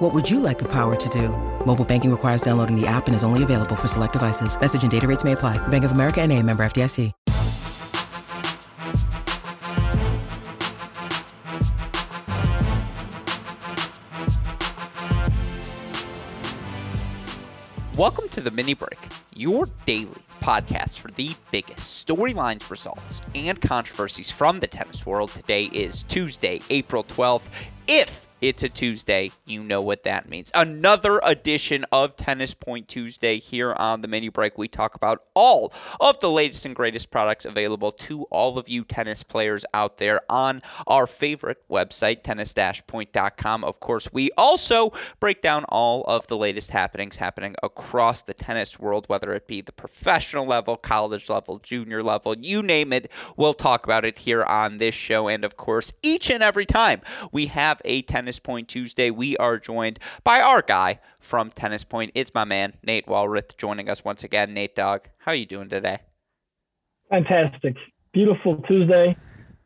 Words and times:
What 0.00 0.14
would 0.14 0.30
you 0.30 0.40
like 0.40 0.58
the 0.58 0.64
power 0.64 0.96
to 0.96 1.08
do? 1.10 1.28
Mobile 1.66 1.84
banking 1.84 2.10
requires 2.10 2.40
downloading 2.40 2.74
the 2.74 2.86
app 2.86 3.06
and 3.06 3.14
is 3.14 3.22
only 3.22 3.42
available 3.42 3.76
for 3.76 3.86
select 3.86 4.14
devices. 4.14 4.58
Message 4.58 4.80
and 4.80 4.90
data 4.90 5.06
rates 5.06 5.24
may 5.24 5.32
apply. 5.32 5.58
Bank 5.68 5.84
of 5.84 5.90
America 5.92 6.22
and 6.22 6.32
a 6.32 6.42
member 6.42 6.62
FDIC. 6.64 7.12
Welcome 17.94 18.30
to 18.30 18.40
the 18.40 18.50
Mini 18.50 18.72
Break, 18.72 18.98
your 19.34 19.66
daily 19.84 20.14
podcast 20.40 20.98
for 20.98 21.10
the 21.10 21.34
biggest 21.50 22.06
storylines, 22.06 22.70
results, 22.70 23.20
and 23.34 23.60
controversies 23.60 24.30
from 24.30 24.60
the 24.60 24.66
tennis 24.66 25.04
world. 25.04 25.30
Today 25.32 25.64
is 25.64 26.04
Tuesday, 26.04 26.62
April 26.70 27.04
12th. 27.04 27.50
If 27.86 28.29
it's 28.40 28.62
a 28.62 28.68
Tuesday. 28.68 29.32
You 29.44 29.62
know 29.62 29.82
what 29.82 30.04
that 30.04 30.28
means. 30.28 30.50
Another 30.54 31.20
edition 31.22 31.84
of 31.92 32.16
Tennis 32.16 32.54
Point 32.54 32.88
Tuesday 32.88 33.38
here 33.38 33.72
on 33.72 34.00
the 34.00 34.08
mini 34.08 34.28
break. 34.28 34.56
We 34.56 34.68
talk 34.68 34.94
about 34.94 35.24
all 35.34 35.72
of 36.00 36.20
the 36.20 36.30
latest 36.30 36.64
and 36.64 36.74
greatest 36.74 37.10
products 37.10 37.44
available 37.44 37.92
to 37.92 38.22
all 38.24 38.58
of 38.58 38.68
you 38.68 38.84
tennis 38.84 39.22
players 39.22 39.64
out 39.74 39.98
there 39.98 40.20
on 40.30 40.62
our 40.86 41.06
favorite 41.06 41.58
website, 41.68 42.22
tennis-point.com. 42.22 43.64
Of 43.64 43.80
course, 43.80 44.08
we 44.12 44.30
also 44.38 44.92
break 45.18 45.42
down 45.42 45.64
all 45.68 46.04
of 46.04 46.26
the 46.28 46.36
latest 46.36 46.70
happenings 46.70 47.18
happening 47.18 47.54
across 47.62 48.22
the 48.22 48.34
tennis 48.34 48.78
world, 48.78 49.06
whether 49.08 49.32
it 49.34 49.46
be 49.46 49.60
the 49.60 49.72
professional 49.72 50.46
level, 50.46 50.76
college 50.76 51.28
level, 51.28 51.58
junior 51.58 52.02
level, 52.02 52.36
you 52.38 52.62
name 52.62 52.92
it. 52.92 53.10
We'll 53.36 53.54
talk 53.54 53.84
about 53.84 54.04
it 54.04 54.18
here 54.20 54.42
on 54.44 54.78
this 54.78 54.94
show. 54.94 55.28
And 55.28 55.44
of 55.44 55.56
course, 55.56 55.92
each 56.02 56.30
and 56.30 56.42
every 56.42 56.66
time 56.66 57.02
we 57.32 57.46
have 57.46 57.82
a 57.84 58.02
tennis 58.02 58.29
Tennis 58.30 58.38
Point 58.38 58.68
Tuesday. 58.68 59.10
We 59.10 59.36
are 59.38 59.58
joined 59.58 59.98
by 60.22 60.40
our 60.40 60.62
guy 60.62 61.00
from 61.20 61.50
Tennis 61.50 61.82
Point. 61.82 62.12
It's 62.14 62.32
my 62.32 62.44
man, 62.44 62.74
Nate 62.84 63.06
Walroth, 63.06 63.56
joining 63.56 63.88
us 63.88 64.04
once 64.04 64.22
again. 64.22 64.54
Nate 64.54 64.76
Dog, 64.76 65.08
how 65.18 65.32
are 65.32 65.34
you 65.34 65.46
doing 65.46 65.68
today? 65.68 65.98
Fantastic. 67.08 67.74
Beautiful 68.12 68.58
Tuesday. 68.68 69.16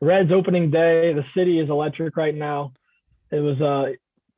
Reds 0.01 0.33
opening 0.33 0.71
day. 0.71 1.12
The 1.12 1.25
city 1.37 1.61
is 1.61 1.69
electric 1.69 2.17
right 2.17 2.34
now. 2.34 2.73
It 3.31 3.41
was 3.41 3.61
uh, 3.61 3.93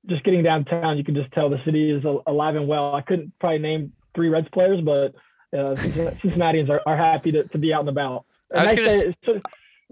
just 0.08 0.24
getting 0.24 0.42
downtown. 0.42 0.98
You 0.98 1.04
can 1.04 1.14
just 1.14 1.30
tell 1.30 1.48
the 1.48 1.62
city 1.64 1.92
is 1.92 2.02
alive 2.26 2.56
and 2.56 2.66
well. 2.66 2.96
I 2.96 3.02
couldn't 3.02 3.32
probably 3.38 3.60
name 3.60 3.92
three 4.16 4.28
Reds 4.28 4.48
players, 4.52 4.80
but 4.80 5.14
uh, 5.56 5.76
Cincinnatians 5.76 6.68
are, 6.68 6.82
are 6.84 6.96
happy 6.96 7.30
to, 7.30 7.44
to 7.44 7.58
be 7.58 7.72
out 7.72 7.80
and 7.80 7.90
about. 7.90 8.24
And 8.50 8.58
I 8.58 8.64
was 8.64 8.72
nice 8.74 9.02
gonna... 9.02 9.14
So, 9.24 9.40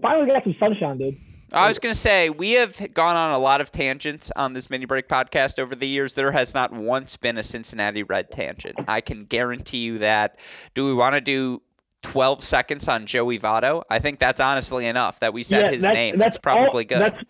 finally 0.01 0.27
got 0.27 0.43
some 0.43 0.55
sunshine, 0.59 0.97
dude. 0.97 1.15
I 1.53 1.67
was 1.67 1.79
going 1.79 1.93
to 1.93 1.99
say, 1.99 2.29
we 2.29 2.53
have 2.53 2.93
gone 2.93 3.15
on 3.15 3.33
a 3.33 3.39
lot 3.39 3.61
of 3.61 3.71
tangents 3.71 4.31
on 4.35 4.53
this 4.53 4.69
mini 4.69 4.85
break 4.85 5.07
podcast 5.07 5.59
over 5.59 5.75
the 5.75 5.87
years. 5.87 6.15
There 6.15 6.31
has 6.31 6.53
not 6.53 6.73
once 6.73 7.17
been 7.17 7.37
a 7.37 7.43
Cincinnati 7.43 8.03
Red 8.03 8.31
tangent. 8.31 8.75
I 8.87 9.01
can 9.01 9.25
guarantee 9.25 9.79
you 9.79 9.99
that. 9.99 10.37
Do 10.73 10.85
we 10.85 10.93
want 10.93 11.15
to 11.15 11.21
do 11.21 11.61
12 12.01 12.43
seconds 12.43 12.87
on 12.87 13.05
Joey 13.05 13.39
Votto? 13.39 13.83
I 13.89 13.99
think 13.99 14.19
that's 14.19 14.41
honestly 14.41 14.85
enough 14.85 15.19
that 15.19 15.33
we 15.33 15.43
said 15.43 15.65
yeah, 15.65 15.71
his 15.71 15.81
that's, 15.83 15.93
name. 15.93 16.17
That's, 16.17 16.35
that's 16.35 16.41
probably 16.41 16.83
all, 16.83 16.89
good. 16.89 16.99
That's, 16.99 17.23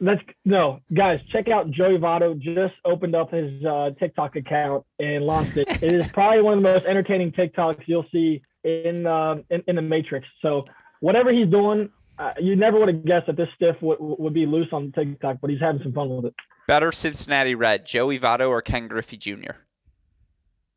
that's 0.00 0.22
no, 0.44 0.80
guys, 0.92 1.20
check 1.30 1.48
out 1.48 1.70
Joey 1.70 1.96
Votto. 1.96 2.38
Just 2.38 2.74
opened 2.84 3.14
up 3.14 3.30
his 3.32 3.64
uh, 3.64 3.90
TikTok 3.98 4.36
account 4.36 4.84
and 4.98 5.24
launched 5.24 5.56
it. 5.56 5.68
it 5.82 5.94
is 5.94 6.08
probably 6.08 6.42
one 6.42 6.58
of 6.58 6.62
the 6.62 6.68
most 6.68 6.84
entertaining 6.86 7.32
TikToks 7.32 7.82
you'll 7.86 8.06
see 8.12 8.42
in, 8.64 9.06
uh, 9.06 9.36
in, 9.50 9.62
in 9.66 9.76
the 9.76 9.82
Matrix. 9.82 10.26
So 10.42 10.64
whatever 11.00 11.32
he's 11.32 11.48
doing, 11.48 11.88
uh, 12.18 12.32
you 12.40 12.56
never 12.56 12.78
would 12.78 12.88
have 12.88 13.04
guessed 13.04 13.26
that 13.26 13.36
this 13.36 13.48
stiff 13.54 13.76
would, 13.80 13.98
would 14.00 14.34
be 14.34 14.46
loose 14.46 14.68
on 14.72 14.92
TikTok, 14.92 15.38
but 15.40 15.50
he's 15.50 15.60
having 15.60 15.82
some 15.82 15.92
fun 15.92 16.08
with 16.08 16.26
it. 16.26 16.34
Better 16.68 16.92
Cincinnati 16.92 17.54
Red, 17.54 17.86
Joey 17.86 18.18
Votto 18.18 18.48
or 18.48 18.62
Ken 18.62 18.88
Griffey 18.88 19.16
Jr. 19.16 19.52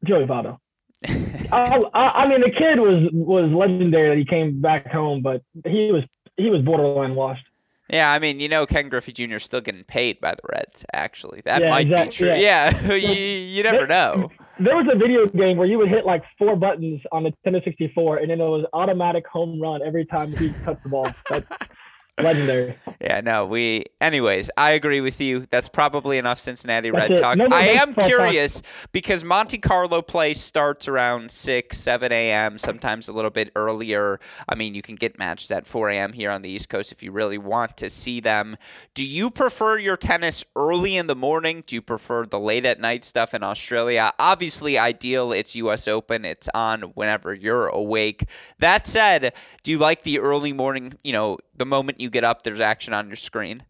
Joey 0.04 0.26
Votto. 0.26 0.58
I, 1.52 1.84
I, 1.94 2.28
mean, 2.28 2.42
the 2.42 2.52
kid 2.52 2.80
was 2.80 3.10
was 3.12 3.52
legendary 3.52 4.10
that 4.10 4.18
he 4.18 4.26
came 4.26 4.62
back 4.62 4.92
home, 4.92 5.22
but 5.22 5.42
he 5.66 5.92
was 5.92 6.04
he 6.38 6.50
was 6.50 6.62
borderline 6.62 7.16
washed. 7.16 7.46
Yeah, 7.90 8.12
I 8.12 8.18
mean, 8.18 8.40
you 8.40 8.50
know, 8.50 8.66
Ken 8.66 8.90
Griffey 8.90 9.12
Jr. 9.12 9.36
is 9.36 9.44
still 9.44 9.62
getting 9.62 9.84
paid 9.84 10.20
by 10.20 10.32
the 10.32 10.42
Reds. 10.52 10.84
Actually, 10.94 11.42
that 11.46 11.62
yeah, 11.62 11.70
might 11.70 11.86
exactly, 11.88 12.10
be 12.10 12.16
true. 12.16 12.28
Yeah, 12.42 12.82
yeah. 12.84 12.94
you, 12.96 13.14
you 13.14 13.64
never 13.64 13.86
know 13.86 14.32
there 14.60 14.76
was 14.76 14.88
a 14.92 14.98
video 14.98 15.26
game 15.28 15.58
where 15.58 15.68
you 15.68 15.78
would 15.78 15.90
hit 15.90 16.06
like 16.06 16.24
four 16.38 16.56
buttons 16.56 17.02
on 17.12 17.24
the 17.24 17.34
Nintendo 17.46 17.64
64, 17.64 18.18
and 18.18 18.30
then 18.30 18.40
it 18.40 18.44
was 18.44 18.66
automatic 18.74 19.28
home 19.28 19.60
run 19.62 19.82
every 19.82 20.06
time 20.06 20.36
he 20.36 20.50
touched 20.64 20.84
the 20.84 20.90
ball. 20.90 21.08
legendary. 22.24 22.78
Yeah, 23.02 23.22
no, 23.22 23.46
we. 23.46 23.86
Anyways, 24.00 24.50
I 24.58 24.72
agree 24.72 25.02
with 25.02 25.20
you. 25.20 25.46
That's 25.50 25.70
probably 25.70 26.18
enough 26.18 26.40
Cincinnati 26.40 26.90
That's 26.90 27.10
Red 27.10 27.12
it. 27.12 27.22
talk. 27.22 27.38
No, 27.38 27.48
no, 27.48 27.56
I 27.56 27.64
am 27.64 27.94
curious 27.94 28.62
talk. 28.62 28.72
because 28.92 29.24
Monte 29.24 29.58
Carlo 29.58 30.02
play 30.02 30.34
starts 30.34 30.88
around 30.88 31.30
six, 31.32 31.78
seven 31.78 32.12
a.m. 32.12 32.58
Sometimes 32.58 33.08
a 33.08 33.14
little 33.14 33.32
bit 33.32 33.52
earlier. 33.56 34.20
I 34.48 34.56
mean, 34.56 34.76
you 34.76 34.82
can 34.82 34.96
get 34.96 35.20
matches 35.20 35.52
at 35.52 35.68
four 35.68 35.90
a.m. 35.90 36.14
here 36.14 36.32
on 36.32 36.42
the 36.42 36.50
East 36.50 36.70
Coast 36.70 36.92
if 36.92 37.04
you 37.04 37.12
really 37.12 37.38
want 37.38 37.78
to 37.78 37.90
see 37.90 38.20
them. 38.20 38.56
Do 38.94 39.04
you 39.04 39.30
prefer 39.30 39.78
your 39.78 39.98
tennis 39.98 40.44
early 40.56 40.96
in 40.96 41.08
the 41.08 41.16
morning? 41.16 41.64
Do 41.68 41.76
you 41.76 41.82
prefer 41.82 42.26
the 42.26 42.40
late 42.40 42.66
at 42.66 42.80
night 42.80 43.04
stuff 43.04 43.34
in 43.34 43.44
Australia? 43.44 44.12
Obviously, 44.20 44.78
ideal. 44.78 45.32
It's 45.32 45.56
U.S. 45.56 45.88
Open. 45.88 46.24
It's 46.26 46.50
on 46.54 46.82
whenever 46.96 47.34
you're 47.34 47.68
awake. 47.68 48.26
That 48.60 48.88
said, 48.88 49.34
do 49.64 49.72
you 49.72 49.78
like 49.78 50.04
the 50.04 50.20
early 50.20 50.54
morning? 50.54 50.94
You 51.04 51.14
know, 51.14 51.38
the 51.58 51.66
moment 51.66 52.00
you 52.00 52.10
get 52.10 52.24
up, 52.24 52.44
there's 52.44 52.60
action 52.60 52.94
on 52.94 53.08
your 53.08 53.16
screen. 53.16 53.64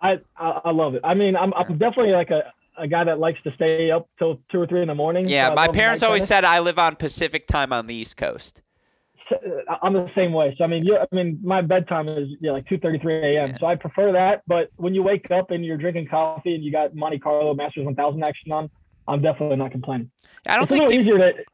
I 0.00 0.18
I, 0.36 0.60
I 0.66 0.70
love 0.70 0.94
it. 0.94 1.02
I 1.04 1.14
mean, 1.14 1.36
I'm 1.36 1.52
I'm 1.54 1.78
definitely 1.78 2.12
like 2.12 2.30
a 2.30 2.52
a 2.78 2.88
guy 2.88 3.04
that 3.04 3.18
likes 3.18 3.40
to 3.42 3.52
stay 3.54 3.90
up 3.90 4.08
till 4.18 4.40
two 4.50 4.60
or 4.60 4.66
three 4.66 4.82
in 4.82 4.88
the 4.88 4.94
morning. 4.94 5.28
Yeah, 5.28 5.50
my 5.50 5.68
parents 5.68 6.02
always 6.02 6.26
said 6.26 6.44
I 6.44 6.60
live 6.60 6.78
on 6.78 6.96
Pacific 6.96 7.46
time 7.46 7.72
on 7.72 7.86
the 7.86 7.94
East 7.94 8.16
Coast. 8.16 8.62
Uh, 9.30 9.76
I'm 9.82 9.92
the 9.92 10.10
same 10.16 10.32
way. 10.32 10.54
So 10.58 10.64
I 10.64 10.66
mean, 10.66 10.84
you 10.84 10.96
I 10.96 11.06
mean, 11.14 11.38
my 11.42 11.60
bedtime 11.62 12.08
is 12.08 12.28
yeah, 12.40 12.52
like 12.52 12.66
2:33 12.66 13.22
a.m. 13.22 13.50
Yeah. 13.50 13.58
So 13.58 13.66
I 13.66 13.76
prefer 13.76 14.12
that. 14.12 14.42
But 14.46 14.70
when 14.76 14.94
you 14.94 15.02
wake 15.02 15.30
up 15.30 15.50
and 15.50 15.64
you're 15.64 15.76
drinking 15.76 16.08
coffee 16.08 16.54
and 16.54 16.64
you 16.64 16.72
got 16.72 16.94
Monte 16.94 17.18
Carlo 17.18 17.54
Masters 17.54 17.84
1000 17.84 18.22
action 18.24 18.52
on, 18.52 18.70
I'm 19.06 19.22
definitely 19.22 19.56
not 19.56 19.70
complaining. 19.70 20.10
I 20.48 20.54
don't 20.54 20.62
it's 20.62 20.70
think 20.70 20.82
a 20.82 20.86
little 20.86 21.00
easier 21.00 21.18
to 21.18 21.44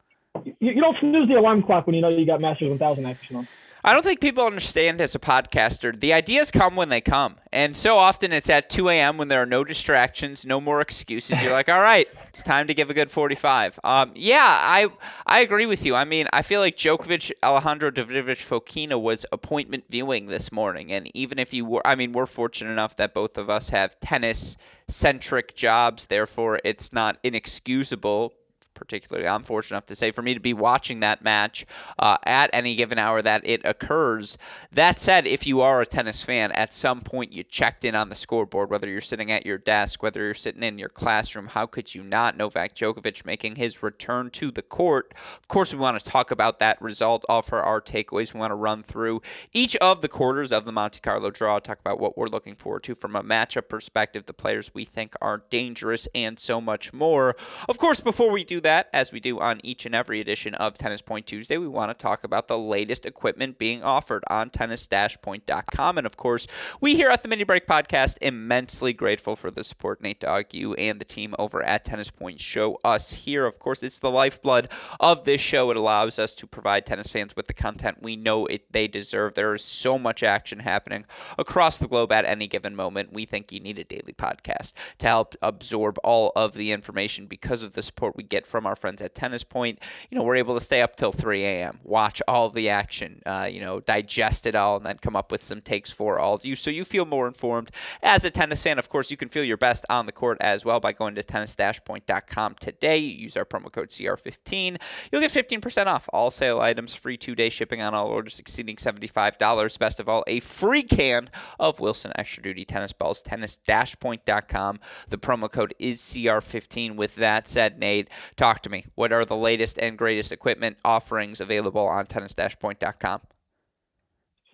you, 0.43 0.55
you 0.59 0.81
don't 0.81 0.97
snooze 0.99 1.27
the 1.27 1.35
alarm 1.35 1.63
clock 1.63 1.87
when 1.87 1.95
you 1.95 2.01
know 2.01 2.09
you 2.09 2.25
got 2.25 2.41
Masters 2.41 2.69
1000 2.69 3.05
action 3.05 3.35
on. 3.35 3.47
I 3.83 3.93
don't 3.93 4.03
think 4.03 4.19
people 4.19 4.43
understand 4.43 4.99
as 5.01 5.15
a 5.15 5.19
podcaster, 5.19 5.97
the 5.97 6.13
ideas 6.13 6.51
come 6.51 6.75
when 6.75 6.89
they 6.89 7.01
come. 7.01 7.35
And 7.51 7.77
so 7.77 7.97
often 7.97 8.33
it's 8.33 8.49
at 8.49 8.69
2 8.69 8.89
a.m. 8.89 9.17
when 9.17 9.27
there 9.27 9.41
are 9.41 9.45
no 9.45 9.63
distractions, 9.63 10.45
no 10.45 10.59
more 10.59 10.81
excuses. 10.81 11.41
You're 11.41 11.51
like, 11.51 11.69
all 11.69 11.81
right, 11.81 12.07
it's 12.27 12.43
time 12.43 12.67
to 12.67 12.73
give 12.73 12.89
a 12.89 12.93
good 12.93 13.11
45. 13.11 13.79
Um, 13.83 14.11
yeah, 14.15 14.59
I 14.61 14.87
I 15.25 15.39
agree 15.39 15.65
with 15.65 15.85
you. 15.85 15.95
I 15.95 16.05
mean, 16.05 16.27
I 16.33 16.41
feel 16.41 16.59
like 16.59 16.75
Djokovic, 16.75 17.31
Alejandro 17.43 17.91
Davidovich 17.91 18.45
Fokina 18.45 18.99
was 19.01 19.25
appointment 19.31 19.85
viewing 19.89 20.27
this 20.27 20.51
morning. 20.51 20.91
And 20.91 21.09
even 21.15 21.39
if 21.39 21.53
you 21.53 21.65
were, 21.65 21.85
I 21.85 21.95
mean, 21.95 22.11
we're 22.11 22.25
fortunate 22.25 22.71
enough 22.71 22.95
that 22.97 23.13
both 23.13 23.37
of 23.37 23.49
us 23.49 23.69
have 23.69 23.99
tennis 23.99 24.57
centric 24.87 25.55
jobs. 25.55 26.07
Therefore, 26.07 26.59
it's 26.63 26.91
not 26.91 27.17
inexcusable 27.23 28.33
particularly 28.77 29.27
I'm 29.27 29.43
fortunate 29.43 29.77
enough 29.77 29.87
to 29.87 29.95
say 29.95 30.11
for 30.11 30.21
me 30.21 30.33
to 30.33 30.39
be 30.39 30.53
watching 30.53 30.99
that 31.01 31.23
match 31.23 31.65
uh, 31.99 32.17
at 32.23 32.49
any 32.53 32.75
given 32.75 32.97
hour 32.97 33.21
that 33.21 33.41
it 33.43 33.61
occurs. 33.65 34.37
That 34.71 35.01
said, 35.01 35.27
if 35.27 35.47
you 35.47 35.61
are 35.61 35.81
a 35.81 35.85
tennis 35.85 36.23
fan, 36.23 36.51
at 36.51 36.73
some 36.73 37.01
point 37.01 37.33
you 37.33 37.43
checked 37.43 37.83
in 37.83 37.95
on 37.95 38.09
the 38.09 38.15
scoreboard, 38.15 38.69
whether 38.69 38.87
you're 38.87 39.01
sitting 39.01 39.31
at 39.31 39.45
your 39.45 39.57
desk, 39.57 40.03
whether 40.03 40.23
you're 40.23 40.33
sitting 40.33 40.63
in 40.63 40.77
your 40.77 40.89
classroom. 40.89 41.47
How 41.47 41.65
could 41.65 41.95
you 41.95 42.03
not? 42.03 42.37
Novak 42.37 42.73
Djokovic 42.73 43.25
making 43.25 43.55
his 43.55 43.81
return 43.81 44.29
to 44.31 44.51
the 44.51 44.61
court. 44.61 45.13
Of 45.41 45.47
course, 45.47 45.73
we 45.73 45.79
want 45.79 45.99
to 45.99 46.09
talk 46.09 46.29
about 46.29 46.59
that 46.59 46.81
result, 46.81 47.25
offer 47.27 47.57
our 47.57 47.81
takeaways. 47.81 48.33
We 48.33 48.39
want 48.39 48.51
to 48.51 48.55
run 48.55 48.83
through 48.83 49.21
each 49.53 49.75
of 49.77 50.01
the 50.01 50.07
quarters 50.07 50.51
of 50.51 50.65
the 50.65 50.71
Monte 50.71 50.99
Carlo 50.99 51.31
draw, 51.31 51.59
talk 51.59 51.79
about 51.79 51.99
what 51.99 52.17
we're 52.17 52.27
looking 52.27 52.55
forward 52.55 52.83
to 52.83 52.95
from 52.95 53.15
a 53.15 53.23
matchup 53.23 53.69
perspective, 53.69 54.25
the 54.25 54.33
players 54.33 54.73
we 54.73 54.85
think 54.85 55.15
are 55.21 55.43
dangerous, 55.49 56.07
and 56.13 56.39
so 56.39 56.61
much 56.61 56.93
more. 56.93 57.35
Of 57.67 57.77
course, 57.77 57.99
before 57.99 58.31
we 58.31 58.43
do 58.43 58.59
that, 58.61 58.66
that, 58.67 58.89
as 58.91 59.13
we 59.13 59.21
do 59.21 59.39
on 59.39 59.61
each 59.63 59.85
and 59.85 59.95
every 59.95 60.19
edition 60.19 60.53
of 60.55 60.77
Tennis 60.77 61.01
Point 61.01 61.25
Tuesday, 61.25 61.55
we 61.55 61.69
want 61.69 61.89
to 61.89 62.03
talk 62.03 62.25
about 62.25 62.49
the 62.49 62.57
latest 62.57 63.05
equipment 63.05 63.57
being 63.57 63.81
offered 63.81 64.25
on 64.29 64.49
tennis-point.com. 64.49 65.97
And 65.97 66.05
of 66.05 66.17
course, 66.17 66.47
we 66.81 66.97
here 66.97 67.09
at 67.09 67.21
the 67.21 67.29
Mini 67.29 67.45
Break 67.45 67.65
Podcast 67.65 68.17
immensely 68.21 68.91
grateful 68.91 69.37
for 69.37 69.49
the 69.49 69.63
support 69.63 70.01
Nate 70.01 70.19
Dogg, 70.19 70.53
you 70.53 70.73
and 70.73 70.99
the 70.99 71.05
team 71.05 71.33
over 71.39 71.63
at 71.63 71.85
Tennis 71.85 72.11
Point 72.11 72.41
show 72.41 72.77
us 72.83 73.13
here. 73.13 73.45
Of 73.45 73.57
course, 73.57 73.81
it's 73.83 73.99
the 73.99 74.11
lifeblood 74.11 74.67
of 74.99 75.23
this 75.23 75.39
show. 75.39 75.71
It 75.71 75.77
allows 75.77 76.19
us 76.19 76.35
to 76.35 76.45
provide 76.45 76.85
tennis 76.85 77.11
fans 77.11 77.37
with 77.37 77.47
the 77.47 77.53
content 77.53 78.01
we 78.01 78.17
know 78.17 78.47
it 78.47 78.73
they 78.73 78.89
deserve. 78.89 79.35
There 79.35 79.53
is 79.53 79.63
so 79.63 79.97
much 79.97 80.23
action 80.23 80.59
happening 80.59 81.05
across 81.37 81.77
the 81.77 81.87
globe 81.87 82.11
at 82.11 82.25
any 82.25 82.47
given 82.47 82.75
moment. 82.75 83.13
We 83.13 83.23
think 83.23 83.53
you 83.53 83.61
need 83.61 83.79
a 83.79 83.85
daily 83.85 84.13
podcast 84.13 84.73
to 84.97 85.07
help 85.07 85.35
absorb 85.41 85.97
all 86.03 86.33
of 86.35 86.53
the 86.53 86.73
information 86.73 87.27
because 87.27 87.63
of 87.63 87.71
the 87.71 87.83
support 87.83 88.17
we 88.17 88.23
get 88.23 88.45
from 88.47 88.56
our 88.65 88.75
friends 88.75 89.01
at 89.01 89.15
Tennis 89.15 89.43
Point. 89.43 89.79
You 90.09 90.17
know, 90.17 90.23
we're 90.23 90.35
able 90.35 90.55
to 90.55 90.61
stay 90.61 90.81
up 90.81 90.95
till 90.95 91.11
3 91.11 91.43
a.m., 91.43 91.79
watch 91.83 92.21
all 92.27 92.49
the 92.49 92.69
action, 92.69 93.21
uh, 93.25 93.47
you 93.51 93.61
know, 93.61 93.79
digest 93.79 94.45
it 94.45 94.55
all, 94.55 94.77
and 94.77 94.85
then 94.85 94.97
come 95.01 95.15
up 95.15 95.31
with 95.31 95.43
some 95.43 95.61
takes 95.61 95.91
for 95.91 96.19
all 96.19 96.33
of 96.33 96.45
you 96.45 96.55
so 96.55 96.71
you 96.71 96.85
feel 96.85 97.05
more 97.05 97.27
informed 97.27 97.69
as 98.01 98.25
a 98.25 98.29
tennis 98.31 98.63
fan. 98.63 98.79
Of 98.79 98.89
course, 98.89 99.11
you 99.11 99.17
can 99.17 99.29
feel 99.29 99.43
your 99.43 99.57
best 99.57 99.85
on 99.89 100.05
the 100.05 100.11
court 100.11 100.37
as 100.41 100.65
well 100.65 100.79
by 100.79 100.93
going 100.93 101.15
to 101.15 101.23
tennis-point.com 101.23 102.55
today. 102.59 102.97
Use 102.97 103.37
our 103.37 103.45
promo 103.45 103.71
code 103.71 103.89
CR15. 103.89 104.77
You'll 105.11 105.21
get 105.21 105.31
15% 105.31 105.85
off 105.87 106.09
all 106.13 106.31
sale 106.31 106.59
items, 106.59 106.95
free 106.95 107.17
two-day 107.17 107.49
shipping 107.49 107.81
on 107.81 107.93
all 107.93 108.07
orders 108.07 108.39
exceeding 108.39 108.77
$75. 108.77 109.79
Best 109.79 109.99
of 109.99 110.09
all, 110.09 110.23
a 110.27 110.39
free 110.39 110.83
can 110.83 111.29
of 111.59 111.79
Wilson 111.79 112.11
Extra 112.15 112.43
Duty 112.43 112.65
tennis 112.65 112.93
balls, 112.93 113.21
tennis-point.com. 113.21 114.79
The 115.09 115.17
promo 115.17 115.51
code 115.51 115.73
is 115.79 115.99
CR15. 115.99 116.95
With 116.95 117.15
that 117.15 117.49
said, 117.49 117.79
Nate, 117.79 118.09
talk 118.35 118.46
to 118.55 118.69
me. 118.69 118.85
What 118.95 119.11
are 119.11 119.25
the 119.25 119.35
latest 119.35 119.77
and 119.79 119.97
greatest 119.97 120.31
equipment 120.31 120.77
offerings 120.83 121.41
available 121.41 121.87
on 121.87 122.05
tennis-point.com? 122.05 123.21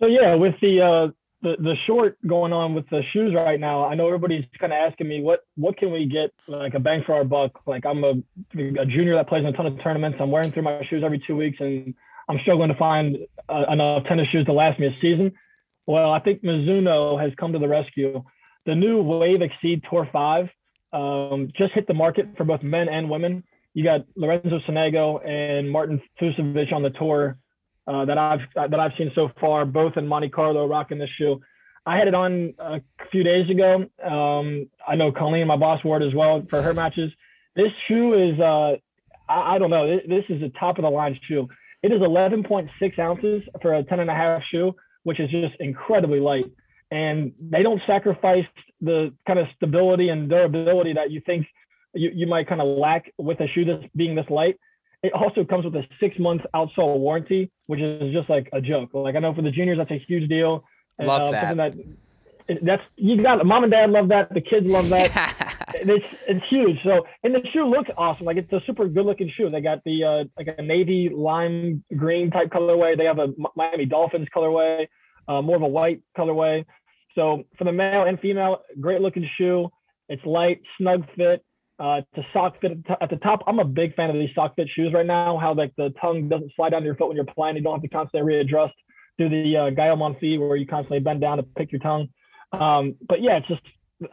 So 0.00 0.06
yeah, 0.06 0.34
with 0.34 0.54
the 0.60 0.80
uh, 0.80 1.08
the 1.42 1.56
the 1.62 1.74
short 1.86 2.18
going 2.26 2.52
on 2.52 2.74
with 2.74 2.88
the 2.90 3.02
shoes 3.12 3.34
right 3.34 3.60
now, 3.60 3.84
I 3.84 3.94
know 3.94 4.06
everybody's 4.06 4.44
kind 4.58 4.72
of 4.72 4.78
asking 4.78 5.08
me 5.08 5.22
what 5.22 5.46
what 5.56 5.76
can 5.76 5.92
we 5.92 6.06
get 6.06 6.32
like 6.48 6.74
a 6.74 6.80
bang 6.80 7.02
for 7.06 7.14
our 7.14 7.24
buck. 7.24 7.60
Like 7.66 7.86
I'm 7.86 8.02
a, 8.02 8.10
a 8.10 8.86
junior 8.86 9.14
that 9.14 9.28
plays 9.28 9.40
in 9.40 9.46
a 9.46 9.52
ton 9.52 9.66
of 9.66 9.80
tournaments. 9.82 10.18
I'm 10.20 10.30
wearing 10.30 10.50
through 10.50 10.62
my 10.62 10.84
shoes 10.90 11.02
every 11.04 11.22
two 11.26 11.36
weeks, 11.36 11.58
and 11.60 11.94
I'm 12.28 12.38
struggling 12.40 12.70
to 12.70 12.76
find 12.76 13.18
uh, 13.48 13.64
enough 13.70 14.04
tennis 14.04 14.28
shoes 14.28 14.46
to 14.46 14.52
last 14.52 14.80
me 14.80 14.86
a 14.86 14.96
season. 15.00 15.32
Well, 15.86 16.10
I 16.10 16.18
think 16.18 16.42
Mizuno 16.42 17.20
has 17.22 17.32
come 17.38 17.52
to 17.52 17.58
the 17.58 17.68
rescue. 17.68 18.24
The 18.66 18.74
new 18.74 19.02
Wave 19.02 19.42
Exceed 19.42 19.82
Tour 19.90 20.08
5 20.10 20.48
um, 20.94 21.52
just 21.56 21.72
hit 21.74 21.86
the 21.86 21.94
market 21.94 22.28
for 22.36 22.44
both 22.44 22.62
men 22.62 22.88
and 22.88 23.10
women. 23.10 23.44
You 23.74 23.84
got 23.84 24.06
Lorenzo 24.16 24.60
Sonego 24.66 25.26
and 25.26 25.70
Martin 25.70 26.00
Fucsovics 26.20 26.72
on 26.72 26.82
the 26.82 26.90
tour 26.90 27.36
uh, 27.86 28.04
that 28.04 28.16
I've 28.16 28.40
that 28.54 28.78
I've 28.80 28.92
seen 28.96 29.10
so 29.14 29.30
far, 29.40 29.64
both 29.64 29.96
in 29.96 30.06
Monte 30.06 30.30
Carlo 30.30 30.66
rocking 30.66 30.98
this 30.98 31.10
shoe. 31.18 31.40
I 31.86 31.98
had 31.98 32.08
it 32.08 32.14
on 32.14 32.54
a 32.58 32.80
few 33.10 33.22
days 33.22 33.50
ago. 33.50 33.86
Um, 34.02 34.70
I 34.86 34.94
know 34.94 35.12
Colleen, 35.12 35.46
my 35.46 35.56
boss, 35.56 35.84
wore 35.84 36.00
it 36.00 36.06
as 36.06 36.14
well 36.14 36.46
for 36.48 36.62
her 36.62 36.72
matches. 36.72 37.12
This 37.56 37.70
shoe 37.86 38.14
is, 38.14 38.40
uh, 38.40 38.76
I, 39.28 39.54
I, 39.54 39.58
don't 39.58 39.70
know, 39.70 39.98
this 40.08 40.24
is 40.30 40.42
a 40.42 40.48
top 40.58 40.78
of 40.78 40.82
the 40.82 40.90
line 40.90 41.16
shoe. 41.28 41.46
It 41.82 41.92
is 41.92 42.00
11.6 42.00 42.98
ounces 42.98 43.42
for 43.60 43.74
a 43.74 43.82
10 43.82 44.00
and 44.00 44.10
a 44.10 44.14
half 44.14 44.42
shoe, 44.50 44.74
which 45.02 45.20
is 45.20 45.30
just 45.30 45.54
incredibly 45.60 46.20
light. 46.20 46.46
And 46.90 47.32
they 47.38 47.62
don't 47.62 47.82
sacrifice 47.86 48.46
the 48.80 49.12
kind 49.26 49.38
of 49.38 49.46
stability 49.56 50.08
and 50.08 50.30
durability 50.30 50.94
that 50.94 51.10
you 51.10 51.20
think 51.26 51.46
you, 51.94 52.10
you 52.14 52.26
might 52.26 52.48
kind 52.48 52.60
of 52.60 52.66
lack 52.66 53.12
with 53.18 53.40
a 53.40 53.48
shoe 53.48 53.64
that's 53.64 53.84
being 53.96 54.14
this 54.14 54.28
light. 54.30 54.58
It 55.02 55.12
also 55.12 55.44
comes 55.44 55.64
with 55.64 55.74
a 55.76 55.84
six 56.00 56.18
month 56.18 56.42
outsole 56.54 56.98
warranty, 56.98 57.50
which 57.66 57.80
is 57.80 58.12
just 58.12 58.30
like 58.30 58.48
a 58.52 58.60
joke. 58.60 58.90
Like 58.94 59.16
I 59.16 59.20
know 59.20 59.34
for 59.34 59.42
the 59.42 59.50
juniors, 59.50 59.78
that's 59.78 59.90
a 59.90 59.98
huge 59.98 60.28
deal. 60.28 60.64
Love 60.98 61.22
uh, 61.22 61.30
that. 61.32 61.56
that 61.56 61.74
that's 62.62 62.82
you 62.96 63.22
got 63.22 63.44
mom 63.44 63.64
and 63.64 63.72
dad 63.72 63.90
love 63.90 64.08
that. 64.08 64.32
The 64.32 64.40
kids 64.40 64.70
love 64.70 64.88
that. 64.90 65.66
it's 65.74 66.04
it's 66.26 66.44
huge. 66.48 66.78
So 66.82 67.06
and 67.22 67.34
the 67.34 67.42
shoe 67.52 67.66
looks 67.66 67.90
awesome. 67.96 68.26
Like 68.26 68.36
it's 68.36 68.52
a 68.52 68.60
super 68.66 68.86
good 68.86 69.06
looking 69.06 69.30
shoe. 69.34 69.48
They 69.48 69.60
got 69.60 69.82
the 69.84 70.04
uh, 70.04 70.24
like 70.36 70.54
a 70.58 70.62
navy 70.62 71.08
lime 71.08 71.84
green 71.96 72.30
type 72.30 72.50
colorway. 72.50 72.96
They 72.96 73.04
have 73.04 73.18
a 73.18 73.28
Miami 73.56 73.86
Dolphins 73.86 74.28
colorway, 74.34 74.86
uh, 75.28 75.42
more 75.42 75.56
of 75.56 75.62
a 75.62 75.68
white 75.68 76.02
colorway. 76.16 76.64
So 77.14 77.44
for 77.56 77.64
the 77.64 77.72
male 77.72 78.04
and 78.04 78.18
female, 78.20 78.62
great 78.80 79.00
looking 79.00 79.28
shoe. 79.38 79.70
It's 80.08 80.24
light, 80.26 80.60
snug 80.78 81.04
fit. 81.16 81.44
Uh, 81.76 82.02
to 82.14 82.24
sock 82.32 82.60
fit 82.60 82.78
at 83.00 83.10
the 83.10 83.16
top. 83.16 83.40
I'm 83.48 83.58
a 83.58 83.64
big 83.64 83.96
fan 83.96 84.08
of 84.08 84.14
these 84.14 84.30
sock 84.32 84.54
fit 84.54 84.68
shoes 84.68 84.92
right 84.94 85.04
now. 85.04 85.38
How 85.38 85.54
like 85.54 85.72
the 85.76 85.92
tongue 86.00 86.28
doesn't 86.28 86.52
slide 86.54 86.70
down 86.70 86.84
your 86.84 86.94
foot 86.94 87.08
when 87.08 87.16
you're 87.16 87.26
playing. 87.26 87.56
You 87.56 87.62
don't 87.62 87.74
have 87.74 87.82
to 87.82 87.88
constantly 87.88 88.22
readjust. 88.22 88.74
Do 89.18 89.28
the 89.28 89.56
uh, 89.56 89.70
Gael 89.70 89.96
Monfils 89.96 90.38
where 90.38 90.56
you 90.56 90.68
constantly 90.68 91.00
bend 91.00 91.20
down 91.20 91.38
to 91.38 91.42
pick 91.42 91.72
your 91.72 91.80
tongue. 91.80 92.08
Um, 92.52 92.94
but 93.08 93.20
yeah, 93.22 93.38
it's 93.38 93.48
just 93.48 93.62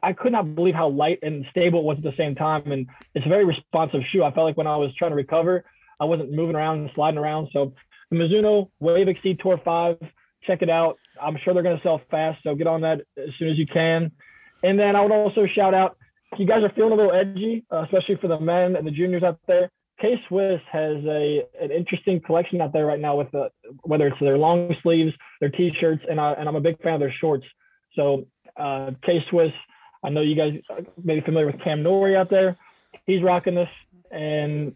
I 0.01 0.13
could 0.13 0.31
not 0.31 0.55
believe 0.55 0.75
how 0.75 0.89
light 0.89 1.19
and 1.21 1.45
stable 1.51 1.79
it 1.79 1.85
was 1.85 1.97
at 1.97 2.03
the 2.03 2.15
same 2.17 2.35
time, 2.35 2.71
and 2.71 2.87
it's 3.13 3.25
a 3.25 3.29
very 3.29 3.45
responsive 3.45 4.01
shoe. 4.11 4.23
I 4.23 4.31
felt 4.31 4.45
like 4.45 4.57
when 4.57 4.67
I 4.67 4.77
was 4.77 4.93
trying 4.95 5.11
to 5.11 5.15
recover, 5.15 5.63
I 5.99 6.05
wasn't 6.05 6.31
moving 6.31 6.55
around 6.55 6.79
and 6.79 6.89
sliding 6.95 7.17
around. 7.17 7.49
So 7.53 7.73
the 8.09 8.17
Mizuno 8.17 8.69
Wave 8.79 9.07
Exceed 9.07 9.39
Tour 9.39 9.59
Five, 9.63 9.97
check 10.41 10.61
it 10.61 10.69
out. 10.69 10.97
I'm 11.21 11.37
sure 11.43 11.53
they're 11.53 11.63
going 11.63 11.77
to 11.77 11.83
sell 11.83 12.01
fast, 12.09 12.41
so 12.43 12.55
get 12.55 12.67
on 12.67 12.81
that 12.81 13.01
as 13.17 13.29
soon 13.37 13.49
as 13.49 13.57
you 13.57 13.67
can. 13.67 14.11
And 14.63 14.79
then 14.79 14.95
I 14.95 15.01
would 15.01 15.11
also 15.11 15.45
shout 15.45 15.73
out 15.73 15.97
you 16.37 16.45
guys 16.45 16.63
are 16.63 16.71
feeling 16.75 16.93
a 16.93 16.95
little 16.95 17.13
edgy, 17.13 17.65
uh, 17.71 17.83
especially 17.83 18.15
for 18.15 18.27
the 18.27 18.39
men 18.39 18.75
and 18.75 18.85
the 18.85 18.91
juniors 18.91 19.23
out 19.23 19.39
there. 19.47 19.69
K 19.99 20.19
Swiss 20.27 20.61
has 20.71 20.97
a 21.05 21.43
an 21.61 21.71
interesting 21.71 22.19
collection 22.21 22.59
out 22.61 22.73
there 22.73 22.85
right 22.85 22.99
now 22.99 23.15
with 23.15 23.29
the 23.31 23.51
whether 23.83 24.07
it's 24.07 24.19
their 24.19 24.37
long 24.37 24.75
sleeves, 24.81 25.13
their 25.39 25.49
t-shirts, 25.49 26.03
and 26.09 26.19
I 26.19 26.33
and 26.33 26.49
I'm 26.49 26.55
a 26.55 26.61
big 26.61 26.81
fan 26.81 26.95
of 26.95 26.99
their 26.99 27.13
shorts. 27.13 27.45
So 27.95 28.25
uh, 28.57 28.91
K 29.05 29.23
Swiss, 29.29 29.51
I 30.03 30.09
know 30.09 30.21
you 30.21 30.35
guys 30.35 30.53
may 31.03 31.15
be 31.15 31.21
familiar 31.21 31.45
with 31.47 31.61
Cam 31.63 31.83
Norrie 31.83 32.15
out 32.15 32.29
there. 32.29 32.57
He's 33.05 33.21
rocking 33.21 33.55
this. 33.55 33.69
And 34.11 34.73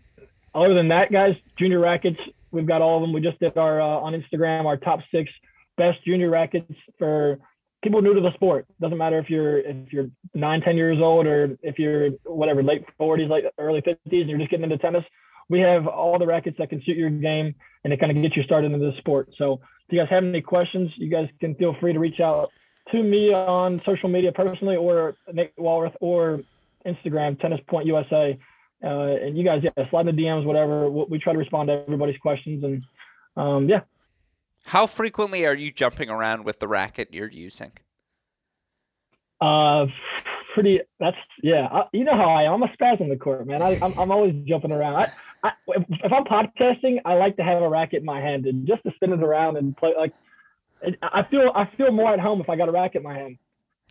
other 0.53 0.73
than 0.73 0.89
that, 0.89 1.11
guys, 1.11 1.35
junior 1.57 1.79
rackets, 1.79 2.19
we've 2.51 2.67
got 2.67 2.81
all 2.81 2.97
of 2.97 3.01
them. 3.01 3.11
We 3.11 3.21
just 3.21 3.39
did 3.39 3.57
our 3.57 3.81
uh, 3.81 3.85
on 3.85 4.13
Instagram 4.13 4.65
our 4.65 4.77
top 4.77 4.99
six 5.11 5.31
best 5.77 6.03
junior 6.05 6.29
rackets 6.29 6.71
for 6.97 7.39
people 7.85 8.01
new 8.01 8.13
to 8.13 8.21
the 8.21 8.33
sport. 8.33 8.65
Doesn't 8.81 8.97
matter 8.97 9.19
if 9.19 9.29
you're 9.29 9.59
if 9.59 9.93
you're 9.93 10.09
nine, 10.33 10.61
ten 10.61 10.75
years 10.75 10.97
old 11.01 11.25
or 11.25 11.57
if 11.61 11.79
you're 11.79 12.09
whatever 12.25 12.61
late 12.61 12.83
40s, 12.99 13.29
like 13.29 13.45
early 13.57 13.81
50s, 13.81 13.97
and 14.05 14.29
you're 14.29 14.39
just 14.39 14.51
getting 14.51 14.65
into 14.65 14.77
tennis. 14.77 15.03
We 15.47 15.59
have 15.59 15.87
all 15.87 16.19
the 16.19 16.25
rackets 16.25 16.57
that 16.57 16.69
can 16.69 16.83
suit 16.83 16.97
your 16.97 17.09
game 17.09 17.55
and 17.83 17.93
it 17.93 17.99
kind 17.99 18.11
of 18.11 18.21
gets 18.21 18.35
you 18.35 18.43
started 18.43 18.71
into 18.71 18.85
the 18.91 18.97
sport. 18.97 19.29
So 19.37 19.61
if 19.87 19.93
you 19.93 19.99
guys 19.99 20.09
have 20.09 20.23
any 20.23 20.41
questions, 20.41 20.91
you 20.97 21.09
guys 21.09 21.29
can 21.39 21.53
feel 21.55 21.75
free 21.79 21.93
to 21.93 21.99
reach 21.99 22.19
out 22.19 22.51
to 22.91 23.01
me 23.01 23.31
on 23.31 23.81
social 23.85 24.09
media 24.09 24.31
personally 24.31 24.75
or 24.75 25.15
Nick 25.31 25.55
Walroth 25.55 25.93
or 26.01 26.41
Instagram, 26.85 27.39
Tennis 27.39 27.59
Point 27.67 27.85
USA. 27.85 28.37
Uh, 28.83 28.87
and 28.87 29.37
you 29.37 29.43
guys, 29.43 29.61
yeah, 29.63 29.89
slide 29.89 30.07
in 30.07 30.15
the 30.15 30.21
DMs, 30.21 30.45
whatever. 30.45 30.89
We, 30.89 31.05
we 31.11 31.19
try 31.19 31.33
to 31.33 31.39
respond 31.39 31.67
to 31.67 31.83
everybody's 31.85 32.17
questions. 32.17 32.63
And 32.63 32.83
um, 33.37 33.69
yeah. 33.69 33.81
How 34.65 34.87
frequently 34.87 35.45
are 35.45 35.55
you 35.55 35.71
jumping 35.71 36.09
around 36.09 36.43
with 36.43 36.59
the 36.59 36.67
racket 36.67 37.13
you're 37.13 37.29
using? 37.29 37.71
Uh, 39.39 39.85
pretty. 40.53 40.81
That's 40.99 41.17
yeah. 41.43 41.67
I, 41.71 41.83
you 41.93 42.03
know 42.03 42.15
how 42.15 42.29
I 42.29 42.43
am. 42.43 42.63
I'm 42.63 42.63
a 42.63 42.67
spaz 42.75 42.99
on 42.99 43.09
the 43.09 43.15
court, 43.15 43.45
man. 43.45 43.61
I, 43.61 43.77
I'm, 43.81 43.97
I'm 43.97 44.11
always 44.11 44.33
jumping 44.47 44.71
around. 44.71 44.95
I, 44.95 45.11
I, 45.43 45.51
if 45.67 46.11
I'm 46.11 46.23
podcasting, 46.23 46.97
I 47.05 47.13
like 47.13 47.37
to 47.37 47.43
have 47.43 47.61
a 47.61 47.69
racket 47.69 47.99
in 47.99 48.05
my 48.05 48.19
hand 48.19 48.45
and 48.47 48.67
just 48.67 48.81
to 48.83 48.91
spin 48.95 49.13
it 49.13 49.21
around 49.21 49.57
and 49.57 49.77
play. 49.77 49.93
Like 49.97 50.13
I 51.01 51.23
feel 51.29 51.51
I 51.53 51.69
feel 51.77 51.91
more 51.91 52.11
at 52.11 52.19
home 52.19 52.41
if 52.41 52.49
I 52.49 52.55
got 52.55 52.67
a 52.67 52.71
racket 52.71 52.97
in 52.97 53.03
my 53.03 53.15
hand. 53.15 53.37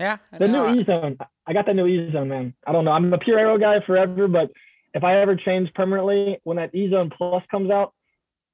Yeah. 0.00 0.19
The 0.37 0.49
new 0.49 0.81
E 0.81 0.85
zone. 0.85 1.19
I 1.47 1.52
got 1.52 1.66
that 1.66 1.76
new 1.76 1.87
E 1.87 2.11
zone, 2.11 2.28
man. 2.28 2.54
I 2.66 2.73
don't 2.73 2.85
know. 2.85 2.90
I'm 2.90 3.12
a 3.12 3.19
Pure 3.19 3.38
Aero 3.38 3.59
guy 3.59 3.78
forever, 3.87 4.26
but 4.26 4.50
if 4.93 5.04
I 5.04 5.21
ever 5.21 5.37
change 5.37 5.73
permanently, 5.75 6.38
when 6.43 6.57
that 6.57 6.75
E 6.75 6.90
zone 6.90 7.11
plus 7.16 7.45
comes 7.50 7.71
out, 7.71 7.95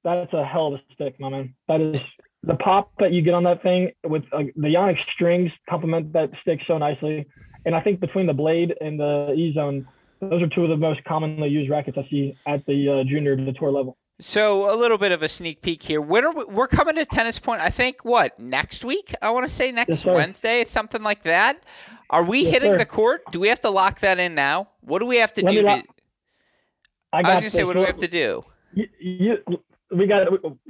that's 0.03 0.33
a 0.33 0.45
hell 0.45 0.67
of 0.67 0.73
a 0.75 0.93
stick, 0.93 1.19
my 1.19 1.29
man. 1.29 1.53
That 1.67 1.81
is 1.81 2.01
the 2.43 2.55
pop 2.55 2.91
that 2.99 3.11
you 3.11 3.21
get 3.21 3.33
on 3.33 3.43
that 3.43 3.61
thing 3.61 3.91
with 4.03 4.23
uh, 4.31 4.43
the 4.55 4.67
Yonex 4.67 4.97
strings 5.13 5.51
complement 5.69 6.13
that 6.13 6.31
stick 6.41 6.59
so 6.67 6.77
nicely. 6.77 7.25
And 7.65 7.75
I 7.75 7.81
think 7.81 7.99
between 7.99 8.25
the 8.25 8.33
blade 8.33 8.73
and 8.81 8.99
the 8.99 9.33
E 9.33 9.53
zone, 9.53 9.87
those 10.19 10.41
are 10.41 10.47
two 10.47 10.63
of 10.63 10.69
the 10.69 10.77
most 10.77 11.03
commonly 11.03 11.49
used 11.49 11.69
rackets 11.69 11.97
I 11.97 12.07
see 12.09 12.35
at 12.47 12.65
the 12.65 12.89
uh, 12.89 13.03
junior 13.03 13.35
to 13.35 13.43
the 13.43 13.53
tour 13.53 13.71
level. 13.71 13.97
So 14.19 14.73
a 14.73 14.77
little 14.77 14.99
bit 14.99 15.11
of 15.11 15.23
a 15.23 15.27
sneak 15.27 15.63
peek 15.63 15.81
here. 15.81 15.99
When 15.99 16.23
are 16.23 16.33
we, 16.33 16.45
we're 16.45 16.67
coming 16.67 16.95
to 16.95 17.05
Tennis 17.05 17.39
Point? 17.39 17.61
I 17.61 17.71
think 17.71 18.05
what 18.05 18.39
next 18.39 18.85
week? 18.85 19.15
I 19.19 19.31
want 19.31 19.47
to 19.47 19.53
say 19.53 19.71
next 19.71 20.05
yes, 20.05 20.05
Wednesday, 20.05 20.63
something 20.63 21.01
like 21.01 21.23
that. 21.23 21.63
Are 22.11 22.23
we 22.23 22.43
yes, 22.43 22.53
hitting 22.53 22.71
sir. 22.73 22.77
the 22.77 22.85
court? 22.85 23.21
Do 23.31 23.39
we 23.39 23.47
have 23.47 23.61
to 23.61 23.71
lock 23.71 23.99
that 24.01 24.19
in 24.19 24.35
now? 24.35 24.69
What 24.81 24.99
do 24.99 25.07
we 25.07 25.17
have 25.17 25.33
to 25.33 25.41
Let 25.41 25.51
do? 25.51 25.61
To, 25.63 25.69
I, 25.69 25.83
I, 27.13 27.21
was 27.21 27.27
gonna 27.27 27.49
say, 27.49 27.63
what 27.63 27.73
do 27.73 27.79
we 27.79 27.85
have 27.85 27.97
to 27.97 28.07
do? 28.07 28.43
You, 28.73 28.87
you, 28.99 29.37
we 29.95 30.07
got 30.07 30.27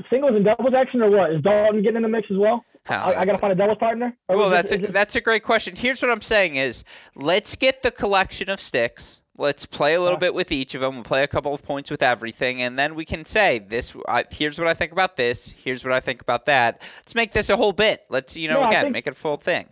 singles 0.09 0.33
and 0.35 0.45
doubles 0.45 0.73
action, 0.75 1.01
or 1.01 1.09
what? 1.09 1.31
Is 1.31 1.41
Dalton 1.41 1.81
getting 1.81 1.97
in 1.97 2.01
the 2.03 2.09
mix 2.09 2.27
as 2.31 2.37
well? 2.37 2.63
Oh, 2.89 2.93
I, 2.93 3.21
I 3.21 3.25
got 3.25 3.33
to 3.33 3.37
find 3.37 3.53
a 3.53 3.55
doubles 3.55 3.77
partner. 3.77 4.17
Well, 4.27 4.49
that's 4.49 4.71
a, 4.71 4.77
that's 4.77 5.15
a 5.15 5.21
great 5.21 5.43
question. 5.43 5.75
Here's 5.75 6.01
what 6.01 6.11
I'm 6.11 6.21
saying: 6.21 6.55
is 6.55 6.83
let's 7.15 7.55
get 7.55 7.81
the 7.83 7.91
collection 7.91 8.49
of 8.49 8.59
sticks 8.59 9.21
Let's 9.41 9.65
play 9.65 9.95
a 9.95 10.01
little 10.01 10.19
bit 10.19 10.35
with 10.35 10.51
each 10.51 10.75
of 10.75 10.81
them. 10.81 10.95
We'll 10.95 11.03
play 11.03 11.23
a 11.23 11.27
couple 11.27 11.51
of 11.53 11.63
points 11.63 11.89
with 11.89 12.03
everything, 12.03 12.61
and 12.61 12.77
then 12.77 12.93
we 12.93 13.05
can 13.05 13.25
say 13.25 13.57
this. 13.57 13.95
Uh, 14.07 14.23
here's 14.29 14.59
what 14.59 14.67
I 14.67 14.75
think 14.75 14.91
about 14.91 15.15
this. 15.15 15.51
Here's 15.51 15.83
what 15.83 15.93
I 15.93 15.99
think 15.99 16.21
about 16.21 16.45
that. 16.45 16.81
Let's 16.97 17.15
make 17.15 17.31
this 17.31 17.49
a 17.49 17.55
whole 17.57 17.71
bit. 17.71 18.01
Let's 18.09 18.37
you 18.37 18.47
know 18.47 18.61
No, 18.61 18.67
again 18.67 18.83
think- 18.83 18.93
make 18.93 19.07
it 19.07 19.13
a 19.13 19.15
full 19.15 19.37
thing. 19.37 19.67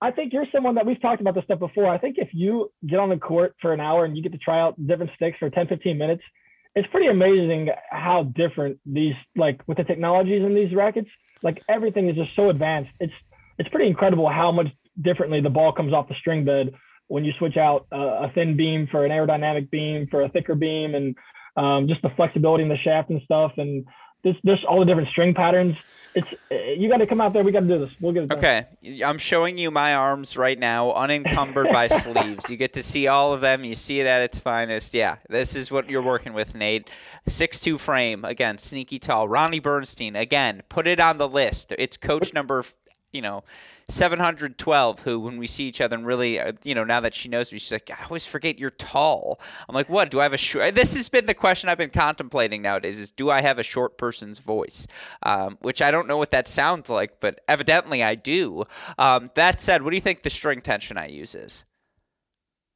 I 0.00 0.12
think 0.12 0.32
you're 0.32 0.46
someone 0.52 0.76
that 0.76 0.86
we've 0.86 1.00
talked 1.00 1.20
about 1.20 1.34
this 1.34 1.42
stuff 1.44 1.58
before. 1.58 1.86
I 1.86 1.98
think 1.98 2.18
if 2.18 2.28
you 2.32 2.70
get 2.86 3.00
on 3.00 3.08
the 3.08 3.16
court 3.16 3.56
for 3.60 3.72
an 3.72 3.80
hour 3.80 4.04
and 4.04 4.16
you 4.16 4.22
get 4.22 4.30
to 4.30 4.38
try 4.38 4.60
out 4.60 4.74
different 4.86 5.10
sticks 5.16 5.38
for 5.38 5.50
10, 5.50 5.66
15 5.66 5.98
minutes, 5.98 6.22
it's 6.74 6.88
pretty 6.88 7.08
amazing 7.08 7.70
how 7.90 8.24
different 8.34 8.78
these 8.86 9.14
like 9.36 9.60
with 9.66 9.78
the 9.78 9.84
technologies 9.84 10.42
in 10.44 10.54
these 10.54 10.74
rackets, 10.74 11.08
like 11.42 11.62
everything 11.68 12.08
is 12.08 12.16
just 12.16 12.34
so 12.36 12.50
advanced. 12.50 12.90
It's 13.00 13.12
it's 13.58 13.68
pretty 13.70 13.88
incredible 13.88 14.28
how 14.28 14.52
much 14.52 14.68
differently 15.00 15.40
the 15.40 15.50
ball 15.50 15.72
comes 15.72 15.92
off 15.92 16.08
the 16.08 16.14
string 16.14 16.44
bed 16.44 16.72
when 17.08 17.24
you 17.24 17.32
switch 17.38 17.56
out 17.56 17.86
uh, 17.92 18.26
a 18.26 18.32
thin 18.34 18.56
beam 18.56 18.86
for 18.90 19.04
an 19.04 19.10
aerodynamic 19.10 19.70
beam 19.70 20.06
for 20.10 20.22
a 20.22 20.28
thicker 20.28 20.54
beam 20.54 20.94
and 20.94 21.16
um, 21.56 21.88
just 21.88 22.02
the 22.02 22.10
flexibility 22.16 22.62
in 22.62 22.68
the 22.68 22.76
shaft 22.76 23.10
and 23.10 23.20
stuff 23.24 23.52
and 23.56 23.84
this 24.22 24.36
this 24.44 24.58
all 24.68 24.80
the 24.80 24.84
different 24.84 25.08
string 25.08 25.34
patterns. 25.34 25.76
It's 26.14 26.28
uh, 26.50 26.54
you 26.76 26.88
got 26.88 26.96
to 26.98 27.06
come 27.06 27.20
out 27.20 27.32
there. 27.32 27.44
We 27.44 27.52
got 27.52 27.60
to 27.60 27.66
do 27.66 27.78
this. 27.78 27.90
We'll 28.00 28.12
get 28.12 28.24
it 28.24 28.28
done. 28.28 28.38
Okay, 28.38 28.66
I'm 29.04 29.18
showing 29.18 29.58
you 29.58 29.70
my 29.70 29.94
arms 29.94 30.36
right 30.36 30.58
now, 30.58 30.92
unencumbered 30.92 31.68
by 31.70 31.86
sleeves. 31.88 32.48
You 32.48 32.56
get 32.56 32.72
to 32.74 32.82
see 32.82 33.06
all 33.06 33.32
of 33.34 33.40
them. 33.40 33.64
You 33.64 33.74
see 33.74 34.00
it 34.00 34.06
at 34.06 34.22
its 34.22 34.38
finest. 34.38 34.94
Yeah, 34.94 35.16
this 35.28 35.54
is 35.54 35.70
what 35.70 35.88
you're 35.90 36.02
working 36.02 36.32
with, 36.32 36.54
Nate. 36.54 36.90
Six-two 37.26 37.78
frame 37.78 38.24
again, 38.24 38.58
sneaky 38.58 38.98
tall. 38.98 39.28
Ronnie 39.28 39.60
Bernstein 39.60 40.16
again. 40.16 40.62
Put 40.68 40.86
it 40.86 40.98
on 40.98 41.18
the 41.18 41.28
list. 41.28 41.72
It's 41.78 41.96
coach 41.96 42.32
number, 42.32 42.64
you 43.12 43.22
know, 43.22 43.42
712. 43.88 45.02
Who, 45.02 45.20
when 45.20 45.38
we 45.38 45.46
see 45.46 45.64
each 45.64 45.80
other, 45.80 45.96
and 45.96 46.06
really, 46.06 46.38
uh, 46.38 46.52
you 46.64 46.74
know, 46.74 46.84
now 46.84 47.00
that 47.00 47.14
she 47.14 47.28
knows 47.28 47.52
me, 47.52 47.58
she's 47.58 47.72
like, 47.72 47.90
I 47.90 48.04
always 48.04 48.26
forget 48.26 48.58
you're 48.58 48.70
tall. 48.70 49.40
I'm 49.68 49.74
like, 49.74 49.88
what? 49.88 50.10
Do 50.10 50.20
I 50.20 50.24
have 50.24 50.32
a 50.32 50.38
short? 50.38 50.74
This 50.74 50.96
has 50.96 51.08
been 51.08 51.26
the 51.26 51.34
question 51.34 51.68
I've 51.68 51.78
been 51.78 51.90
contemplating 51.90 52.62
nowadays: 52.62 52.98
is 52.98 53.10
do 53.10 53.30
I 53.30 53.40
have 53.40 53.58
a 53.58 53.62
short 53.62 53.98
person's 53.98 54.38
voice? 54.38 54.86
Um, 55.22 55.58
which 55.60 55.80
I 55.82 55.90
don't 55.90 56.06
know 56.06 56.16
what 56.16 56.30
that 56.30 56.48
sounds 56.48 56.88
like, 56.88 57.20
but 57.20 57.40
evidently 57.48 58.02
I 58.02 58.14
do. 58.14 58.64
Um, 58.98 59.30
that 59.34 59.60
said, 59.60 59.82
what 59.82 59.90
do 59.90 59.96
you 59.96 60.02
think 60.02 60.22
the 60.22 60.30
string 60.30 60.60
tension 60.60 60.98
I 60.98 61.06
use 61.06 61.34
is? 61.34 61.64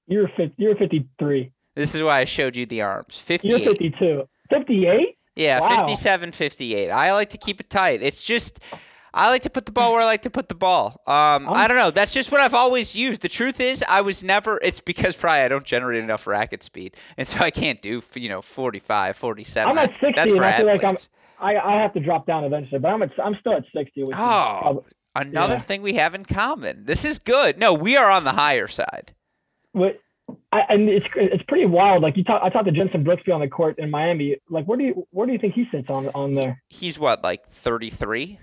You're 0.07 0.29
50, 0.37 0.55
you're 0.59 0.77
53. 0.77 1.53
This 1.75 1.95
is 1.95 2.03
why 2.03 2.21
I 2.21 2.25
showed 2.25 2.57
you 2.57 2.67
the 2.67 2.83
arms. 2.83 3.23
You're 3.29 3.59
52. 3.59 4.29
58? 4.51 5.17
Yeah, 5.37 5.61
Wow. 5.61 5.79
57, 5.79 6.33
58. 6.33 6.91
I 6.91 7.13
like 7.13 7.31
to 7.31 7.39
keep 7.39 7.61
it 7.61 7.71
tight. 7.71 8.03
It's 8.03 8.23
just, 8.23 8.61
I 9.15 9.29
like 9.31 9.43
to 9.43 9.51
put 9.51 9.67
the 9.67 9.73
ball 9.73 9.93
where 9.93 10.01
I 10.01 10.05
like 10.05 10.23
to 10.23 10.31
put 10.31 10.49
the 10.49 10.55
ball. 10.55 11.03
Um, 11.07 11.49
I 11.49 11.67
don't 11.69 11.77
know. 11.77 11.91
That's 11.91 12.15
just 12.15 12.33
what 12.33 12.41
I've 12.41 12.55
always 12.55 12.97
used. 12.97 13.21
The 13.21 13.29
truth 13.29 13.61
is, 13.61 13.85
I 13.89 14.01
was 14.01 14.23
never, 14.25 14.59
it's 14.63 14.81
because 14.81 15.17
probably 15.17 15.41
I 15.41 15.49
don't 15.49 15.65
generate 15.65 16.03
enough 16.03 16.27
racket 16.27 16.63
speed. 16.63 16.97
And 17.17 17.29
so 17.29 17.41
I 17.41 17.51
can't 17.51 17.83
do, 17.83 18.03
you 18.15 18.29
know, 18.29 18.41
45, 18.43 19.17
47. 19.17 19.71
I'm 19.71 19.79
at 19.79 19.95
That's- 19.95 20.01
60 20.01 20.13
That's 20.17 20.31
and 20.31 20.39
for 20.39 20.45
I 20.45 20.57
feel 20.57 20.67
like 20.67 20.85
I'm. 20.85 20.97
I, 21.41 21.57
I 21.57 21.83
have 21.83 21.93
to 21.95 22.01
drop 22.01 22.27
down 22.27 22.45
eventually, 22.45 22.79
but 22.79 22.89
I'm 22.89 23.03
at, 23.03 23.11
I'm 23.23 23.37
still 23.41 23.53
at 23.55 23.65
60. 23.75 24.03
Which 24.05 24.11
is 24.11 24.15
Oh, 24.17 24.59
probably- 24.63 24.83
another 25.17 25.55
yeah. 25.55 25.59
thing 25.61 25.83
we 25.83 25.95
have 25.95 26.15
in 26.15 26.25
common. 26.25 26.85
This 26.87 27.05
is 27.05 27.19
good. 27.19 27.59
No, 27.59 27.75
we 27.75 27.97
are 27.97 28.11
on 28.11 28.25
the 28.25 28.33
higher 28.33 28.69
side. 28.69 29.13
But 29.75 30.01
I, 30.53 30.61
and 30.69 30.89
it's 30.89 31.07
it's 31.17 31.43
pretty 31.45 31.67
wild. 31.67 32.03
Like 32.03 32.17
you 32.17 32.25
talk, 32.25 32.41
I 32.43 32.49
talked 32.49 32.67
to 32.67 32.73
Jensen 32.73 33.05
Brooksby 33.05 33.35
on 33.35 33.41
the 33.41 33.49
court 33.49 33.79
in 33.79 33.91
Miami. 33.91 34.37
Like, 34.49 34.67
where 34.67 34.79
do 34.79 34.85
you 34.85 35.07
where 35.11 35.27
do 35.27 35.33
you 35.33 35.39
think 35.39 35.55
he 35.55 35.67
sits 35.71 35.91
on 35.91 36.09
on 36.15 36.35
there? 36.35 36.63
He's 36.69 36.99
what, 36.99 37.25
like 37.25 37.47
33? 37.49 38.39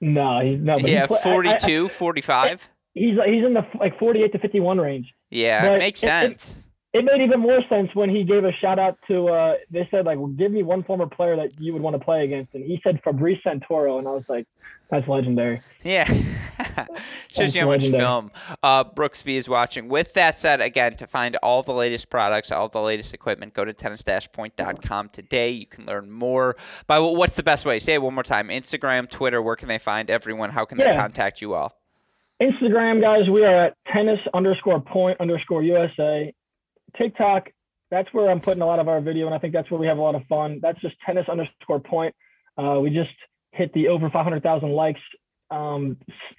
No, 0.00 0.40
he's 0.40 0.60
no. 0.60 0.76
Yeah, 0.78 1.02
he 1.02 1.06
play- 1.08 1.16
I- 1.24 1.28
I- 1.30 1.32
42, 1.58 1.88
45? 1.88 2.70
he's 2.94 3.16
he's 3.26 3.44
in 3.44 3.54
the 3.54 3.66
like 3.80 3.98
48 3.98 4.32
to 4.32 4.38
51 4.38 4.78
range. 4.78 5.12
Yeah, 5.30 5.62
but 5.68 5.74
it 5.74 5.78
makes 5.78 6.02
it- 6.02 6.06
it- 6.06 6.08
sense. 6.40 6.58
It 6.94 7.04
made 7.04 7.20
even 7.22 7.40
more 7.40 7.60
sense 7.68 7.90
when 7.94 8.08
he 8.08 8.24
gave 8.24 8.44
a 8.44 8.52
shout 8.52 8.78
out 8.78 8.98
to. 9.08 9.28
Uh, 9.28 9.54
they 9.70 9.86
said 9.90 10.06
like, 10.06 10.16
well, 10.18 10.28
give 10.28 10.50
me 10.52 10.62
one 10.62 10.82
former 10.84 11.06
player 11.06 11.36
that 11.36 11.50
you 11.60 11.74
would 11.74 11.82
want 11.82 11.94
to 11.94 12.02
play 12.02 12.24
against, 12.24 12.54
and 12.54 12.64
he 12.64 12.80
said 12.82 13.00
Fabrice 13.04 13.38
Santoro, 13.44 13.98
and 13.98 14.08
I 14.08 14.12
was 14.12 14.24
like, 14.28 14.46
that's 14.90 15.06
legendary. 15.06 15.60
Yeah. 15.82 16.04
Shows 17.30 17.54
you 17.54 17.60
how 17.60 17.66
much 17.66 17.82
film 17.88 18.30
uh, 18.62 18.84
Brooksby 18.84 19.34
is 19.36 19.48
watching. 19.50 19.88
With 19.88 20.14
that 20.14 20.36
said, 20.36 20.62
again, 20.62 20.94
to 20.96 21.06
find 21.06 21.36
all 21.42 21.62
the 21.62 21.74
latest 21.74 22.08
products, 22.08 22.50
all 22.50 22.70
the 22.70 22.80
latest 22.80 23.12
equipment, 23.12 23.52
go 23.52 23.66
to 23.66 23.74
tennis-point.com 23.74 25.10
today. 25.10 25.50
You 25.50 25.66
can 25.66 25.84
learn 25.84 26.10
more. 26.10 26.56
By 26.86 26.98
what's 27.00 27.36
the 27.36 27.42
best 27.42 27.66
way? 27.66 27.78
Say 27.78 27.94
it 27.94 28.02
one 28.02 28.14
more 28.14 28.22
time. 28.22 28.48
Instagram, 28.48 29.10
Twitter. 29.10 29.42
Where 29.42 29.56
can 29.56 29.68
they 29.68 29.78
find 29.78 30.10
everyone? 30.10 30.50
How 30.50 30.64
can 30.64 30.78
they 30.78 30.84
Yeah. 30.84 30.96
contact 31.00 31.42
you 31.42 31.54
all? 31.54 31.74
Instagram 32.40 33.00
guys, 33.00 33.28
we 33.28 33.44
are 33.44 33.66
at 33.66 33.76
tennis 33.92 34.20
underscore 34.32 34.80
point 34.80 35.20
underscore 35.20 35.62
USA. 35.64 36.32
TikTok, 36.96 37.50
that's 37.90 38.12
where 38.12 38.30
I'm 38.30 38.40
putting 38.40 38.62
a 38.62 38.66
lot 38.66 38.78
of 38.78 38.88
our 38.88 39.00
video, 39.00 39.26
and 39.26 39.34
I 39.34 39.38
think 39.38 39.52
that's 39.52 39.70
where 39.70 39.80
we 39.80 39.86
have 39.86 39.98
a 39.98 40.02
lot 40.02 40.14
of 40.14 40.22
fun. 40.28 40.60
That's 40.62 40.80
just 40.80 40.94
tennis 41.04 41.26
underscore 41.28 41.80
point. 41.80 42.14
Uh, 42.56 42.80
we 42.80 42.90
just 42.90 43.10
hit 43.52 43.72
the 43.72 43.88
over 43.88 44.10
500,000 44.10 44.70
likes 44.70 45.00
um, 45.50 45.96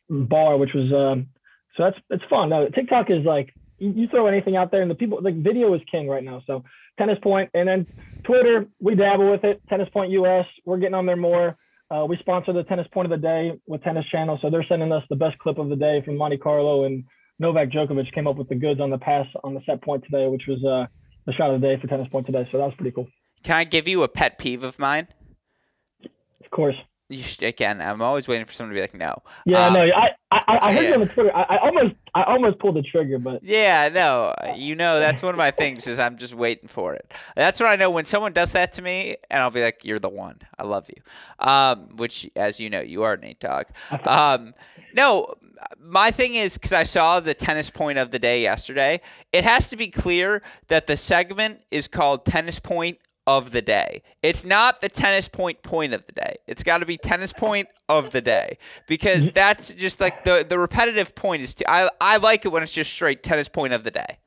bar, 0.10 0.58
which 0.58 0.74
was 0.74 0.92
um, 0.94 1.28
so 1.76 1.84
that's 1.84 1.98
it's 2.10 2.24
fun. 2.30 2.50
No, 2.50 2.68
TikTok 2.70 3.10
is 3.10 3.26
like 3.26 3.54
you, 3.80 3.92
you 3.96 4.08
throw 4.08 4.28
anything 4.28 4.56
out 4.56 4.72
there, 4.72 4.82
and 4.82 4.92
the 4.92 4.96
people 4.96 5.20
like 5.22 5.36
video 5.36 5.74
is 5.74 5.82
king 5.90 6.08
right 6.08 6.24
now. 6.24 6.44
So 6.46 6.64
tennis 6.98 7.18
point, 7.24 7.50
and 7.54 7.68
then 7.68 7.88
Twitter, 8.24 8.68
we 8.80 8.96
dabble 8.96 9.32
with 9.32 9.44
it. 9.44 9.62
Tennis 9.70 9.90
point 9.90 10.12
US, 10.12 10.46
we're 10.66 10.78
getting 10.78 10.96
on 10.96 11.06
there 11.06 11.16
more. 11.16 11.58
Uh, 11.92 12.06
we 12.08 12.18
sponsor 12.18 12.54
the 12.54 12.64
tennis 12.64 12.88
point 12.94 13.12
of 13.12 13.20
the 13.20 13.26
day 13.26 13.54
with 13.66 13.82
Tennis 13.82 14.06
Channel, 14.12 14.38
so 14.42 14.50
they're 14.50 14.66
sending 14.70 14.92
us 14.92 15.04
the 15.10 15.16
best 15.16 15.40
clip 15.40 15.58
of 15.58 15.70
the 15.70 15.76
day 15.76 16.04
from 16.06 16.18
Monte 16.18 16.38
Carlo 16.38 16.84
and 16.84 17.04
Novak 17.40 17.70
Djokovic 17.70 18.14
came 18.14 18.28
up 18.28 18.36
with 18.36 18.50
the 18.50 18.56
goods 18.56 18.82
on 18.82 18.90
the 18.90 18.98
pass 18.98 19.26
on 19.44 19.54
the 19.54 19.62
set 19.66 19.82
point 19.82 20.04
today, 20.04 20.28
which 20.28 20.44
was 20.48 20.64
uh, 20.64 20.88
the 21.26 21.34
shot 21.34 21.52
of 21.52 21.62
the 21.62 21.68
day 21.68 21.80
for 21.80 21.88
Tennis 21.88 22.08
Point 22.10 22.26
today. 22.26 22.48
So 22.52 22.58
that 22.58 22.66
was 22.66 22.74
pretty 22.76 22.92
cool. 22.92 23.08
Can 23.44 23.56
I 23.56 23.64
give 23.64 23.88
you 23.88 24.04
a 24.04 24.10
pet 24.10 24.38
peeve 24.38 24.64
of 24.64 24.78
mine? 24.78 25.08
Of 26.04 26.52
course. 26.52 26.76
You 27.20 27.24
should, 27.24 27.42
again, 27.42 27.82
I'm 27.82 28.04
always 28.04 28.28
waiting 28.28 28.46
for 28.46 28.54
someone 28.54 28.70
to 28.70 28.76
be 28.76 28.82
like, 28.82 28.94
no. 28.94 29.24
Yeah, 29.44 29.66
Uh, 29.66 29.74
no, 29.74 29.80
I 29.82 30.10
I, 30.32 30.60
I 30.62 30.74
heard 30.74 30.84
yeah. 30.84 30.88
you 30.90 30.94
on 30.94 31.00
the 31.00 31.06
Twitter. 31.08 31.36
I, 31.36 31.56
I 31.56 31.58
almost 31.58 31.96
I 32.14 32.24
almost 32.24 32.60
pulled 32.60 32.76
the 32.76 32.84
trigger, 32.84 33.18
but 33.18 33.44
Yeah, 33.44 33.90
no, 33.90 34.34
you 34.56 34.76
know 34.76 35.00
that's 35.00 35.24
one 35.24 35.34
of 35.34 35.38
my 35.40 35.50
things 35.50 35.88
is 35.88 35.98
I'm 35.98 36.18
just 36.18 36.36
waiting 36.36 36.68
for 36.68 36.94
it. 36.94 37.12
That's 37.36 37.60
what 37.60 37.68
I 37.68 37.78
know 37.78 37.90
when 37.90 38.06
someone 38.06 38.32
does 38.34 38.52
that 38.52 38.74
to 38.74 38.84
me, 38.84 39.16
and 39.32 39.42
I'll 39.42 39.50
be 39.50 39.64
like, 39.64 39.84
"You're 39.84 39.98
the 39.98 40.08
one. 40.10 40.38
I 40.60 40.64
love 40.64 40.88
you," 40.96 41.02
um, 41.46 41.96
which, 41.96 42.30
as 42.36 42.60
you 42.60 42.70
know, 42.70 42.82
you 42.82 43.02
are 43.02 43.18
Nate 43.18 43.40
Dogg. 43.40 43.66
Um, 44.06 44.54
no, 44.94 45.34
my 45.80 46.12
thing 46.12 46.36
is 46.36 46.60
because 46.60 46.74
I 46.74 46.84
saw 46.84 47.20
the 47.20 47.34
tennis 47.34 47.72
point 47.72 47.98
of 47.98 48.12
the 48.12 48.20
day 48.20 48.42
yesterday. 48.44 49.02
It 49.34 49.44
has 49.46 49.70
to 49.72 49.76
be 49.78 49.88
clear 49.88 50.44
that 50.68 50.86
the 50.86 50.96
segment 50.96 51.62
is 51.72 51.88
called 51.88 52.26
tennis 52.26 52.60
point 52.60 53.00
of 53.30 53.52
the 53.52 53.62
day. 53.62 54.02
It's 54.24 54.44
not 54.44 54.82
the 54.82 54.90
tennis 54.90 55.28
point 55.28 55.62
point 55.62 55.94
of 55.94 56.08
the 56.08 56.14
day. 56.14 56.38
It's 56.48 56.64
got 56.64 56.80
to 56.80 56.86
be 56.88 56.98
tennis 56.98 57.32
point 57.32 57.68
of 57.88 58.10
the 58.10 58.22
day 58.22 58.58
because 58.88 59.30
that's 59.30 59.70
just 59.70 60.02
like 60.02 60.24
the 60.24 60.44
the 60.48 60.58
repetitive 60.58 61.14
point 61.14 61.44
is. 61.44 61.54
Too, 61.54 61.64
I 61.68 61.90
I 62.02 62.18
like 62.18 62.44
it 62.46 62.50
when 62.50 62.64
it's 62.64 62.72
just 62.72 62.92
straight 62.92 63.22
tennis 63.22 63.48
point 63.48 63.74
of 63.74 63.84
the 63.84 63.92
day. 63.92 64.18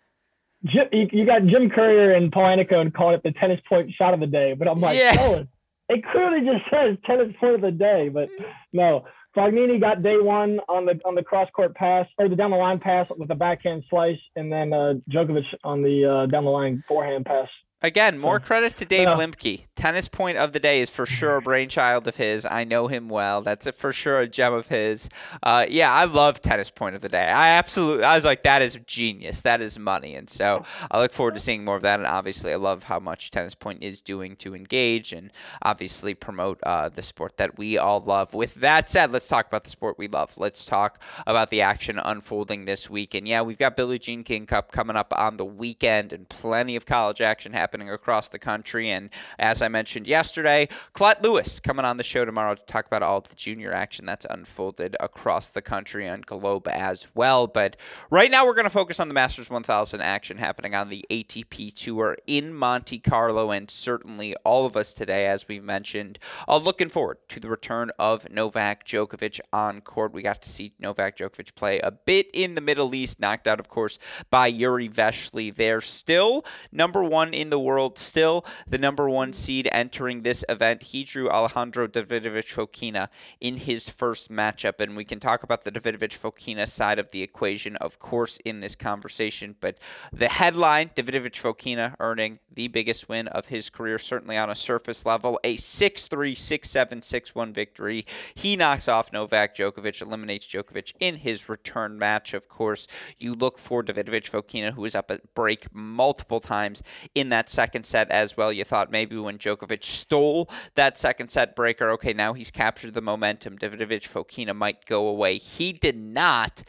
Jim, 0.64 0.86
you, 0.92 1.26
got 1.26 1.44
Jim 1.46 1.68
Courier 1.68 2.12
and 2.12 2.30
Paul 2.30 2.56
Annacone 2.56 2.94
calling 2.94 3.16
it 3.16 3.24
the 3.24 3.32
tennis 3.32 3.58
point 3.68 3.92
shot 3.98 4.14
of 4.14 4.20
the 4.20 4.28
day. 4.28 4.54
But 4.56 4.68
I'm 4.68 4.80
like, 4.80 4.96
Yeah. 4.96 5.14
no, 5.16 5.46
it 5.88 6.04
clearly 6.12 6.46
just 6.46 6.70
says 6.70 6.96
tennis 7.04 7.34
point 7.40 7.56
of 7.56 7.60
the 7.62 7.72
day. 7.72 8.08
But 8.08 8.28
no, 8.72 9.04
Fognini 9.36 9.80
got 9.80 10.04
day 10.04 10.18
one 10.18 10.60
on 10.68 10.86
the 10.86 11.00
on 11.04 11.16
the 11.16 11.24
cross 11.24 11.48
court 11.50 11.74
pass 11.74 12.06
or 12.18 12.28
the 12.28 12.36
down 12.36 12.52
the 12.52 12.56
line 12.56 12.78
pass 12.78 13.08
with 13.16 13.30
a 13.32 13.34
backhand 13.34 13.82
slice, 13.90 14.20
and 14.36 14.52
then 14.52 14.72
uh, 14.72 14.94
Djokovic 15.10 15.42
on 15.64 15.80
the 15.80 16.04
uh, 16.04 16.26
down 16.26 16.44
the 16.44 16.50
line 16.50 16.84
forehand 16.86 17.26
pass. 17.26 17.48
Again, 17.82 18.18
more 18.18 18.38
credit 18.38 18.76
to 18.76 18.84
Dave 18.84 19.08
Yeah. 19.08 19.14
Limke. 19.16 19.64
Tennis 19.74 20.06
point 20.06 20.38
of 20.38 20.52
the 20.52 20.60
day 20.60 20.80
is 20.80 20.88
for 20.88 21.04
sure 21.04 21.36
a 21.36 21.42
brainchild 21.42 22.06
of 22.06 22.16
his. 22.16 22.46
I 22.46 22.62
know 22.62 22.86
him 22.86 23.08
well. 23.08 23.40
That's 23.42 23.66
a, 23.66 23.72
for 23.72 23.92
sure 23.92 24.20
a 24.20 24.28
gem 24.28 24.52
of 24.52 24.68
his. 24.68 25.08
Uh, 25.42 25.66
yeah, 25.68 25.92
I 25.92 26.04
love 26.04 26.40
tennis 26.40 26.70
point 26.70 26.94
of 26.94 27.02
the 27.02 27.08
day. 27.08 27.26
I 27.26 27.50
absolutely, 27.50 28.04
I 28.04 28.14
was 28.14 28.24
like, 28.24 28.44
that 28.44 28.62
is 28.62 28.78
genius. 28.86 29.40
That 29.40 29.60
is 29.60 29.78
money. 29.80 30.14
And 30.14 30.30
so 30.30 30.64
I 30.90 31.00
look 31.00 31.12
forward 31.12 31.34
to 31.34 31.40
seeing 31.40 31.64
more 31.64 31.74
of 31.74 31.82
that. 31.82 31.98
And 31.98 32.06
obviously, 32.06 32.52
I 32.52 32.56
love 32.56 32.84
how 32.84 33.00
much 33.00 33.32
tennis 33.32 33.56
point 33.56 33.82
is 33.82 34.00
doing 34.00 34.36
to 34.36 34.54
engage 34.54 35.12
and 35.12 35.32
obviously 35.62 36.14
promote 36.14 36.60
uh, 36.62 36.88
the 36.88 37.02
sport 37.02 37.36
that 37.38 37.58
we 37.58 37.76
all 37.76 38.00
love. 38.00 38.34
With 38.34 38.54
that 38.56 38.88
said, 38.90 39.10
let's 39.10 39.26
talk 39.26 39.48
about 39.48 39.64
the 39.64 39.70
sport 39.70 39.98
we 39.98 40.06
love. 40.06 40.38
Let's 40.38 40.64
talk 40.64 41.02
about 41.26 41.50
the 41.50 41.62
action 41.62 41.98
unfolding 41.98 42.64
this 42.66 42.88
week. 42.88 43.14
And 43.14 43.26
yeah, 43.26 43.42
we've 43.42 43.58
got 43.58 43.76
Billie 43.76 43.98
Jean 43.98 44.22
King 44.22 44.46
Cup 44.46 44.70
coming 44.70 44.94
up 44.94 45.12
on 45.16 45.36
the 45.36 45.44
weekend 45.44 46.12
and 46.12 46.28
plenty 46.28 46.76
of 46.76 46.86
college 46.86 47.20
action 47.20 47.52
happening 47.52 47.71
happening 47.72 47.88
across 47.88 48.28
the 48.28 48.38
country. 48.38 48.90
And 48.90 49.08
as 49.38 49.62
I 49.62 49.68
mentioned 49.68 50.06
yesterday, 50.06 50.68
Klett 50.92 51.22
Lewis 51.22 51.58
coming 51.58 51.86
on 51.86 51.96
the 51.96 52.04
show 52.04 52.26
tomorrow 52.26 52.54
to 52.54 52.62
talk 52.64 52.86
about 52.86 53.02
all 53.02 53.22
the 53.22 53.34
junior 53.34 53.72
action 53.72 54.04
that's 54.04 54.26
unfolded 54.28 54.94
across 55.00 55.48
the 55.48 55.62
country 55.62 56.06
and 56.06 56.26
globe 56.26 56.68
as 56.68 57.08
well. 57.14 57.46
But 57.46 57.78
right 58.10 58.30
now, 58.30 58.44
we're 58.44 58.52
going 58.52 58.64
to 58.64 58.70
focus 58.70 59.00
on 59.00 59.08
the 59.08 59.14
Masters 59.14 59.48
1000 59.48 60.02
action 60.02 60.36
happening 60.36 60.74
on 60.74 60.90
the 60.90 61.02
ATP 61.10 61.72
Tour 61.72 62.18
in 62.26 62.52
Monte 62.52 62.98
Carlo. 62.98 63.50
And 63.50 63.70
certainly 63.70 64.34
all 64.44 64.66
of 64.66 64.76
us 64.76 64.92
today, 64.92 65.26
as 65.26 65.48
we've 65.48 65.64
mentioned, 65.64 66.18
are 66.46 66.58
looking 66.58 66.90
forward 66.90 67.16
to 67.30 67.40
the 67.40 67.48
return 67.48 67.90
of 67.98 68.30
Novak 68.30 68.84
Djokovic 68.86 69.40
on 69.50 69.80
court. 69.80 70.12
We 70.12 70.20
got 70.20 70.42
to 70.42 70.48
see 70.50 70.72
Novak 70.78 71.16
Djokovic 71.16 71.54
play 71.54 71.78
a 71.78 71.90
bit 71.90 72.26
in 72.34 72.54
the 72.54 72.60
Middle 72.60 72.94
East, 72.94 73.18
knocked 73.18 73.48
out, 73.48 73.60
of 73.60 73.70
course, 73.70 73.98
by 74.30 74.48
Yuri 74.48 74.90
Vesely. 74.90 75.54
They're 75.54 75.80
still 75.80 76.44
number 76.70 77.02
one 77.02 77.32
in 77.32 77.50
the 77.50 77.61
world, 77.62 77.98
still 77.98 78.44
the 78.66 78.78
number 78.78 79.08
one 79.08 79.32
seed 79.32 79.68
entering 79.72 80.22
this 80.22 80.44
event. 80.48 80.82
He 80.84 81.04
drew 81.04 81.28
Alejandro 81.28 81.86
Davidovich 81.86 82.54
Fokina 82.54 83.08
in 83.40 83.56
his 83.58 83.88
first 83.88 84.30
matchup, 84.30 84.80
and 84.80 84.96
we 84.96 85.04
can 85.04 85.20
talk 85.20 85.42
about 85.42 85.64
the 85.64 85.72
Davidovich 85.72 86.18
Fokina 86.18 86.68
side 86.68 86.98
of 86.98 87.10
the 87.10 87.22
equation, 87.22 87.76
of 87.76 87.98
course, 87.98 88.38
in 88.44 88.60
this 88.60 88.76
conversation. 88.76 89.56
But 89.60 89.78
the 90.12 90.28
headline 90.28 90.90
Davidovich 90.90 91.40
Fokina 91.40 91.94
earning 92.00 92.38
the 92.54 92.68
biggest 92.68 93.08
win 93.08 93.28
of 93.28 93.46
his 93.46 93.70
career, 93.70 93.98
certainly 93.98 94.36
on 94.36 94.50
a 94.50 94.56
surface 94.56 95.04
level, 95.06 95.38
a 95.44 95.56
6 95.56 96.08
3, 96.08 96.34
6 96.34 96.70
7, 96.70 97.02
6 97.02 97.34
1 97.34 97.52
victory. 97.52 98.06
He 98.34 98.56
knocks 98.56 98.88
off 98.88 99.12
Novak 99.12 99.54
Djokovic, 99.54 100.00
eliminates 100.02 100.48
Djokovic 100.48 100.92
in 101.00 101.16
his 101.16 101.48
return 101.48 101.98
match. 101.98 102.34
Of 102.34 102.48
course, 102.48 102.86
you 103.18 103.34
look 103.34 103.58
for 103.58 103.82
Davidovich 103.82 104.30
Fokina, 104.30 104.72
who 104.72 104.82
was 104.82 104.94
up 104.94 105.10
at 105.10 105.34
break 105.34 105.66
multiple 105.74 106.40
times 106.40 106.82
in 107.14 107.28
that 107.30 107.50
second 107.50 107.84
set 107.84 108.10
as 108.10 108.36
well. 108.36 108.52
You 108.52 108.64
thought 108.64 108.90
maybe 108.90 109.16
when 109.16 109.38
Djokovic 109.38 109.84
stole 109.84 110.50
that 110.74 110.98
second 110.98 111.28
set 111.28 111.56
breaker, 111.56 111.90
okay, 111.90 112.12
now 112.12 112.32
he's 112.32 112.50
captured 112.50 112.94
the 112.94 113.02
momentum. 113.02 113.58
Davidovich 113.58 114.08
Fokina 114.08 114.54
might 114.54 114.86
go 114.86 115.08
away. 115.08 115.38
He 115.38 115.72
did 115.72 115.96
not. 115.96 116.62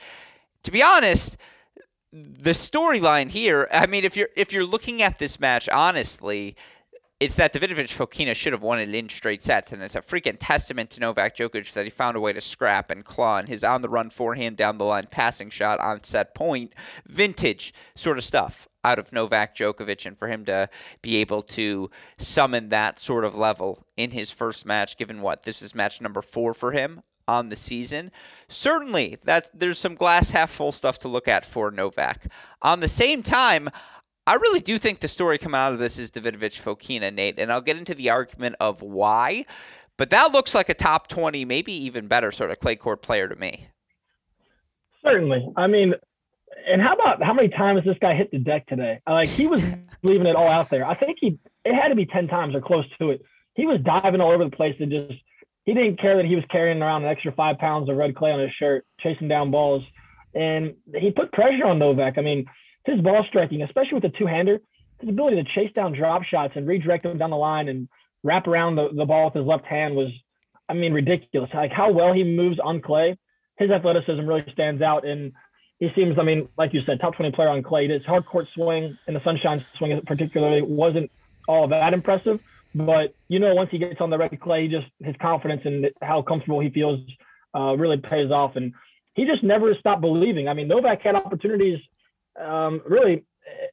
To 0.64 0.72
be 0.72 0.82
honest, 0.82 1.38
the 2.14 2.52
storyline 2.52 3.32
here, 3.32 3.68
I 3.72 3.88
mean, 3.88 4.06
if 4.06 4.16
you're 4.16 4.30
if 4.36 4.54
you're 4.54 4.66
looking 4.66 5.02
at 5.02 5.18
this 5.18 5.40
match 5.40 5.68
honestly, 5.70 6.56
it's 7.20 7.36
that 7.38 7.54
Davidovich 7.54 7.98
Fokina 7.98 8.36
should 8.36 8.54
have 8.54 8.62
won 8.62 8.80
it 8.80 8.94
in 8.94 9.10
straight 9.10 9.42
sets, 9.42 9.74
and 9.74 9.82
it's 9.82 9.96
a 9.96 10.02
freaking 10.02 10.38
testament 10.40 10.92
to 10.92 11.00
Novak 11.00 11.36
Djokovic 11.36 11.74
that 11.74 11.86
he 11.86 11.90
found 11.90 12.16
a 12.16 12.20
way 12.20 12.32
to 12.32 12.42
scrap 12.42 12.92
and 12.92 13.04
claw 13.04 13.38
and 13.38 13.48
his 13.48 13.64
on 13.64 13.82
the 13.82 13.90
run 13.90 14.12
forehand 14.12 14.58
down 14.58 14.78
the 14.78 14.86
line 14.86 15.08
passing 15.10 15.50
shot 15.50 15.80
on 15.80 16.04
set 16.04 16.36
point, 16.36 16.74
vintage 17.08 17.74
sort 17.96 18.20
of 18.20 18.24
stuff 18.24 18.68
out 18.84 19.00
of 19.00 19.12
Novak 19.12 19.56
Djokovic, 19.56 20.06
and 20.06 20.16
for 20.16 20.28
him 20.28 20.46
to 20.46 20.70
be 21.02 21.16
able 21.16 21.42
to 21.42 21.90
summon 22.20 22.70
that 22.70 23.00
sort 23.00 23.26
of 23.26 23.36
level 23.36 23.88
in 23.98 24.12
his 24.12 24.30
first 24.30 24.68
match, 24.68 24.98
given 24.98 25.22
what 25.22 25.44
this 25.44 25.64
is 25.64 25.74
match 25.74 26.00
number 26.00 26.22
four 26.22 26.54
for 26.54 26.74
him 26.74 27.02
on 27.28 27.50
the 27.50 27.56
season. 27.56 28.12
Certainly, 28.48 29.18
that 29.24 29.50
there's 29.54 29.80
some 29.80 29.96
glass 29.96 30.32
half 30.32 30.52
full 30.52 30.72
stuff 30.72 31.00
to 31.00 31.08
look 31.08 31.28
at 31.28 31.46
for 31.46 31.72
Novak. 31.72 32.28
On 32.62 32.80
the 32.80 32.88
same 32.88 33.24
time, 33.24 33.70
I 34.26 34.36
really 34.36 34.60
do 34.60 34.78
think 34.78 35.00
the 35.00 35.08
story 35.08 35.38
coming 35.38 35.60
out 35.60 35.74
of 35.74 35.80
this 35.80 36.00
is 36.00 36.12
Davidovich 36.12 36.62
Fokina, 36.62 37.14
Nate, 37.14 37.40
and 37.40 37.52
I'll 37.52 37.62
get 37.62 37.78
into 37.78 37.94
the 37.94 38.10
argument 38.10 38.56
of 38.60 38.82
why. 38.82 39.46
But 39.98 40.10
that 40.12 40.32
looks 40.32 40.56
like 40.56 40.70
a 40.70 40.74
top 40.74 41.08
20, 41.08 41.46
maybe 41.46 41.74
even 41.74 42.08
better 42.08 42.32
sort 42.32 42.52
of 42.52 42.60
clay 42.60 42.76
court 42.76 43.02
player 43.02 43.28
to 43.28 43.36
me. 43.36 43.68
Certainly. 45.04 45.50
I 45.58 45.68
mean, 45.68 45.94
and 46.68 46.82
how 46.82 46.94
about 46.94 47.22
how 47.22 47.34
many 47.34 47.50
times 47.50 47.84
this 47.86 47.98
guy 48.00 48.16
hit 48.16 48.32
the 48.32 48.40
deck 48.40 48.66
today? 48.68 49.02
Like 49.08 49.30
he 49.30 49.48
was 49.48 49.64
leaving 50.04 50.28
it 50.28 50.36
all 50.36 50.48
out 50.48 50.70
there. 50.70 50.86
I 50.86 50.96
think 50.96 51.18
he 51.20 51.38
it 51.66 51.76
had 51.76 51.90
to 51.90 51.96
be 51.96 52.06
10 52.06 52.28
times 52.28 52.56
or 52.56 52.62
close 52.62 52.86
to 53.00 53.12
it. 53.12 53.22
He 53.56 53.66
was 53.66 53.80
diving 53.82 54.22
all 54.22 54.32
over 54.32 54.46
the 54.46 54.56
place 54.56 54.76
and 54.80 54.92
just 54.92 55.14
he 55.66 55.74
didn't 55.74 56.00
care 56.00 56.18
that 56.18 56.26
he 56.26 56.36
was 56.36 56.44
carrying 56.52 56.82
around 56.82 57.04
an 57.04 57.10
extra 57.10 57.32
five 57.32 57.58
pounds 57.58 57.90
of 57.90 57.96
red 57.96 58.16
clay 58.16 58.32
on 58.32 58.40
his 58.40 58.52
shirt, 58.60 58.86
chasing 59.00 59.28
down 59.28 59.52
balls. 59.52 59.84
And 60.36 60.76
he 60.96 61.12
put 61.12 61.32
pressure 61.32 61.66
on 61.66 61.80
Novak. 61.80 62.18
I 62.18 62.22
mean, 62.22 62.46
his 62.86 63.00
ball 63.02 63.26
striking, 63.30 63.62
especially 63.62 63.94
with 63.94 64.04
the 64.04 64.18
two 64.18 64.26
hander, 64.26 64.60
his 65.00 65.10
ability 65.10 65.42
to 65.42 65.50
chase 65.56 65.72
down 65.72 65.94
drop 65.94 66.24
shots 66.24 66.54
and 66.56 66.68
redirect 66.68 67.04
them 67.04 67.18
down 67.18 67.30
the 67.30 67.38
line 67.38 67.70
and 67.70 67.88
wrap 68.24 68.48
around 68.48 68.76
the, 68.76 68.90
the 68.94 69.06
ball 69.06 69.26
with 69.26 69.36
his 69.36 69.46
left 69.46 69.66
hand 69.66 69.96
was, 69.96 70.10
I 70.68 70.74
mean, 70.74 70.94
ridiculous. 70.94 71.50
Like 71.54 71.72
how 71.72 71.92
well 71.92 72.14
he 72.14 72.24
moves 72.24 72.60
on 72.60 72.82
clay, 72.82 73.18
his 73.58 73.70
athleticism 73.70 74.26
really 74.26 74.46
stands 74.52 74.82
out. 74.82 75.06
And 75.06 75.32
he 75.80 75.90
seems, 75.96 76.18
I 76.20 76.24
mean, 76.24 76.50
like 76.58 76.74
you 76.74 76.82
said, 76.86 77.00
top 77.00 77.16
20 77.16 77.32
player 77.32 77.50
on 77.50 77.64
clay. 77.64 77.88
His 77.88 78.06
hard 78.06 78.26
court 78.26 78.48
swing 78.54 78.98
and 79.08 79.16
the 79.16 79.24
sunshine 79.24 79.64
swing 79.78 80.02
particularly 80.06 80.62
wasn't 80.62 81.10
all 81.48 81.68
that 81.70 81.94
impressive. 81.94 82.40
But, 82.76 83.14
you 83.28 83.40
know, 83.40 83.54
once 83.54 83.70
he 83.72 83.78
gets 83.78 84.02
on 84.02 84.10
the 84.10 84.18
red 84.18 84.40
clay, 84.40 84.68
just 84.68 84.88
his 85.00 85.16
confidence 85.22 85.62
and 85.66 85.90
how 86.02 86.22
comfortable 86.22 86.60
he 86.60 86.70
feels 86.70 87.00
uh, 87.56 87.76
really 87.78 87.98
pays 87.98 88.32
off. 88.32 88.56
And 88.56 88.74
he 89.14 89.26
just 89.26 89.44
never 89.44 89.76
stopped 89.76 90.02
believing. 90.02 90.48
I 90.48 90.54
mean, 90.54 90.68
Novak 90.68 91.02
had 91.02 91.16
opportunities 91.16 91.80
um, 92.44 92.82
really 92.88 93.26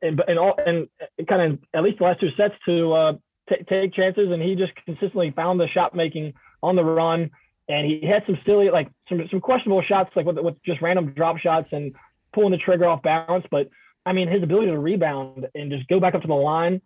and 0.02 0.38
all 0.38 0.54
and 0.66 0.88
kind 1.28 1.52
of 1.52 1.58
at 1.74 1.82
least 1.82 1.98
the 1.98 2.04
last 2.04 2.20
two 2.20 2.30
sets 2.36 2.54
to 2.66 2.92
uh, 2.92 3.12
t- 3.48 3.64
take 3.68 3.94
chances, 3.94 4.30
and 4.30 4.42
he 4.42 4.54
just 4.54 4.72
consistently 4.84 5.30
found 5.30 5.60
the 5.60 5.68
shot 5.68 5.94
making 5.94 6.34
on 6.62 6.76
the 6.76 6.84
run, 6.84 7.30
and 7.68 7.86
he 7.86 8.06
had 8.06 8.22
some 8.26 8.38
silly 8.46 8.70
like 8.70 8.88
some 9.08 9.22
some 9.30 9.40
questionable 9.40 9.82
shots 9.82 10.10
like 10.16 10.26
with, 10.26 10.38
with 10.38 10.62
just 10.64 10.82
random 10.82 11.12
drop 11.12 11.38
shots 11.38 11.68
and 11.72 11.94
pulling 12.32 12.52
the 12.52 12.58
trigger 12.58 12.86
off 12.86 13.02
balance, 13.02 13.44
but 13.50 13.68
I 14.04 14.12
mean 14.12 14.28
his 14.28 14.42
ability 14.42 14.68
to 14.68 14.78
rebound 14.78 15.46
and 15.54 15.70
just 15.70 15.88
go 15.88 16.00
back 16.00 16.14
up 16.14 16.22
to 16.22 16.28
the 16.28 16.34
line, 16.34 16.80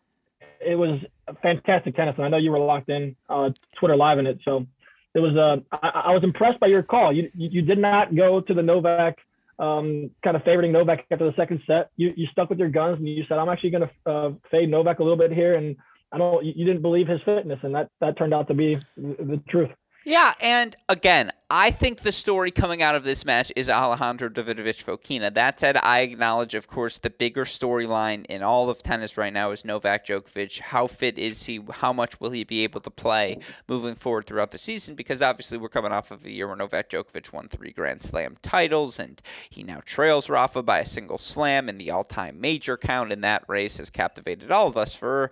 it 0.60 0.76
was 0.76 1.00
fantastic 1.42 1.96
tennis, 1.96 2.14
and 2.16 2.24
I 2.24 2.28
know 2.28 2.36
you 2.36 2.50
were 2.50 2.58
locked 2.58 2.88
in 2.88 3.16
uh, 3.28 3.50
Twitter 3.76 3.96
live 3.96 4.18
in 4.18 4.26
it, 4.26 4.40
so 4.44 4.66
it 5.14 5.20
was 5.20 5.36
uh 5.36 5.56
I, 5.82 5.88
I 6.06 6.12
was 6.12 6.24
impressed 6.24 6.60
by 6.60 6.66
your 6.66 6.82
call. 6.82 7.12
You 7.12 7.30
you 7.34 7.62
did 7.62 7.78
not 7.78 8.14
go 8.14 8.40
to 8.40 8.54
the 8.54 8.62
Novak 8.62 9.18
um, 9.58 10.10
kind 10.22 10.36
of 10.36 10.42
favoring 10.44 10.72
Novak 10.72 11.06
after 11.10 11.24
the 11.24 11.36
second 11.36 11.62
set. 11.66 11.90
You 11.96 12.12
you 12.16 12.26
stuck 12.32 12.50
with 12.50 12.58
your 12.58 12.68
guns 12.68 12.98
and 12.98 13.08
you 13.08 13.24
said, 13.28 13.38
I'm 13.38 13.48
actually 13.48 13.70
going 13.70 13.88
to 13.88 14.10
uh, 14.10 14.32
fade 14.50 14.68
Novak 14.68 14.98
a 14.98 15.02
little 15.02 15.18
bit 15.18 15.32
here, 15.32 15.54
and 15.54 15.76
I 16.12 16.18
don't. 16.18 16.44
You 16.44 16.64
didn't 16.64 16.82
believe 16.82 17.06
his 17.08 17.20
fitness, 17.22 17.60
and 17.62 17.74
that 17.74 17.90
that 18.00 18.16
turned 18.16 18.34
out 18.34 18.48
to 18.48 18.54
be 18.54 18.78
the 18.96 19.40
truth. 19.48 19.70
Yeah, 20.06 20.34
and 20.38 20.76
again, 20.86 21.30
I 21.48 21.70
think 21.70 22.00
the 22.00 22.12
story 22.12 22.50
coming 22.50 22.82
out 22.82 22.94
of 22.94 23.04
this 23.04 23.24
match 23.24 23.50
is 23.56 23.70
Alejandro 23.70 24.28
Davidovich 24.28 24.84
Fokina. 24.84 25.32
That 25.32 25.58
said, 25.58 25.78
I 25.78 26.00
acknowledge, 26.00 26.54
of 26.54 26.68
course, 26.68 26.98
the 26.98 27.08
bigger 27.08 27.44
storyline 27.44 28.26
in 28.26 28.42
all 28.42 28.68
of 28.68 28.82
tennis 28.82 29.16
right 29.16 29.32
now 29.32 29.50
is 29.50 29.64
Novak 29.64 30.06
Djokovic. 30.06 30.60
How 30.60 30.86
fit 30.86 31.16
is 31.16 31.46
he? 31.46 31.58
How 31.70 31.94
much 31.94 32.20
will 32.20 32.32
he 32.32 32.44
be 32.44 32.64
able 32.64 32.82
to 32.82 32.90
play 32.90 33.38
moving 33.66 33.94
forward 33.94 34.26
throughout 34.26 34.50
the 34.50 34.58
season? 34.58 34.94
Because 34.94 35.22
obviously, 35.22 35.56
we're 35.56 35.70
coming 35.70 35.92
off 35.92 36.10
of 36.10 36.26
a 36.26 36.30
year 36.30 36.48
where 36.48 36.56
Novak 36.56 36.90
Djokovic 36.90 37.32
won 37.32 37.48
three 37.48 37.72
Grand 37.72 38.02
Slam 38.02 38.36
titles, 38.42 38.98
and 38.98 39.22
he 39.48 39.62
now 39.62 39.80
trails 39.86 40.28
Rafa 40.28 40.62
by 40.62 40.80
a 40.80 40.86
single 40.86 41.18
slam 41.18 41.66
in 41.66 41.78
the 41.78 41.90
all 41.90 42.04
time 42.04 42.38
major 42.38 42.76
count, 42.76 43.10
and 43.10 43.24
that 43.24 43.44
race 43.48 43.78
has 43.78 43.88
captivated 43.88 44.52
all 44.52 44.68
of 44.68 44.76
us 44.76 44.94
for 44.94 45.30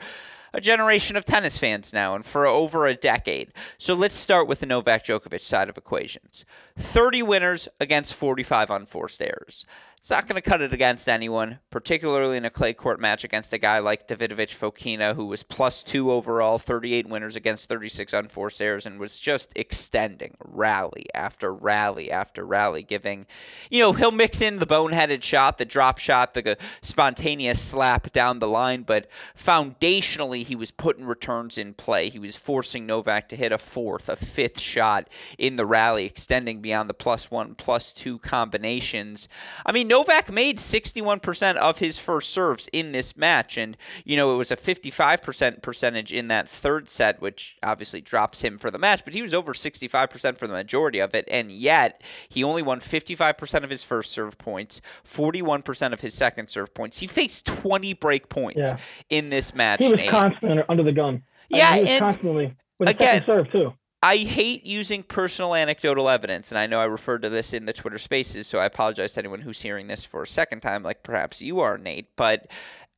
a 0.55 0.61
generation 0.61 1.17
of 1.17 1.25
tennis 1.25 1.59
fans 1.59 1.93
now 1.93 2.15
and 2.15 2.25
for 2.25 2.47
over 2.47 2.87
a 2.87 2.95
decade. 2.95 3.53
So 3.79 3.95
let's 3.95 4.15
start 4.15 4.47
with 4.47 4.61
the 4.61 4.67
Novak 4.67 5.05
Djokovic 5.05 5.41
side 5.41 5.69
of 5.69 5.79
equations 5.79 6.45
30 6.77 7.23
winners 7.23 7.69
against 7.81 8.15
45 8.15 8.71
unforced 8.71 9.23
errors. 9.23 9.65
It's 10.03 10.11
not 10.11 10.27
going 10.27 10.35
to 10.35 10.51
cut 10.51 10.61
it 10.61 10.73
against 10.73 11.09
anyone, 11.09 11.61
particularly 11.71 12.37
in 12.37 12.45
a 12.45 12.51
clay 12.51 12.73
court 12.73 12.99
match 12.99 13.23
against 13.23 13.53
a 13.53 13.59
guy 13.59 13.79
like 13.79 14.09
Davidovich 14.09 14.51
Fokina, 14.51 15.15
who 15.15 15.27
was 15.27 15.45
plus 15.45 15.85
two 15.85 16.11
overall, 16.11 16.59
38 16.59 17.07
winners 17.07 17.37
against 17.37 17.69
36 17.69 18.13
unforced 18.13 18.61
errors, 18.61 18.85
and 18.85 18.99
was 18.99 19.17
just 19.17 19.53
extending 19.55 20.35
rally 20.41 21.07
after 21.15 21.55
rally 21.55 22.11
after 22.11 22.45
rally, 22.45 22.83
giving, 22.83 23.27
you 23.71 23.79
know, 23.79 23.93
he'll 23.93 24.11
mix 24.11 24.43
in 24.43 24.59
the 24.59 24.67
boneheaded 24.67 25.23
shot, 25.23 25.59
the 25.59 25.65
drop 25.65 25.99
shot, 25.99 26.35
the 26.35 26.59
spontaneous 26.83 27.63
slap 27.63 28.11
down 28.11 28.41
the 28.41 28.49
line, 28.49 28.83
but 28.83 29.09
foundationally, 29.39 30.45
he 30.45 30.57
was 30.57 30.73
putting 30.73 31.05
returns 31.05 31.57
in 31.57 31.75
play. 31.75 32.09
He 32.09 32.19
was 32.19 32.35
forcing 32.35 32.87
Novak 32.87 33.29
to 33.29 33.37
hit 33.37 33.53
a 33.53 33.59
fourth, 33.59 34.09
a 34.09 34.17
fifth 34.17 34.59
shot 34.59 35.09
in 35.39 35.55
the 35.55 35.65
rally, 35.65 36.07
extending 36.07 36.61
beyond 36.61 36.91
the 36.91 36.95
plus 36.95 37.31
one, 37.31 37.55
plus 37.55 37.93
two 37.93 38.19
combinations. 38.19 39.29
I 39.65 39.71
mean, 39.71 39.92
Novak 39.93 40.33
made 40.33 40.57
61% 40.57 41.57
of 41.57 41.79
his 41.79 41.99
first 41.99 42.31
serves 42.31 42.67
in 42.73 42.93
this 42.93 43.15
match, 43.15 43.59
and 43.59 43.77
you 44.07 44.17
know 44.17 44.33
it 44.33 44.39
was 44.39 44.51
a 44.51 44.57
55% 44.57 45.61
percentage 45.61 46.15
in 46.15 46.29
that 46.29 46.49
third 46.49 46.89
set, 46.89 47.21
which 47.21 47.59
obviously 47.63 48.01
drops 48.01 48.41
him 48.41 48.57
for 48.57 48.71
the 48.71 48.79
match. 48.79 49.05
But 49.05 49.13
he 49.13 49.21
was 49.21 49.35
over 49.35 49.53
65% 49.53 50.39
for 50.39 50.47
the 50.47 50.55
majority 50.55 50.99
of 50.99 51.15
it, 51.15 51.29
and 51.31 51.53
yet 51.53 52.03
he 52.31 52.43
only 52.43 52.63
won 52.63 52.81
55% 52.81 53.65
of 53.65 53.69
his 53.69 53.85
first 53.85 54.13
serve 54.13 54.39
points, 54.39 54.81
41% 55.05 55.93
of 55.93 56.01
his 56.01 56.15
second 56.15 56.49
serve 56.49 56.73
points. 56.73 57.01
He 57.01 57.07
faced 57.07 57.45
20 57.45 57.93
break 57.93 58.31
points 58.31 58.61
yeah. 58.61 58.77
in 59.11 59.29
this 59.29 59.55
match. 59.55 59.81
He 59.81 59.93
was 59.93 60.09
constantly 60.09 60.63
under 60.71 60.85
the 60.85 60.93
gun. 60.93 61.23
Yeah, 61.51 61.69
I 61.69 61.77
mean, 61.77 61.87
and 61.89 62.01
constantly 62.01 62.57
with 62.79 62.89
again, 62.89 63.25
serve 63.27 63.53
too. 63.53 63.75
I 64.05 64.17
hate 64.17 64.67
using 64.67 65.05
personal 65.05 65.55
anecdotal 65.55 66.09
evidence, 66.09 66.51
and 66.51 66.59
I 66.59 66.67
know 66.67 66.81
I 66.81 66.87
referred 66.87 67.23
to 67.23 67.29
this 67.29 67.55
in 67.55 67.67
the 67.67 67.73
Twitter 67.73 67.99
spaces, 67.99 68.49
so 68.49 68.59
I 68.59 68.65
apologize 68.65 69.13
to 69.13 69.21
anyone 69.21 69.43
who's 69.43 69.63
hearing 69.63 69.87
this 69.87 70.05
for 70.05 70.23
a 70.23 70.27
second 70.27 70.61
time, 70.61 70.83
like 70.83 71.05
perhaps 71.05 71.41
you 71.41 71.61
are, 71.61 71.79
Nate. 71.79 72.09
But 72.17 72.49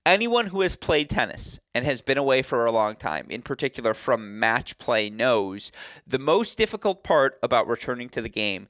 anyone 0.06 0.46
who 0.46 0.62
has 0.62 0.76
played 0.76 1.10
tennis 1.10 1.60
and 1.74 1.84
has 1.84 2.00
been 2.00 2.16
away 2.16 2.40
for 2.40 2.64
a 2.64 2.72
long 2.72 2.96
time, 2.96 3.26
in 3.28 3.42
particular 3.42 3.92
from 3.92 4.38
match 4.38 4.78
play, 4.78 5.10
knows 5.10 5.72
the 6.06 6.18
most 6.18 6.56
difficult 6.56 7.04
part 7.04 7.38
about 7.42 7.68
returning 7.68 8.08
to 8.08 8.22
the 8.22 8.30
game 8.30 8.66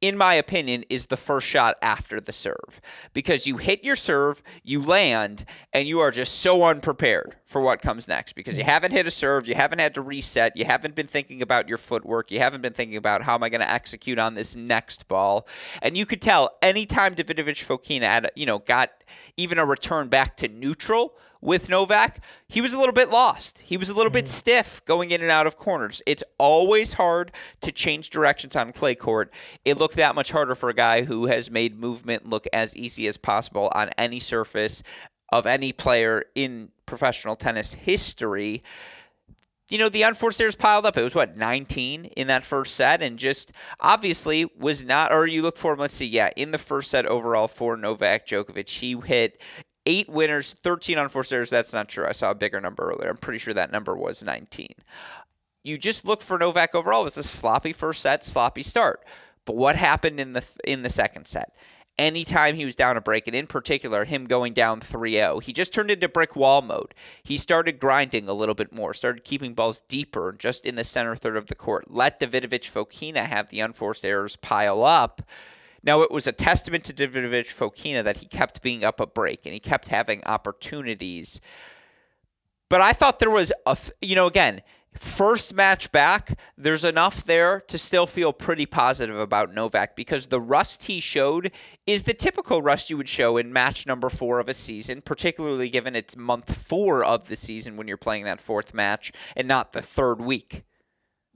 in 0.00 0.16
my 0.16 0.34
opinion, 0.34 0.84
is 0.88 1.06
the 1.06 1.16
first 1.16 1.46
shot 1.46 1.76
after 1.82 2.20
the 2.20 2.32
serve. 2.32 2.80
Because 3.12 3.46
you 3.46 3.58
hit 3.58 3.84
your 3.84 3.96
serve, 3.96 4.42
you 4.64 4.82
land, 4.82 5.44
and 5.72 5.86
you 5.86 5.98
are 6.00 6.10
just 6.10 6.40
so 6.40 6.64
unprepared 6.64 7.36
for 7.44 7.60
what 7.60 7.82
comes 7.82 8.08
next. 8.08 8.34
Because 8.34 8.56
you 8.56 8.62
mm-hmm. 8.62 8.70
haven't 8.70 8.92
hit 8.92 9.06
a 9.06 9.10
serve, 9.10 9.46
you 9.46 9.54
haven't 9.54 9.78
had 9.78 9.94
to 9.94 10.00
reset, 10.00 10.56
you 10.56 10.64
haven't 10.64 10.94
been 10.94 11.06
thinking 11.06 11.42
about 11.42 11.68
your 11.68 11.78
footwork, 11.78 12.30
you 12.30 12.38
haven't 12.38 12.62
been 12.62 12.72
thinking 12.72 12.96
about 12.96 13.22
how 13.22 13.34
am 13.34 13.42
I 13.42 13.48
going 13.48 13.60
to 13.60 13.70
execute 13.70 14.18
on 14.18 14.34
this 14.34 14.56
next 14.56 15.06
ball. 15.06 15.46
And 15.82 15.96
you 15.96 16.06
could 16.06 16.22
tell 16.22 16.56
anytime 16.62 17.14
Davidovich 17.14 17.66
Fokina 17.66 18.02
had, 18.02 18.30
you 18.34 18.46
know, 18.46 18.58
got 18.58 18.90
even 19.36 19.58
a 19.58 19.66
return 19.66 20.08
back 20.08 20.36
to 20.38 20.48
neutral 20.48 21.14
with 21.40 21.68
Novak, 21.68 22.22
he 22.48 22.60
was 22.60 22.72
a 22.72 22.78
little 22.78 22.92
bit 22.92 23.10
lost. 23.10 23.60
He 23.60 23.76
was 23.76 23.88
a 23.88 23.94
little 23.94 24.10
bit 24.10 24.24
mm-hmm. 24.24 24.30
stiff 24.30 24.84
going 24.84 25.10
in 25.10 25.22
and 25.22 25.30
out 25.30 25.46
of 25.46 25.56
corners. 25.56 26.02
It's 26.06 26.24
always 26.38 26.94
hard 26.94 27.32
to 27.62 27.72
change 27.72 28.10
directions 28.10 28.56
on 28.56 28.72
clay 28.72 28.94
court. 28.94 29.32
It 29.64 29.78
looked 29.78 29.96
that 29.96 30.14
much 30.14 30.30
harder 30.32 30.54
for 30.54 30.68
a 30.68 30.74
guy 30.74 31.04
who 31.04 31.26
has 31.26 31.50
made 31.50 31.78
movement 31.78 32.28
look 32.28 32.46
as 32.52 32.76
easy 32.76 33.06
as 33.06 33.16
possible 33.16 33.70
on 33.74 33.90
any 33.96 34.20
surface 34.20 34.82
of 35.32 35.46
any 35.46 35.72
player 35.72 36.24
in 36.34 36.70
professional 36.86 37.36
tennis 37.36 37.74
history 37.74 38.62
you 39.70 39.78
know, 39.78 39.88
the 39.88 40.02
unforced 40.02 40.40
errors 40.40 40.56
piled 40.56 40.84
up. 40.84 40.98
It 40.98 41.04
was 41.04 41.14
what, 41.14 41.36
19 41.36 42.06
in 42.16 42.26
that 42.26 42.42
first 42.42 42.74
set, 42.74 43.02
and 43.02 43.18
just 43.18 43.52
obviously 43.78 44.44
was 44.58 44.82
not, 44.84 45.12
or 45.12 45.26
you 45.26 45.42
look 45.42 45.56
for 45.56 45.72
him, 45.72 45.78
let's 45.78 45.94
see, 45.94 46.06
yeah, 46.06 46.30
in 46.36 46.50
the 46.50 46.58
first 46.58 46.90
set 46.90 47.06
overall 47.06 47.46
for 47.46 47.76
Novak 47.76 48.26
Djokovic, 48.26 48.68
he 48.68 48.96
hit 49.06 49.40
eight 49.86 50.08
winners, 50.08 50.54
13 50.54 50.98
unforced 50.98 51.32
errors. 51.32 51.50
That's 51.50 51.72
not 51.72 51.88
true. 51.88 52.06
I 52.06 52.12
saw 52.12 52.30
a 52.30 52.34
bigger 52.34 52.60
number 52.60 52.90
earlier. 52.90 53.10
I'm 53.10 53.16
pretty 53.16 53.38
sure 53.38 53.54
that 53.54 53.72
number 53.72 53.96
was 53.96 54.22
19. 54.22 54.68
You 55.62 55.78
just 55.78 56.04
look 56.04 56.22
for 56.22 56.38
Novak 56.38 56.74
overall. 56.74 57.02
It 57.02 57.04
was 57.04 57.18
a 57.18 57.22
sloppy 57.22 57.72
first 57.72 58.00
set, 58.00 58.24
sloppy 58.24 58.62
start. 58.62 59.04
But 59.44 59.56
what 59.56 59.76
happened 59.76 60.20
in 60.20 60.32
the 60.32 60.46
in 60.64 60.82
the 60.82 60.90
second 60.90 61.26
set? 61.26 61.54
Anytime 61.98 62.54
he 62.54 62.64
was 62.64 62.76
down 62.76 62.96
a 62.96 63.00
break, 63.02 63.26
and 63.26 63.36
in 63.36 63.46
particular, 63.46 64.06
him 64.06 64.24
going 64.24 64.54
down 64.54 64.80
3 64.80 65.12
0, 65.12 65.40
he 65.40 65.52
just 65.52 65.74
turned 65.74 65.90
into 65.90 66.08
brick 66.08 66.34
wall 66.34 66.62
mode. 66.62 66.94
He 67.22 67.36
started 67.36 67.78
grinding 67.78 68.26
a 68.26 68.32
little 68.32 68.54
bit 68.54 68.72
more, 68.72 68.94
started 68.94 69.22
keeping 69.22 69.52
balls 69.52 69.82
deeper 69.86 70.34
just 70.38 70.64
in 70.64 70.76
the 70.76 70.84
center 70.84 71.14
third 71.14 71.36
of 71.36 71.48
the 71.48 71.54
court. 71.54 71.90
Let 71.90 72.18
Davidovich 72.18 72.70
Fokina 72.70 73.26
have 73.26 73.50
the 73.50 73.60
unforced 73.60 74.04
errors 74.04 74.36
pile 74.36 74.82
up 74.82 75.20
now, 75.82 76.02
it 76.02 76.10
was 76.10 76.26
a 76.26 76.32
testament 76.32 76.84
to 76.84 76.92
Davidovich 76.92 77.54
Fokina 77.54 78.04
that 78.04 78.18
he 78.18 78.26
kept 78.26 78.62
being 78.62 78.84
up 78.84 79.00
a 79.00 79.06
break 79.06 79.46
and 79.46 79.54
he 79.54 79.60
kept 79.60 79.88
having 79.88 80.22
opportunities. 80.24 81.40
But 82.68 82.80
I 82.80 82.92
thought 82.92 83.18
there 83.18 83.30
was 83.30 83.52
a, 83.66 83.76
you 84.00 84.14
know, 84.14 84.26
again, 84.26 84.62
first 84.94 85.54
match 85.54 85.90
back, 85.90 86.38
there's 86.56 86.84
enough 86.84 87.24
there 87.24 87.60
to 87.62 87.78
still 87.78 88.06
feel 88.06 88.32
pretty 88.32 88.66
positive 88.66 89.18
about 89.18 89.54
Novak 89.54 89.96
because 89.96 90.26
the 90.26 90.40
rust 90.40 90.84
he 90.84 91.00
showed 91.00 91.50
is 91.86 92.02
the 92.02 92.12
typical 92.12 92.60
rust 92.60 92.90
you 92.90 92.96
would 92.96 93.08
show 93.08 93.36
in 93.36 93.52
match 93.52 93.86
number 93.86 94.10
four 94.10 94.38
of 94.38 94.48
a 94.48 94.54
season, 94.54 95.00
particularly 95.00 95.70
given 95.70 95.96
it's 95.96 96.16
month 96.16 96.54
four 96.54 97.04
of 97.04 97.28
the 97.28 97.36
season 97.36 97.76
when 97.76 97.88
you're 97.88 97.96
playing 97.96 98.24
that 98.24 98.40
fourth 98.40 98.74
match 98.74 99.12
and 99.34 99.48
not 99.48 99.72
the 99.72 99.82
third 99.82 100.20
week. 100.20 100.64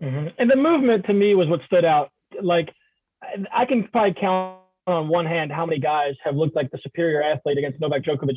Mm-hmm. 0.03 0.29
And 0.39 0.51
the 0.51 0.57
movement 0.57 1.07
to 1.07 1.15
me 1.15 1.35
was 1.35 1.49
what 1.49 1.61
stood 1.67 1.85
out. 1.85 2.11
Like, 2.43 2.69
I 3.53 3.65
can 3.65 3.89
probably 3.89 4.15
count 4.21 4.59
on 4.87 5.09
one 5.09 5.27
hand 5.27 5.51
how 5.51 5.67
many 5.67 5.81
guys 5.81 6.15
have 6.25 6.37
looked 6.37 6.57
like 6.57 6.71
the 6.71 6.79
superior 6.83 7.23
athlete 7.23 7.59
against 7.59 7.81
Novak 7.81 8.03
Djokovic 8.03 8.37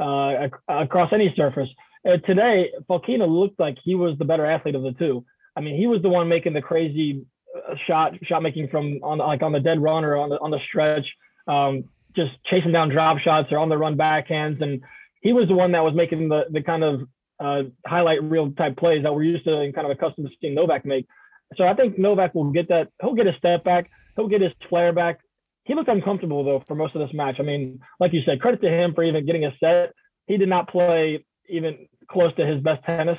uh, 0.00 0.48
across 0.68 1.12
any 1.12 1.32
surface. 1.36 1.68
Uh, 2.06 2.16
today, 2.18 2.70
Fokina 2.88 3.28
looked 3.28 3.58
like 3.58 3.76
he 3.82 3.94
was 3.94 4.18
the 4.18 4.24
better 4.24 4.44
athlete 4.44 4.74
of 4.74 4.82
the 4.82 4.92
two. 4.92 5.24
I 5.56 5.60
mean, 5.60 5.76
he 5.76 5.86
was 5.86 6.02
the 6.02 6.08
one 6.08 6.28
making 6.28 6.52
the 6.52 6.60
crazy 6.60 7.24
uh, 7.56 7.74
shot 7.86 8.12
shot 8.24 8.42
making 8.42 8.68
from 8.68 9.00
on 9.02 9.18
like 9.18 9.42
on 9.42 9.52
the 9.52 9.60
dead 9.60 9.80
run 9.80 10.04
or 10.04 10.16
on 10.16 10.30
the 10.30 10.38
on 10.40 10.50
the 10.50 10.58
stretch, 10.68 11.06
um, 11.46 11.84
just 12.16 12.32
chasing 12.50 12.72
down 12.72 12.88
drop 12.88 13.18
shots 13.18 13.48
or 13.52 13.58
on 13.58 13.68
the 13.68 13.78
run 13.78 13.96
backhands, 13.96 14.60
and 14.62 14.82
he 15.20 15.32
was 15.32 15.48
the 15.48 15.54
one 15.54 15.72
that 15.72 15.84
was 15.84 15.94
making 15.94 16.28
the 16.28 16.44
the 16.50 16.62
kind 16.62 16.82
of 16.82 17.02
uh, 17.40 17.62
highlight 17.86 18.22
reel 18.22 18.50
type 18.52 18.76
plays 18.76 19.02
that 19.04 19.14
we're 19.14 19.22
used 19.22 19.44
to 19.44 19.60
and 19.60 19.74
kind 19.74 19.86
of 19.86 19.90
accustomed 19.90 20.26
to 20.26 20.34
seeing 20.40 20.54
Novak 20.54 20.84
make. 20.84 21.06
So 21.56 21.64
I 21.64 21.74
think 21.74 21.98
Novak 21.98 22.34
will 22.34 22.50
get 22.50 22.68
that. 22.68 22.88
He'll 23.00 23.14
get 23.14 23.26
a 23.26 23.36
step 23.38 23.64
back 23.64 23.90
he'll 24.16 24.28
get 24.28 24.40
his 24.40 24.52
flair 24.68 24.92
back. 24.92 25.20
He 25.64 25.74
looked 25.74 25.88
uncomfortable 25.88 26.44
though 26.44 26.62
for 26.66 26.74
most 26.74 26.94
of 26.94 27.00
this 27.06 27.14
match. 27.14 27.36
I 27.38 27.42
mean, 27.42 27.80
like 28.00 28.12
you 28.12 28.22
said, 28.24 28.40
credit 28.40 28.60
to 28.62 28.68
him 28.68 28.94
for 28.94 29.02
even 29.02 29.26
getting 29.26 29.44
a 29.44 29.52
set. 29.58 29.92
He 30.26 30.36
did 30.36 30.48
not 30.48 30.68
play 30.68 31.24
even 31.48 31.86
close 32.10 32.34
to 32.36 32.46
his 32.46 32.62
best 32.62 32.84
tennis. 32.84 33.18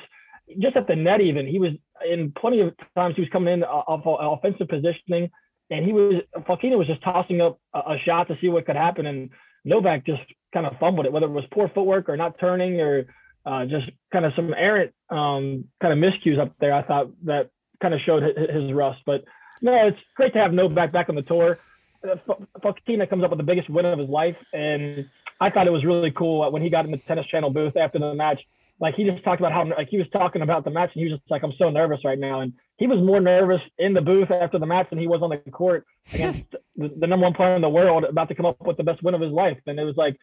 Just 0.60 0.76
at 0.76 0.86
the 0.86 0.96
net, 0.96 1.20
even 1.20 1.46
he 1.46 1.58
was 1.58 1.72
in 2.08 2.32
plenty 2.38 2.60
of 2.60 2.74
times 2.94 3.16
he 3.16 3.22
was 3.22 3.30
coming 3.30 3.54
in 3.54 3.64
off 3.64 4.02
offensive 4.04 4.68
positioning, 4.68 5.30
and 5.70 5.84
he 5.84 5.92
was 5.92 6.22
Fokina 6.48 6.78
was 6.78 6.86
just 6.86 7.02
tossing 7.02 7.40
up 7.40 7.58
a, 7.74 7.96
shot 8.04 8.28
to 8.28 8.36
see 8.40 8.48
what 8.48 8.66
could 8.66 8.76
happen, 8.76 9.06
and 9.06 9.30
Novak 9.64 10.06
just 10.06 10.22
kind 10.54 10.66
of 10.66 10.78
fumbled 10.78 11.06
it, 11.06 11.12
whether 11.12 11.26
it 11.26 11.30
was 11.30 11.44
poor 11.52 11.68
footwork 11.74 12.08
or 12.08 12.16
not 12.16 12.38
turning 12.38 12.80
or 12.80 13.06
uh, 13.44 13.64
just 13.64 13.90
kind 14.12 14.24
of 14.24 14.32
some 14.36 14.54
errant 14.54 14.92
um, 15.10 15.64
kind 15.80 15.92
of 15.92 15.98
miscues 15.98 16.38
up 16.38 16.52
there. 16.60 16.72
I 16.72 16.82
thought 16.82 17.08
that 17.24 17.50
kind 17.82 17.94
of 17.94 18.00
showed 18.06 18.22
his 18.22 18.72
rust, 18.72 19.00
but 19.04 19.24
no, 19.60 19.86
it's 19.86 19.98
great 20.14 20.32
to 20.34 20.38
have 20.38 20.52
Novak 20.52 20.92
back 20.92 21.08
on 21.08 21.14
the 21.14 21.22
tour. 21.22 21.58
Uh, 22.04 22.16
Fokina 22.60 23.08
comes 23.08 23.24
up 23.24 23.30
with 23.30 23.38
the 23.38 23.44
biggest 23.44 23.68
win 23.68 23.86
of 23.86 23.98
his 23.98 24.08
life, 24.08 24.36
and 24.52 25.08
I 25.40 25.50
thought 25.50 25.66
it 25.66 25.72
was 25.72 25.84
really 25.84 26.10
cool 26.10 26.50
when 26.50 26.62
he 26.62 26.70
got 26.70 26.84
in 26.84 26.90
the 26.90 26.98
Tennis 26.98 27.26
Channel 27.26 27.50
booth 27.50 27.76
after 27.76 27.98
the 27.98 28.14
match. 28.14 28.40
Like 28.78 28.94
he 28.94 29.04
just 29.04 29.24
talked 29.24 29.40
about 29.40 29.52
how 29.52 29.64
like 29.64 29.88
he 29.88 29.98
was 29.98 30.06
talking 30.10 30.42
about 30.42 30.64
the 30.64 30.70
match, 30.70 30.90
and 30.94 31.02
he 31.02 31.10
was 31.10 31.18
just 31.18 31.30
like, 31.30 31.42
"I'm 31.42 31.54
so 31.58 31.70
nervous 31.70 32.04
right 32.04 32.18
now." 32.18 32.40
And 32.40 32.52
he 32.76 32.86
was 32.86 33.00
more 33.00 33.20
nervous 33.20 33.62
in 33.78 33.94
the 33.94 34.02
booth 34.02 34.30
after 34.30 34.58
the 34.58 34.66
match 34.66 34.90
than 34.90 34.98
he 34.98 35.06
was 35.06 35.22
on 35.22 35.30
the 35.30 35.38
court 35.50 35.86
against 36.12 36.44
the, 36.76 36.88
the 36.88 37.06
number 37.06 37.24
one 37.24 37.32
player 37.32 37.56
in 37.56 37.62
the 37.62 37.70
world, 37.70 38.04
about 38.04 38.28
to 38.28 38.34
come 38.34 38.44
up 38.44 38.60
with 38.60 38.76
the 38.76 38.84
best 38.84 39.02
win 39.02 39.14
of 39.14 39.20
his 39.22 39.32
life. 39.32 39.58
And 39.66 39.80
it 39.80 39.84
was 39.84 39.96
like, 39.96 40.16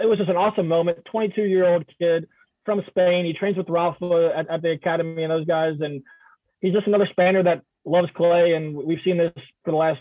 it 0.00 0.06
was 0.06 0.18
just 0.18 0.30
an 0.30 0.36
awesome 0.36 0.68
moment. 0.68 1.04
22 1.06 1.42
year 1.42 1.66
old 1.66 1.84
kid 1.98 2.28
from 2.64 2.82
Spain. 2.86 3.24
He 3.24 3.32
trains 3.32 3.56
with 3.56 3.68
Rafa 3.68 4.32
at, 4.36 4.48
at 4.48 4.62
the 4.62 4.70
academy 4.70 5.24
and 5.24 5.32
those 5.32 5.46
guys, 5.46 5.80
and 5.80 6.02
he's 6.60 6.72
just 6.72 6.86
another 6.86 7.08
Spaniard 7.10 7.46
that 7.46 7.62
loves 7.88 8.08
clay, 8.16 8.54
and 8.54 8.76
we've 8.76 9.00
seen 9.04 9.18
this 9.18 9.32
for 9.64 9.70
the 9.72 9.76
last 9.76 10.00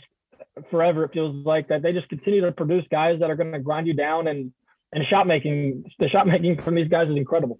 forever. 0.69 1.03
It 1.05 1.11
feels 1.13 1.45
like 1.45 1.67
that 1.69 1.81
they 1.81 1.93
just 1.93 2.09
continue 2.09 2.41
to 2.41 2.51
produce 2.51 2.85
guys 2.89 3.19
that 3.19 3.29
are 3.29 3.35
going 3.35 3.51
to 3.51 3.59
grind 3.59 3.87
you 3.87 3.93
down, 3.93 4.27
and 4.27 4.51
and 4.93 5.03
shot 5.09 5.27
making. 5.27 5.85
The 5.99 6.09
shot 6.09 6.27
making 6.27 6.61
from 6.61 6.75
these 6.75 6.87
guys 6.87 7.09
is 7.09 7.17
incredible. 7.17 7.59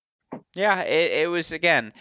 Yeah, 0.53 0.81
it, 0.81 1.23
it 1.23 1.29
was 1.29 1.51
again 1.51 1.93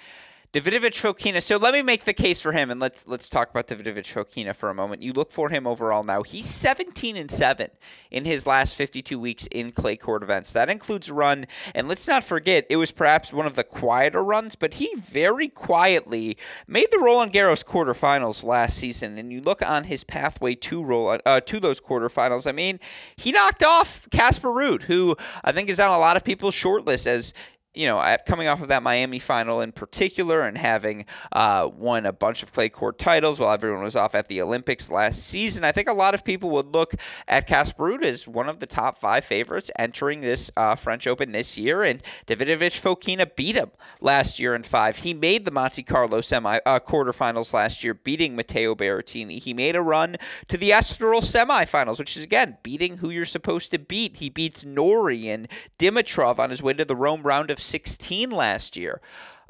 Davidovich 0.52 1.00
Fokina. 1.00 1.40
So 1.40 1.58
let 1.58 1.74
me 1.74 1.82
make 1.82 2.02
the 2.02 2.12
case 2.12 2.40
for 2.40 2.50
him, 2.50 2.72
and 2.72 2.80
let's 2.80 3.06
let's 3.06 3.28
talk 3.28 3.50
about 3.50 3.68
Davidovich 3.68 4.12
Fokina 4.12 4.52
for 4.52 4.68
a 4.68 4.74
moment. 4.74 5.00
You 5.00 5.12
look 5.12 5.30
for 5.30 5.48
him 5.48 5.64
overall 5.64 6.02
now. 6.02 6.24
He's 6.24 6.46
17 6.46 7.16
and 7.16 7.30
seven 7.30 7.68
in 8.10 8.24
his 8.24 8.48
last 8.48 8.74
52 8.74 9.16
weeks 9.16 9.46
in 9.52 9.70
clay 9.70 9.96
court 9.96 10.24
events. 10.24 10.52
That 10.52 10.68
includes 10.68 11.08
run, 11.08 11.46
and 11.72 11.86
let's 11.86 12.08
not 12.08 12.24
forget 12.24 12.66
it 12.68 12.76
was 12.76 12.90
perhaps 12.90 13.32
one 13.32 13.46
of 13.46 13.54
the 13.54 13.62
quieter 13.62 14.24
runs, 14.24 14.56
but 14.56 14.74
he 14.74 14.92
very 14.96 15.46
quietly 15.46 16.36
made 16.66 16.88
the 16.90 16.98
Roland 16.98 17.32
Garros 17.32 17.64
quarterfinals 17.64 18.42
last 18.42 18.76
season. 18.76 19.18
And 19.18 19.32
you 19.32 19.40
look 19.40 19.62
on 19.62 19.84
his 19.84 20.02
pathway 20.02 20.56
to 20.56 20.82
roll 20.82 21.16
uh, 21.24 21.40
to 21.42 21.60
those 21.60 21.80
quarterfinals. 21.80 22.48
I 22.48 22.52
mean, 22.52 22.80
he 23.14 23.30
knocked 23.30 23.62
off 23.62 24.10
Casper 24.10 24.48
Ruud, 24.48 24.82
who 24.82 25.16
I 25.44 25.52
think 25.52 25.68
is 25.68 25.78
on 25.78 25.92
a 25.92 25.98
lot 25.98 26.16
of 26.16 26.24
people's 26.24 26.54
short 26.54 26.84
list 26.86 27.06
as 27.06 27.32
you 27.72 27.86
know, 27.86 28.16
coming 28.26 28.48
off 28.48 28.60
of 28.60 28.68
that 28.68 28.82
Miami 28.82 29.20
final 29.20 29.60
in 29.60 29.70
particular 29.70 30.40
and 30.40 30.58
having 30.58 31.04
uh, 31.30 31.70
won 31.72 32.04
a 32.04 32.12
bunch 32.12 32.42
of 32.42 32.52
clay 32.52 32.68
court 32.68 32.98
titles 32.98 33.38
while 33.38 33.52
everyone 33.52 33.82
was 33.84 33.94
off 33.94 34.16
at 34.16 34.26
the 34.26 34.42
Olympics 34.42 34.90
last 34.90 35.22
season, 35.22 35.62
I 35.62 35.70
think 35.70 35.88
a 35.88 35.92
lot 35.92 36.14
of 36.14 36.24
people 36.24 36.50
would 36.50 36.74
look 36.74 36.94
at 37.28 37.46
Casper 37.46 37.84
Ruud 37.84 38.02
as 38.02 38.26
one 38.26 38.48
of 38.48 38.58
the 38.58 38.66
top 38.66 38.98
five 38.98 39.24
favorites 39.24 39.70
entering 39.78 40.20
this 40.20 40.50
uh, 40.56 40.74
French 40.74 41.06
Open 41.06 41.30
this 41.30 41.56
year. 41.56 41.84
And 41.84 42.02
Davidovich 42.26 42.80
Fokina 42.80 43.36
beat 43.36 43.54
him 43.54 43.70
last 44.00 44.40
year 44.40 44.56
in 44.56 44.64
five. 44.64 44.98
He 44.98 45.14
made 45.14 45.44
the 45.44 45.52
Monte 45.52 45.84
Carlo 45.84 46.20
semi 46.22 46.58
uh, 46.66 46.80
quarterfinals 46.80 47.52
last 47.52 47.84
year, 47.84 47.94
beating 47.94 48.34
Matteo 48.34 48.74
Berrettini. 48.74 49.38
He 49.38 49.54
made 49.54 49.76
a 49.76 49.82
run 49.82 50.16
to 50.48 50.56
the 50.56 50.70
Estoril 50.70 51.22
semifinals, 51.22 52.00
which 52.00 52.16
is 52.16 52.24
again 52.24 52.58
beating 52.64 52.96
who 52.96 53.10
you're 53.10 53.24
supposed 53.24 53.70
to 53.70 53.78
beat. 53.78 54.16
He 54.16 54.28
beats 54.28 54.64
Norrie 54.64 55.28
and 55.28 55.46
Dimitrov 55.78 56.40
on 56.40 56.50
his 56.50 56.62
way 56.62 56.72
to 56.72 56.84
the 56.84 56.96
Rome 56.96 57.22
round 57.22 57.50
of 57.50 57.59
16 57.60 58.30
last 58.30 58.76
year. 58.76 59.00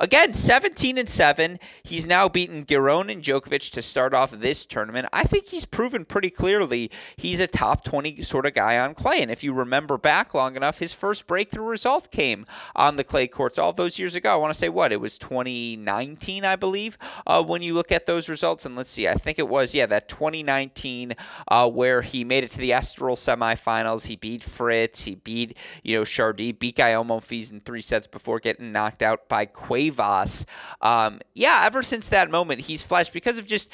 Again, 0.02 0.32
17 0.32 0.96
and 0.96 1.06
7. 1.06 1.58
He's 1.82 2.06
now 2.06 2.26
beaten 2.26 2.64
Giron 2.64 3.12
and 3.12 3.22
Djokovic 3.22 3.70
to 3.72 3.82
start 3.82 4.14
off 4.14 4.30
this 4.30 4.64
tournament. 4.64 5.06
I 5.12 5.24
think 5.24 5.48
he's 5.48 5.66
proven 5.66 6.06
pretty 6.06 6.30
clearly 6.30 6.90
he's 7.18 7.38
a 7.38 7.46
top 7.46 7.84
20 7.84 8.22
sort 8.22 8.46
of 8.46 8.54
guy 8.54 8.78
on 8.78 8.94
clay. 8.94 9.20
And 9.20 9.30
if 9.30 9.44
you 9.44 9.52
remember 9.52 9.98
back 9.98 10.32
long 10.32 10.56
enough, 10.56 10.78
his 10.78 10.94
first 10.94 11.26
breakthrough 11.26 11.66
result 11.66 12.10
came 12.10 12.46
on 12.74 12.96
the 12.96 13.04
clay 13.04 13.28
courts 13.28 13.58
all 13.58 13.74
those 13.74 13.98
years 13.98 14.14
ago. 14.14 14.32
I 14.32 14.36
want 14.36 14.54
to 14.54 14.58
say 14.58 14.70
what? 14.70 14.90
It 14.90 15.02
was 15.02 15.18
2019, 15.18 16.46
I 16.46 16.56
believe, 16.56 16.96
uh, 17.26 17.42
when 17.44 17.60
you 17.60 17.74
look 17.74 17.92
at 17.92 18.06
those 18.06 18.30
results. 18.30 18.64
And 18.64 18.76
let's 18.76 18.90
see, 18.90 19.06
I 19.06 19.12
think 19.12 19.38
it 19.38 19.48
was, 19.48 19.74
yeah, 19.74 19.84
that 19.84 20.08
2019 20.08 21.12
uh, 21.46 21.68
where 21.68 22.00
he 22.00 22.24
made 22.24 22.42
it 22.42 22.50
to 22.52 22.58
the 22.58 22.70
Estoril 22.70 23.18
semifinals. 23.18 24.06
He 24.06 24.16
beat 24.16 24.42
Fritz, 24.42 25.04
he 25.04 25.16
beat, 25.16 25.58
you 25.82 25.98
know, 25.98 26.04
Chardy, 26.04 26.58
beat 26.58 26.76
Gael 26.76 27.04
Monfils 27.04 27.52
in 27.52 27.60
three 27.60 27.82
sets 27.82 28.06
before 28.06 28.40
getting 28.40 28.72
knocked 28.72 29.02
out 29.02 29.28
by 29.28 29.44
Quavo 29.44 29.89
Rivas. 29.90 30.46
Um, 30.80 31.20
yeah, 31.34 31.62
ever 31.64 31.82
since 31.82 32.08
that 32.08 32.30
moment, 32.30 32.62
he's 32.62 32.82
flashed 32.82 33.12
because 33.12 33.38
of 33.38 33.46
just 33.46 33.70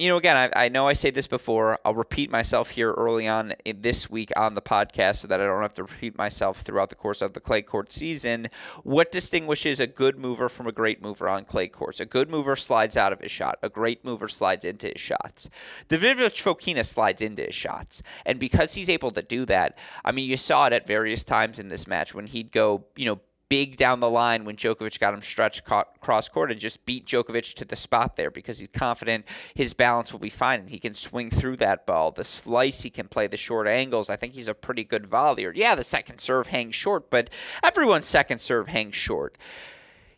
you 0.00 0.08
know, 0.08 0.16
again, 0.16 0.50
I, 0.56 0.64
I, 0.64 0.68
know 0.70 0.88
I 0.88 0.94
say 0.94 1.10
this 1.10 1.26
before. 1.26 1.78
I'll 1.84 1.94
repeat 1.94 2.30
myself 2.30 2.70
here 2.70 2.90
early 2.92 3.28
on 3.28 3.52
this 3.66 4.08
week 4.08 4.30
on 4.34 4.54
the 4.54 4.62
podcast 4.62 5.16
so 5.16 5.28
that 5.28 5.42
I 5.42 5.44
don't 5.44 5.60
have 5.60 5.74
to 5.74 5.82
repeat 5.82 6.16
myself 6.16 6.62
throughout 6.62 6.88
the 6.88 6.94
course 6.94 7.20
of 7.20 7.34
the 7.34 7.40
clay 7.40 7.60
court 7.60 7.92
season. 7.92 8.48
What 8.82 9.12
distinguishes 9.12 9.78
a 9.78 9.86
good 9.86 10.18
mover 10.18 10.48
from 10.48 10.66
a 10.66 10.72
great 10.72 11.02
mover 11.02 11.28
on 11.28 11.44
clay 11.44 11.68
courts? 11.68 12.00
A 12.00 12.06
good 12.06 12.30
mover 12.30 12.56
slides 12.56 12.96
out 12.96 13.12
of 13.12 13.20
his 13.20 13.30
shot. 13.30 13.58
A 13.62 13.68
great 13.68 14.02
mover 14.02 14.26
slides 14.28 14.64
into 14.64 14.88
his 14.88 15.02
shots. 15.02 15.50
The 15.88 15.98
Davidovich 15.98 16.42
Fokina 16.42 16.82
slides 16.86 17.20
into 17.20 17.42
his 17.42 17.54
shots. 17.54 18.02
And 18.24 18.40
because 18.40 18.76
he's 18.76 18.88
able 18.88 19.10
to 19.10 19.22
do 19.22 19.44
that, 19.46 19.76
I 20.02 20.12
mean, 20.12 20.30
you 20.30 20.38
saw 20.38 20.64
it 20.64 20.72
at 20.72 20.86
various 20.86 21.24
times 21.24 21.58
in 21.58 21.68
this 21.68 21.86
match 21.86 22.14
when 22.14 22.26
he'd 22.26 22.52
go, 22.52 22.86
you 22.96 23.04
know, 23.04 23.20
big 23.50 23.76
down 23.76 24.00
the 24.00 24.08
line 24.08 24.46
when 24.46 24.56
Djokovic 24.56 24.98
got 24.98 25.12
him 25.12 25.20
stretched 25.20 25.64
cross 25.64 26.28
court 26.30 26.50
and 26.50 26.58
just 26.58 26.86
beat 26.86 27.04
Djokovic 27.04 27.52
to 27.56 27.66
the 27.66 27.76
spot 27.76 28.16
there 28.16 28.30
because 28.30 28.60
he's 28.60 28.68
confident 28.68 29.26
his 29.54 29.74
balance 29.74 30.12
will 30.12 30.20
be 30.20 30.30
fine 30.30 30.60
and 30.60 30.70
he 30.70 30.78
can 30.78 30.94
swing 30.94 31.28
through 31.28 31.56
that 31.58 31.84
ball. 31.84 32.12
The 32.12 32.24
slice, 32.24 32.82
he 32.82 32.90
can 32.90 33.08
play 33.08 33.26
the 33.26 33.36
short 33.36 33.66
angles. 33.66 34.08
I 34.08 34.16
think 34.16 34.32
he's 34.34 34.48
a 34.48 34.54
pretty 34.54 34.84
good 34.84 35.02
volleyer. 35.02 35.52
Yeah, 35.54 35.74
the 35.74 35.84
second 35.84 36.20
serve 36.20 36.46
hangs 36.46 36.76
short, 36.76 37.10
but 37.10 37.28
everyone's 37.62 38.06
second 38.06 38.38
serve 38.38 38.68
hangs 38.68 38.94
short 38.94 39.36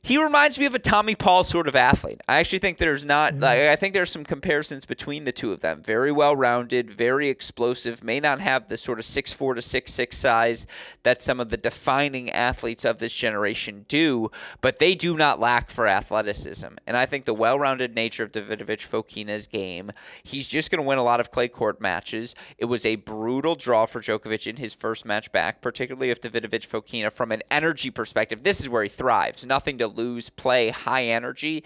he 0.04 0.20
reminds 0.20 0.58
me 0.58 0.66
of 0.66 0.74
a 0.74 0.80
Tommy 0.80 1.14
Paul 1.14 1.44
sort 1.44 1.68
of 1.68 1.76
athlete. 1.76 2.20
I 2.26 2.40
actually 2.40 2.58
think 2.58 2.78
there's 2.78 3.04
not 3.04 3.34
mm-hmm. 3.34 3.42
like 3.42 3.60
I 3.60 3.76
think 3.76 3.94
there's 3.94 4.10
some 4.10 4.24
comparisons 4.24 4.84
between 4.84 5.22
the 5.22 5.32
two 5.32 5.52
of 5.52 5.60
them. 5.60 5.80
Very 5.80 6.10
well 6.10 6.34
rounded, 6.34 6.90
very 6.90 7.28
explosive, 7.28 8.02
may 8.02 8.18
not 8.18 8.40
have 8.40 8.68
the 8.68 8.76
sort 8.76 8.98
of 8.98 9.04
six 9.04 9.32
four 9.32 9.54
to 9.54 9.62
six 9.62 9.92
six 9.92 10.16
size 10.16 10.66
that 11.04 11.22
some 11.22 11.38
of 11.38 11.50
the 11.50 11.56
defining 11.56 12.30
athletes 12.30 12.84
of 12.84 12.98
this 12.98 13.12
generation 13.12 13.84
do, 13.86 14.28
but 14.60 14.80
they 14.80 14.96
do 14.96 15.16
not 15.16 15.38
lack 15.38 15.70
for 15.70 15.86
athleticism. 15.86 16.74
And 16.84 16.96
I 16.96 17.06
think 17.06 17.24
the 17.24 17.32
well 17.32 17.60
rounded 17.60 17.94
nature 17.94 18.24
of 18.24 18.32
Davidovich 18.32 18.88
Fokina's 18.88 19.46
game, 19.46 19.92
he's 20.24 20.48
just 20.48 20.72
gonna 20.72 20.82
win 20.82 20.98
a 20.98 21.04
lot 21.04 21.20
of 21.20 21.30
clay 21.30 21.46
court 21.46 21.80
matches. 21.80 22.34
It 22.58 22.64
was 22.64 22.84
a 22.84 22.96
brutal 22.96 23.54
draw 23.54 23.86
for 23.86 24.00
Djokovic 24.00 24.48
in 24.48 24.56
his 24.56 24.74
first 24.74 25.04
match 25.06 25.30
back, 25.30 25.60
particularly 25.60 26.10
if 26.10 26.20
Davidovich 26.20 26.66
Fokina 26.66 27.12
from 27.12 27.30
an 27.30 27.42
energy 27.52 27.90
perspective, 27.90 28.42
this 28.42 28.60
is 28.60 28.68
where 28.68 28.82
he 28.82 28.88
thrives. 28.88 29.46
Nothing 29.46 29.78
to 29.78 29.91
lose, 29.96 30.30
play, 30.30 30.70
high 30.70 31.04
energy. 31.04 31.64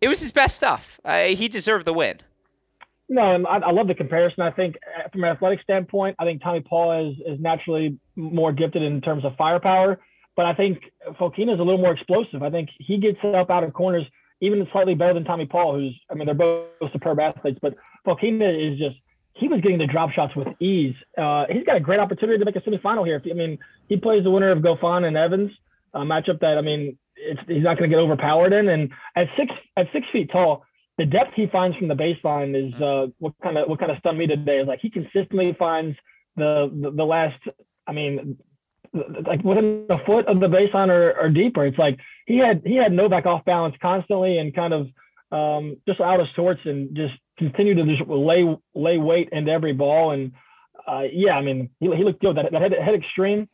It 0.00 0.08
was 0.08 0.20
his 0.20 0.30
best 0.30 0.56
stuff. 0.56 1.00
Uh, 1.04 1.24
he 1.24 1.48
deserved 1.48 1.84
the 1.84 1.92
win. 1.92 2.20
No, 3.08 3.22
I, 3.22 3.58
I, 3.58 3.70
love 3.70 3.88
the 3.88 3.94
comparison. 3.94 4.42
I 4.42 4.50
think 4.50 4.76
uh, 4.98 5.08
from 5.08 5.24
an 5.24 5.30
athletic 5.30 5.62
standpoint, 5.62 6.16
I 6.18 6.24
think 6.24 6.42
Tommy 6.42 6.60
Paul 6.60 7.08
is 7.08 7.16
is 7.26 7.40
naturally 7.40 7.98
more 8.16 8.52
gifted 8.52 8.82
in 8.82 9.00
terms 9.00 9.24
of 9.24 9.34
firepower, 9.36 9.98
but 10.36 10.44
I 10.44 10.54
think 10.54 10.78
Fokina 11.18 11.54
is 11.54 11.60
a 11.60 11.62
little 11.62 11.78
more 11.78 11.92
explosive. 11.92 12.42
I 12.42 12.50
think 12.50 12.68
he 12.78 12.98
gets 12.98 13.18
up 13.24 13.50
out 13.50 13.64
of 13.64 13.72
corners 13.72 14.04
even 14.40 14.66
slightly 14.72 14.94
better 14.94 15.14
than 15.14 15.24
Tommy 15.24 15.46
Paul, 15.46 15.74
who's 15.74 15.98
I 16.10 16.14
mean 16.14 16.26
they're 16.26 16.34
both 16.34 16.92
superb 16.92 17.18
athletes, 17.18 17.58
but 17.62 17.76
Fokina 18.06 18.72
is 18.72 18.78
just 18.78 18.96
he 19.32 19.48
was 19.48 19.60
getting 19.62 19.78
the 19.78 19.86
drop 19.86 20.10
shots 20.10 20.36
with 20.36 20.48
ease. 20.60 20.94
Uh, 21.16 21.46
he's 21.50 21.64
got 21.64 21.76
a 21.76 21.80
great 21.80 22.00
opportunity 22.00 22.38
to 22.38 22.44
make 22.44 22.56
a 22.56 22.60
semifinal 22.60 23.06
here. 23.06 23.22
I 23.24 23.34
mean, 23.34 23.58
he 23.88 23.96
plays 23.96 24.24
the 24.24 24.30
winner 24.30 24.50
of 24.50 24.58
Goffin 24.58 25.04
and 25.04 25.16
Evans, 25.16 25.50
a 25.94 26.00
matchup 26.00 26.40
that 26.40 26.58
I 26.58 26.60
mean 26.60 26.98
he's 27.46 27.62
not 27.62 27.78
going 27.78 27.90
to 27.90 27.96
get 27.96 28.00
overpowered 28.02 28.52
in. 28.52 28.68
And 28.68 28.90
at 29.16 29.28
six 29.36 29.52
at 29.76 29.86
six 29.92 30.06
feet 30.12 30.30
tall, 30.30 30.64
the 30.98 31.06
depth 31.06 31.32
he 31.34 31.46
finds 31.46 31.76
from 31.76 31.88
the 31.88 31.94
baseline 31.94 32.56
is 32.56 32.74
uh, 32.80 33.06
what 33.18 33.34
kind 33.42 33.58
of 33.58 33.68
what 33.68 33.78
kind 33.78 33.90
of 33.90 33.98
stunned 33.98 34.18
me 34.18 34.26
today 34.26 34.58
is 34.58 34.66
like 34.66 34.80
he 34.80 34.90
consistently 34.90 35.54
finds 35.58 35.96
the 36.36 36.70
the, 36.82 36.90
the 36.90 37.04
last. 37.04 37.40
I 37.86 37.92
mean, 37.92 38.36
like 38.92 39.42
within 39.42 39.86
a 39.90 40.04
foot 40.04 40.26
of 40.26 40.40
the 40.40 40.46
baseline 40.46 40.88
or, 40.88 41.12
or 41.18 41.28
deeper. 41.30 41.64
It's 41.66 41.78
like 41.78 41.98
he 42.26 42.38
had 42.38 42.62
he 42.64 42.76
had 42.76 42.92
Novak 42.92 43.26
off 43.26 43.44
balance 43.44 43.74
constantly 43.80 44.38
and 44.38 44.54
kind 44.54 44.74
of 44.74 44.88
um, 45.30 45.76
just 45.86 46.00
out 46.00 46.20
of 46.20 46.26
sorts 46.34 46.60
and 46.64 46.96
just 46.96 47.14
continued 47.38 47.76
to 47.76 47.84
just 47.84 48.08
lay 48.08 48.44
lay 48.74 48.98
weight 48.98 49.28
into 49.32 49.50
every 49.50 49.72
ball. 49.72 50.12
And 50.12 50.32
uh, 50.86 51.02
yeah, 51.12 51.32
I 51.32 51.42
mean, 51.42 51.70
he, 51.80 51.86
he 51.94 52.04
looked 52.04 52.20
good. 52.20 52.36
That, 52.36 52.52
that 52.52 52.62
head, 52.62 52.72
head 52.72 52.94
extreme 52.94 53.48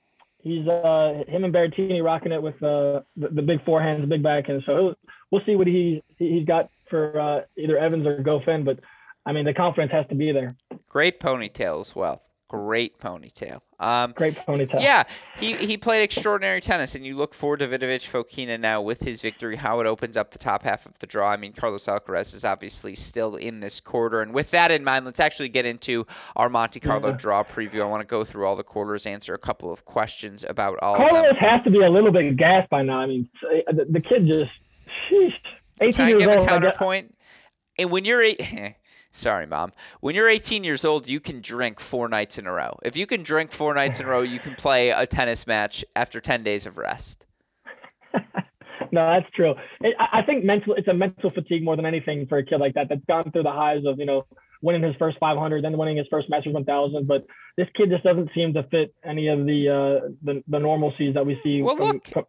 he's 0.44 0.68
uh 0.68 1.24
him 1.26 1.42
and 1.42 1.52
Berrettini 1.52 2.04
rocking 2.04 2.30
it 2.30 2.40
with 2.40 2.62
uh 2.62 3.00
the, 3.16 3.28
the 3.32 3.42
big 3.42 3.64
forehands, 3.64 4.08
big 4.08 4.22
backhand. 4.22 4.62
So 4.66 4.94
we'll 5.30 5.42
see 5.44 5.56
what 5.56 5.66
he 5.66 6.04
he's 6.18 6.46
got 6.46 6.70
for 6.88 7.18
uh, 7.18 7.40
either 7.56 7.76
Evans 7.76 8.06
or 8.06 8.22
Goffin, 8.22 8.64
but 8.64 8.78
I 9.26 9.32
mean 9.32 9.44
the 9.44 9.54
confidence 9.54 9.90
has 9.90 10.06
to 10.08 10.14
be 10.14 10.30
there. 10.30 10.54
Great 10.88 11.18
ponytail 11.18 11.80
as 11.80 11.96
well. 11.96 12.22
Great 12.54 12.98
ponytail. 13.00 13.60
Um, 13.80 14.12
Great 14.12 14.34
ponytail. 14.34 14.80
Yeah, 14.80 15.02
he, 15.36 15.54
he 15.54 15.76
played 15.76 16.02
extraordinary 16.02 16.60
tennis, 16.60 16.94
and 16.94 17.04
you 17.04 17.16
look 17.16 17.34
forward 17.34 17.58
to 17.58 17.66
Davidovich 17.66 18.08
Fokina 18.08 18.60
now 18.60 18.80
with 18.80 19.02
his 19.02 19.20
victory, 19.20 19.56
how 19.56 19.80
it 19.80 19.86
opens 19.86 20.16
up 20.16 20.30
the 20.30 20.38
top 20.38 20.62
half 20.62 20.86
of 20.86 20.98
the 21.00 21.06
draw. 21.06 21.30
I 21.30 21.36
mean, 21.36 21.52
Carlos 21.52 21.86
Alcaraz 21.86 22.32
is 22.32 22.44
obviously 22.44 22.94
still 22.94 23.34
in 23.34 23.58
this 23.58 23.80
quarter. 23.80 24.22
And 24.22 24.32
with 24.32 24.52
that 24.52 24.70
in 24.70 24.84
mind, 24.84 25.04
let's 25.04 25.18
actually 25.18 25.48
get 25.48 25.66
into 25.66 26.06
our 26.36 26.48
Monte 26.48 26.78
Carlo 26.78 27.10
yeah. 27.10 27.16
draw 27.16 27.42
preview. 27.42 27.80
I 27.80 27.86
want 27.86 28.02
to 28.02 28.06
go 28.06 28.22
through 28.22 28.46
all 28.46 28.54
the 28.54 28.62
quarters, 28.62 29.04
answer 29.04 29.34
a 29.34 29.38
couple 29.38 29.72
of 29.72 29.84
questions 29.84 30.44
about 30.48 30.78
all 30.80 30.96
Carlos 30.96 31.36
has 31.40 31.62
to 31.64 31.70
be 31.70 31.80
a 31.80 31.90
little 31.90 32.12
bit 32.12 32.36
gassed 32.36 32.70
by 32.70 32.82
now. 32.82 33.00
I 33.00 33.06
mean, 33.06 33.28
eh, 33.52 33.62
the, 33.72 33.86
the 33.86 34.00
kid 34.00 34.26
just, 34.28 34.52
sheesh, 35.10 35.34
18 35.80 35.92
Can 35.92 36.04
I 36.04 36.08
years 36.10 36.22
give 36.22 36.30
old. 36.30 36.42
a 36.42 36.46
counterpoint? 36.46 37.14
And 37.78 37.90
when 37.90 38.04
you're 38.04 38.22
eight, 38.22 38.36
eh, 38.40 38.72
Sorry, 39.16 39.46
mom. 39.46 39.70
When 40.00 40.16
you're 40.16 40.28
18 40.28 40.64
years 40.64 40.84
old, 40.84 41.08
you 41.08 41.20
can 41.20 41.40
drink 41.40 41.78
four 41.78 42.08
nights 42.08 42.36
in 42.36 42.48
a 42.48 42.52
row. 42.52 42.76
If 42.82 42.96
you 42.96 43.06
can 43.06 43.22
drink 43.22 43.52
four 43.52 43.72
nights 43.72 44.00
in 44.00 44.06
a 44.06 44.08
row, 44.08 44.22
you 44.22 44.40
can 44.40 44.56
play 44.56 44.90
a 44.90 45.06
tennis 45.06 45.46
match 45.46 45.84
after 45.94 46.20
10 46.20 46.42
days 46.42 46.66
of 46.66 46.76
rest. 46.76 47.24
no, 48.90 49.06
that's 49.06 49.30
true. 49.32 49.54
I 50.00 50.22
think 50.26 50.44
mental 50.44 50.74
it's 50.74 50.88
a 50.88 50.94
mental 50.94 51.30
fatigue 51.30 51.62
more 51.62 51.76
than 51.76 51.86
anything 51.86 52.26
for 52.26 52.38
a 52.38 52.44
kid 52.44 52.58
like 52.58 52.74
that 52.74 52.88
that's 52.88 53.04
gone 53.06 53.30
through 53.30 53.44
the 53.44 53.52
highs 53.52 53.84
of 53.86 54.00
you 54.00 54.04
know 54.04 54.26
winning 54.62 54.82
his 54.82 54.96
first 54.98 55.16
500, 55.20 55.62
then 55.62 55.78
winning 55.78 55.96
his 55.96 56.06
first 56.10 56.28
Masters 56.28 56.52
1000. 56.52 57.06
But 57.06 57.24
this 57.56 57.68
kid 57.76 57.90
just 57.90 58.02
doesn't 58.02 58.30
seem 58.34 58.52
to 58.54 58.64
fit 58.64 58.92
any 59.04 59.28
of 59.28 59.46
the 59.46 59.68
uh, 59.68 60.08
the, 60.24 60.42
the 60.48 60.58
normalcies 60.58 61.14
that 61.14 61.24
we 61.24 61.38
see. 61.44 61.62
Well, 61.62 61.76
from, 61.76 61.86
look, 61.86 62.06
from, 62.08 62.24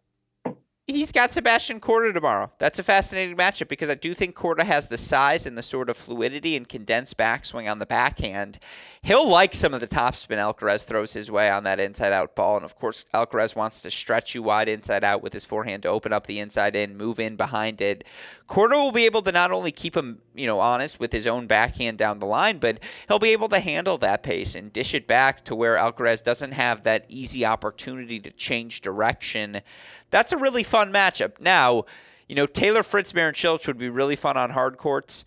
he's 0.86 1.10
got 1.10 1.32
Sebastian 1.32 1.80
Korda 1.80 2.14
tomorrow. 2.14 2.50
That's 2.58 2.78
a 2.78 2.82
fascinating 2.84 3.36
matchup 3.36 3.68
because 3.68 3.90
I 3.90 3.94
do 3.94 4.14
think 4.14 4.36
Korda 4.36 4.62
has 4.62 4.86
the 4.86 4.98
size 4.98 5.44
and 5.44 5.58
the 5.58 5.62
sort 5.62 5.90
of 5.90 5.96
fluidity 5.96 6.56
and 6.56 6.68
condensed 6.68 7.16
backswing 7.16 7.70
on 7.70 7.80
the 7.80 7.86
backhand. 7.86 8.58
He'll 9.02 9.28
like 9.28 9.54
some 9.54 9.74
of 9.74 9.80
the 9.80 9.88
topspin 9.88 10.38
Alcaraz 10.38 10.84
throws 10.84 11.12
his 11.12 11.30
way 11.30 11.50
on 11.50 11.64
that 11.64 11.80
inside 11.80 12.12
out 12.12 12.36
ball. 12.36 12.56
And 12.56 12.64
of 12.64 12.76
course, 12.76 13.04
Alcaraz 13.12 13.56
wants 13.56 13.82
to 13.82 13.90
stretch 13.90 14.34
you 14.34 14.42
wide 14.42 14.68
inside 14.68 15.02
out 15.02 15.22
with 15.22 15.32
his 15.32 15.44
forehand 15.44 15.82
to 15.82 15.88
open 15.88 16.12
up 16.12 16.26
the 16.26 16.38
inside 16.38 16.76
in, 16.76 16.96
move 16.96 17.18
in 17.18 17.36
behind 17.36 17.80
it. 17.80 18.04
Korda 18.48 18.72
will 18.72 18.92
be 18.92 19.06
able 19.06 19.22
to 19.22 19.32
not 19.32 19.50
only 19.50 19.72
keep 19.72 19.96
him, 19.96 20.20
you 20.34 20.46
know, 20.46 20.60
honest 20.60 21.00
with 21.00 21.12
his 21.12 21.26
own 21.26 21.48
backhand 21.48 21.98
down 21.98 22.20
the 22.20 22.26
line, 22.26 22.58
but 22.58 22.78
he'll 23.08 23.18
be 23.18 23.30
able 23.30 23.48
to 23.48 23.58
handle 23.58 23.98
that 23.98 24.22
pace 24.22 24.54
and 24.54 24.72
dish 24.72 24.94
it 24.94 25.08
back 25.08 25.44
to 25.44 25.54
where 25.54 25.76
Alcaraz 25.76 26.22
doesn't 26.22 26.52
have 26.52 26.84
that 26.84 27.06
easy 27.08 27.44
opportunity 27.44 28.20
to 28.20 28.30
change 28.30 28.80
direction 28.82 29.62
that's 30.10 30.32
a 30.32 30.36
really 30.36 30.62
fun 30.62 30.92
matchup. 30.92 31.40
Now, 31.40 31.84
you 32.28 32.34
know, 32.34 32.46
Taylor 32.46 32.82
Fritz, 32.82 33.14
Marin 33.14 33.34
Cilic 33.34 33.66
would 33.66 33.78
be 33.78 33.88
really 33.88 34.16
fun 34.16 34.36
on 34.36 34.50
hard 34.50 34.78
courts. 34.78 35.24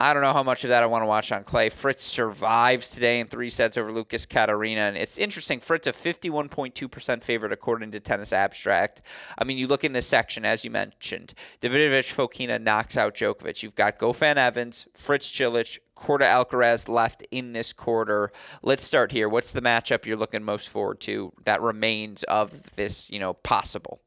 I 0.00 0.14
don't 0.14 0.22
know 0.22 0.32
how 0.32 0.44
much 0.44 0.62
of 0.62 0.70
that 0.70 0.84
I 0.84 0.86
want 0.86 1.02
to 1.02 1.06
watch 1.06 1.32
on 1.32 1.42
clay. 1.42 1.70
Fritz 1.70 2.04
survives 2.04 2.90
today 2.90 3.18
in 3.18 3.26
three 3.26 3.50
sets 3.50 3.76
over 3.76 3.90
Lucas 3.90 4.26
Caterina. 4.26 4.82
And 4.82 4.96
it's 4.96 5.18
interesting. 5.18 5.58
Fritz 5.58 5.88
a 5.88 5.92
51.2% 5.92 7.24
favorite 7.24 7.50
according 7.50 7.90
to 7.90 7.98
Tennis 7.98 8.32
Abstract. 8.32 9.02
I 9.36 9.42
mean, 9.42 9.58
you 9.58 9.66
look 9.66 9.82
in 9.82 9.94
this 9.94 10.06
section, 10.06 10.44
as 10.44 10.64
you 10.64 10.70
mentioned, 10.70 11.34
Davidovich 11.60 12.14
Fokina 12.14 12.62
knocks 12.62 12.96
out 12.96 13.14
Djokovic. 13.16 13.64
You've 13.64 13.74
got 13.74 13.98
Goffin 13.98 14.36
Evans, 14.36 14.86
Fritz 14.94 15.28
Cilic, 15.28 15.80
Korda 15.96 16.20
Alcaraz 16.20 16.88
left 16.88 17.26
in 17.32 17.52
this 17.52 17.72
quarter. 17.72 18.30
Let's 18.62 18.84
start 18.84 19.10
here. 19.10 19.28
What's 19.28 19.50
the 19.50 19.62
matchup 19.62 20.06
you're 20.06 20.16
looking 20.16 20.44
most 20.44 20.68
forward 20.68 21.00
to 21.00 21.32
that 21.44 21.60
remains 21.60 22.22
of 22.24 22.76
this, 22.76 23.10
you 23.10 23.18
know, 23.18 23.34
possible? 23.34 24.00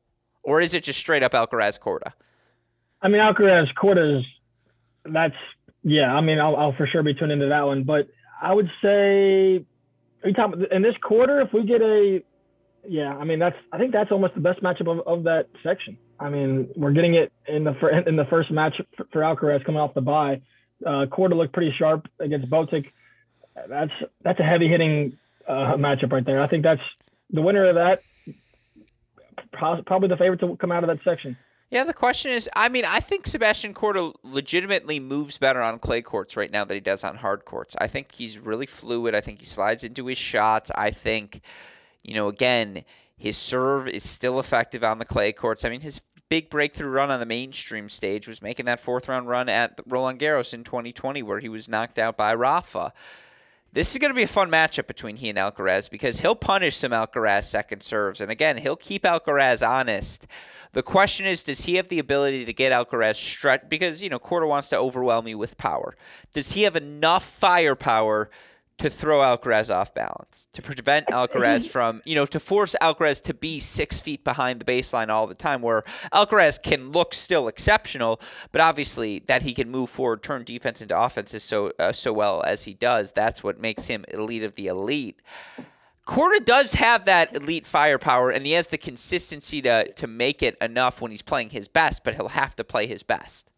Or 0.45 0.61
is 0.61 0.73
it 0.73 0.85
just 0.85 0.99
straight 0.99 1.21
up 1.21 1.33
Alcaraz 1.33 1.77
Korda? 1.77 2.13
I 3.01 3.09
mean, 3.09 3.19
Alcaraz 3.19 3.67
Korda's 3.75 4.23
that's 5.05 5.35
yeah, 5.83 6.13
I 6.13 6.21
mean, 6.21 6.39
I'll, 6.39 6.55
I'll 6.55 6.73
for 6.73 6.87
sure 6.87 7.03
be 7.03 7.13
tuned 7.13 7.31
into 7.31 7.47
that 7.47 7.65
one. 7.65 7.83
But 7.83 8.07
I 8.41 8.53
would 8.53 8.69
say, 8.81 9.65
are 10.23 10.29
you 10.29 10.33
talking 10.33 10.65
in 10.71 10.81
this 10.81 10.95
quarter? 11.01 11.41
If 11.41 11.53
we 11.53 11.63
get 11.63 11.81
a, 11.81 12.21
yeah, 12.87 13.15
I 13.15 13.23
mean, 13.23 13.39
that's 13.39 13.55
I 13.71 13.77
think 13.77 13.91
that's 13.91 14.11
almost 14.11 14.35
the 14.35 14.41
best 14.41 14.61
matchup 14.61 14.91
of, 14.91 15.07
of 15.07 15.23
that 15.23 15.47
section. 15.63 15.97
I 16.19 16.29
mean, 16.29 16.69
we're 16.75 16.91
getting 16.91 17.15
it 17.15 17.31
in 17.47 17.63
the 17.63 18.03
in 18.07 18.15
the 18.15 18.25
first 18.25 18.51
match 18.51 18.79
for, 19.11 19.21
Alcaraz 19.21 19.65
coming 19.65 19.81
off 19.81 19.93
the 19.93 20.01
bye. 20.01 20.41
Uh, 20.85 21.05
Korda 21.05 21.35
looked 21.35 21.53
pretty 21.53 21.73
sharp 21.77 22.07
against 22.19 22.49
Botic. 22.49 22.85
That's 23.67 23.91
that's 24.23 24.39
a 24.39 24.43
heavy 24.43 24.67
hitting 24.67 25.17
uh, 25.47 25.75
matchup 25.75 26.11
right 26.11 26.25
there. 26.25 26.41
I 26.41 26.47
think 26.47 26.63
that's 26.63 26.81
the 27.31 27.41
winner 27.41 27.65
of 27.65 27.75
that. 27.75 28.01
Probably 29.51 30.07
the 30.07 30.17
favorite 30.17 30.39
to 30.39 30.55
come 30.55 30.71
out 30.71 30.83
of 30.83 30.87
that 30.87 31.03
section. 31.03 31.37
Yeah, 31.71 31.85
the 31.85 31.93
question 31.93 32.31
is, 32.31 32.49
I 32.53 32.67
mean, 32.67 32.83
I 32.83 32.99
think 32.99 33.25
Sebastian 33.25 33.73
Korda 33.73 34.13
legitimately 34.23 34.99
moves 34.99 35.37
better 35.37 35.61
on 35.61 35.79
clay 35.79 36.01
courts 36.01 36.35
right 36.35 36.51
now 36.51 36.65
than 36.65 36.75
he 36.75 36.81
does 36.81 37.05
on 37.05 37.15
hard 37.15 37.45
courts. 37.45 37.77
I 37.79 37.87
think 37.87 38.11
he's 38.11 38.37
really 38.37 38.65
fluid. 38.65 39.15
I 39.15 39.21
think 39.21 39.39
he 39.39 39.45
slides 39.45 39.85
into 39.85 40.07
his 40.07 40.17
shots. 40.17 40.69
I 40.75 40.91
think, 40.91 41.39
you 42.03 42.13
know, 42.13 42.27
again, 42.27 42.83
his 43.17 43.37
serve 43.37 43.87
is 43.87 44.07
still 44.07 44.37
effective 44.37 44.83
on 44.83 44.99
the 44.99 45.05
clay 45.05 45.31
courts. 45.31 45.63
I 45.63 45.69
mean, 45.69 45.79
his 45.79 46.01
big 46.27 46.49
breakthrough 46.49 46.89
run 46.89 47.09
on 47.09 47.21
the 47.21 47.25
mainstream 47.25 47.87
stage 47.87 48.27
was 48.27 48.41
making 48.41 48.65
that 48.65 48.81
fourth 48.81 49.07
round 49.07 49.29
run 49.29 49.47
at 49.47 49.79
Roland 49.87 50.19
Garros 50.19 50.53
in 50.53 50.65
2020 50.65 51.23
where 51.23 51.39
he 51.39 51.47
was 51.47 51.69
knocked 51.69 51.97
out 51.97 52.17
by 52.17 52.35
Rafa. 52.35 52.91
This 53.73 53.91
is 53.93 53.99
going 53.99 54.11
to 54.11 54.15
be 54.15 54.23
a 54.23 54.27
fun 54.27 54.51
matchup 54.51 54.87
between 54.87 55.15
he 55.15 55.29
and 55.29 55.37
Alcaraz 55.37 55.89
because 55.89 56.19
he'll 56.19 56.35
punish 56.35 56.75
some 56.75 56.91
Alcaraz 56.91 57.45
second 57.45 57.81
serves. 57.81 58.19
And 58.19 58.29
again, 58.29 58.57
he'll 58.57 58.75
keep 58.75 59.03
Alcaraz 59.03 59.65
honest. 59.65 60.27
The 60.73 60.83
question 60.83 61.25
is, 61.25 61.41
does 61.41 61.63
he 61.63 61.75
have 61.75 61.87
the 61.87 61.99
ability 61.99 62.43
to 62.43 62.51
get 62.51 62.73
Alcaraz 62.73 63.15
stretch? 63.15 63.69
Because, 63.69 64.03
you 64.03 64.09
know, 64.09 64.19
Korda 64.19 64.47
wants 64.47 64.67
to 64.69 64.77
overwhelm 64.77 65.25
you 65.25 65.37
with 65.37 65.57
power. 65.57 65.95
Does 66.33 66.51
he 66.51 66.63
have 66.63 66.75
enough 66.75 67.23
firepower 67.23 68.29
to 68.81 68.89
throw 68.89 69.19
Alcaraz 69.19 69.73
off 69.73 69.93
balance, 69.93 70.47
to 70.53 70.61
prevent 70.61 71.05
Alcaraz 71.07 71.69
from, 71.69 72.01
you 72.03 72.15
know, 72.15 72.25
to 72.25 72.39
force 72.39 72.75
Alcaraz 72.81 73.21
to 73.21 73.33
be 73.33 73.59
six 73.59 74.01
feet 74.01 74.23
behind 74.23 74.59
the 74.59 74.65
baseline 74.65 75.09
all 75.09 75.27
the 75.27 75.35
time, 75.35 75.61
where 75.61 75.83
Alcaraz 76.11 76.61
can 76.61 76.91
look 76.91 77.13
still 77.13 77.47
exceptional, 77.47 78.19
but 78.51 78.59
obviously 78.59 79.19
that 79.27 79.43
he 79.43 79.53
can 79.53 79.69
move 79.69 79.91
forward, 79.91 80.23
turn 80.23 80.43
defense 80.43 80.81
into 80.81 80.99
offense 80.99 81.31
so 81.43 81.71
uh, 81.77 81.91
so 81.91 82.11
well 82.11 82.41
as 82.43 82.63
he 82.63 82.73
does. 82.73 83.11
That's 83.11 83.43
what 83.43 83.59
makes 83.59 83.85
him 83.85 84.03
elite 84.07 84.43
of 84.43 84.55
the 84.55 84.65
elite. 84.65 85.21
Korda 86.07 86.43
does 86.43 86.73
have 86.73 87.05
that 87.05 87.37
elite 87.37 87.67
firepower, 87.67 88.31
and 88.31 88.43
he 88.43 88.53
has 88.53 88.67
the 88.67 88.79
consistency 88.79 89.61
to 89.61 89.93
to 89.93 90.07
make 90.07 90.41
it 90.41 90.57
enough 90.59 91.01
when 91.01 91.11
he's 91.11 91.21
playing 91.21 91.51
his 91.51 91.67
best, 91.67 92.03
but 92.03 92.15
he'll 92.15 92.29
have 92.29 92.55
to 92.55 92.63
play 92.63 92.87
his 92.87 93.03
best. 93.03 93.51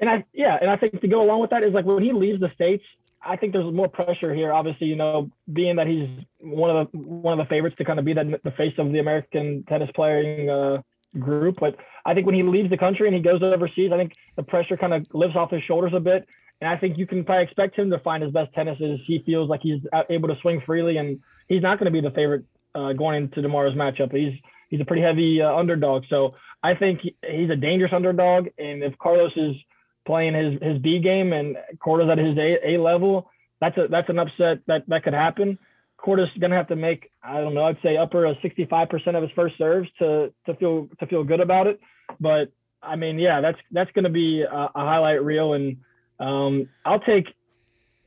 And 0.00 0.10
I 0.10 0.24
yeah, 0.32 0.58
and 0.60 0.68
I 0.68 0.76
think 0.76 1.00
to 1.00 1.06
go 1.06 1.22
along 1.22 1.42
with 1.42 1.50
that 1.50 1.62
is 1.62 1.72
like 1.72 1.84
when 1.84 2.02
he 2.02 2.12
leaves 2.12 2.40
the 2.40 2.50
states, 2.56 2.82
I 3.24 3.36
think 3.36 3.52
there's 3.52 3.72
more 3.72 3.88
pressure 3.88 4.34
here. 4.34 4.52
Obviously, 4.52 4.88
you 4.88 4.96
know, 4.96 5.30
being 5.52 5.76
that 5.76 5.86
he's 5.86 6.08
one 6.40 6.70
of 6.70 6.90
the 6.90 6.98
one 6.98 7.38
of 7.38 7.44
the 7.44 7.48
favorites 7.48 7.76
to 7.78 7.84
kind 7.84 7.98
of 7.98 8.04
be 8.04 8.14
that 8.14 8.42
the 8.42 8.50
face 8.52 8.74
of 8.78 8.92
the 8.92 8.98
American 8.98 9.64
tennis 9.68 9.90
playing 9.94 10.50
uh, 10.50 10.82
group. 11.18 11.56
But 11.60 11.76
I 12.04 12.14
think 12.14 12.26
when 12.26 12.34
he 12.34 12.42
leaves 12.42 12.70
the 12.70 12.78
country 12.78 13.06
and 13.06 13.16
he 13.16 13.22
goes 13.22 13.42
overseas, 13.42 13.92
I 13.92 13.96
think 13.96 14.14
the 14.36 14.42
pressure 14.42 14.76
kind 14.76 14.94
of 14.94 15.06
lifts 15.12 15.36
off 15.36 15.50
his 15.50 15.62
shoulders 15.62 15.92
a 15.94 16.00
bit. 16.00 16.26
And 16.60 16.70
I 16.70 16.76
think 16.76 16.96
you 16.96 17.06
can 17.06 17.24
probably 17.24 17.44
expect 17.44 17.76
him 17.76 17.90
to 17.90 17.98
find 17.98 18.22
his 18.22 18.32
best 18.32 18.52
tennis 18.54 18.78
as 18.80 19.00
he 19.06 19.22
feels 19.26 19.48
like 19.48 19.60
he's 19.62 19.80
able 20.10 20.28
to 20.28 20.36
swing 20.40 20.62
freely, 20.64 20.96
and 20.96 21.20
he's 21.48 21.62
not 21.62 21.78
going 21.78 21.92
to 21.92 21.92
be 21.92 22.00
the 22.00 22.14
favorite 22.14 22.44
uh, 22.74 22.92
going 22.92 23.22
into 23.22 23.42
tomorrow's 23.42 23.74
matchup. 23.74 24.12
He's 24.12 24.34
he's 24.68 24.80
a 24.80 24.84
pretty 24.84 25.02
heavy 25.02 25.42
uh, 25.42 25.54
underdog, 25.54 26.04
so 26.08 26.30
I 26.62 26.74
think 26.74 27.00
he's 27.02 27.50
a 27.50 27.56
dangerous 27.56 27.92
underdog. 27.92 28.48
And 28.58 28.82
if 28.82 28.96
Carlos 28.98 29.32
is 29.36 29.56
playing 30.04 30.34
his 30.34 30.60
his 30.62 30.78
B 30.78 30.98
game 30.98 31.32
and 31.32 31.56
Korda's 31.78 32.10
at 32.10 32.18
his 32.18 32.36
A, 32.36 32.74
a 32.74 32.80
level, 32.80 33.30
that's 33.60 33.76
a 33.78 33.88
that's 33.88 34.08
an 34.08 34.18
upset 34.18 34.58
that 34.66 34.84
that 34.88 35.04
could 35.04 35.14
happen. 35.14 35.58
Korda's 35.98 36.30
gonna 36.38 36.56
have 36.56 36.68
to 36.68 36.76
make 36.76 37.10
I 37.22 37.40
don't 37.40 37.54
know 37.54 37.64
I'd 37.64 37.80
say 37.82 37.96
upper 37.96 38.26
a 38.26 38.34
65% 38.36 39.16
of 39.16 39.22
his 39.22 39.30
first 39.32 39.56
serves 39.56 39.88
to 40.00 40.32
to 40.46 40.54
feel 40.54 40.88
to 40.98 41.06
feel 41.06 41.24
good 41.24 41.40
about 41.40 41.66
it. 41.66 41.80
But 42.20 42.50
I 42.82 42.96
mean 42.96 43.18
yeah 43.18 43.40
that's 43.40 43.58
that's 43.70 43.90
gonna 43.92 44.10
be 44.10 44.42
a, 44.42 44.52
a 44.52 44.70
highlight 44.74 45.22
reel 45.22 45.52
and 45.52 45.78
um, 46.18 46.68
I'll 46.84 47.00
take 47.00 47.26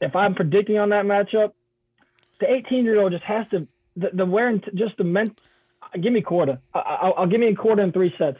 if 0.02 0.16
I'm 0.16 0.36
predicting 0.36 0.78
on 0.78 0.90
that 0.90 1.06
matchup, 1.06 1.54
the 2.40 2.52
18 2.52 2.84
year 2.84 3.00
old 3.00 3.12
just 3.14 3.24
has 3.24 3.48
to 3.52 3.68
the, 3.96 4.10
the 4.14 4.26
wearing 4.26 4.62
just 4.74 4.98
the 4.98 5.04
men. 5.04 5.34
Give 6.00 6.12
me 6.12 6.22
Korda. 6.22 6.60
I, 6.74 7.14
will 7.18 7.28
give 7.28 7.40
me 7.40 7.48
a 7.48 7.56
Korda 7.56 7.84
in 7.84 7.92
three 7.92 8.14
sets. 8.18 8.40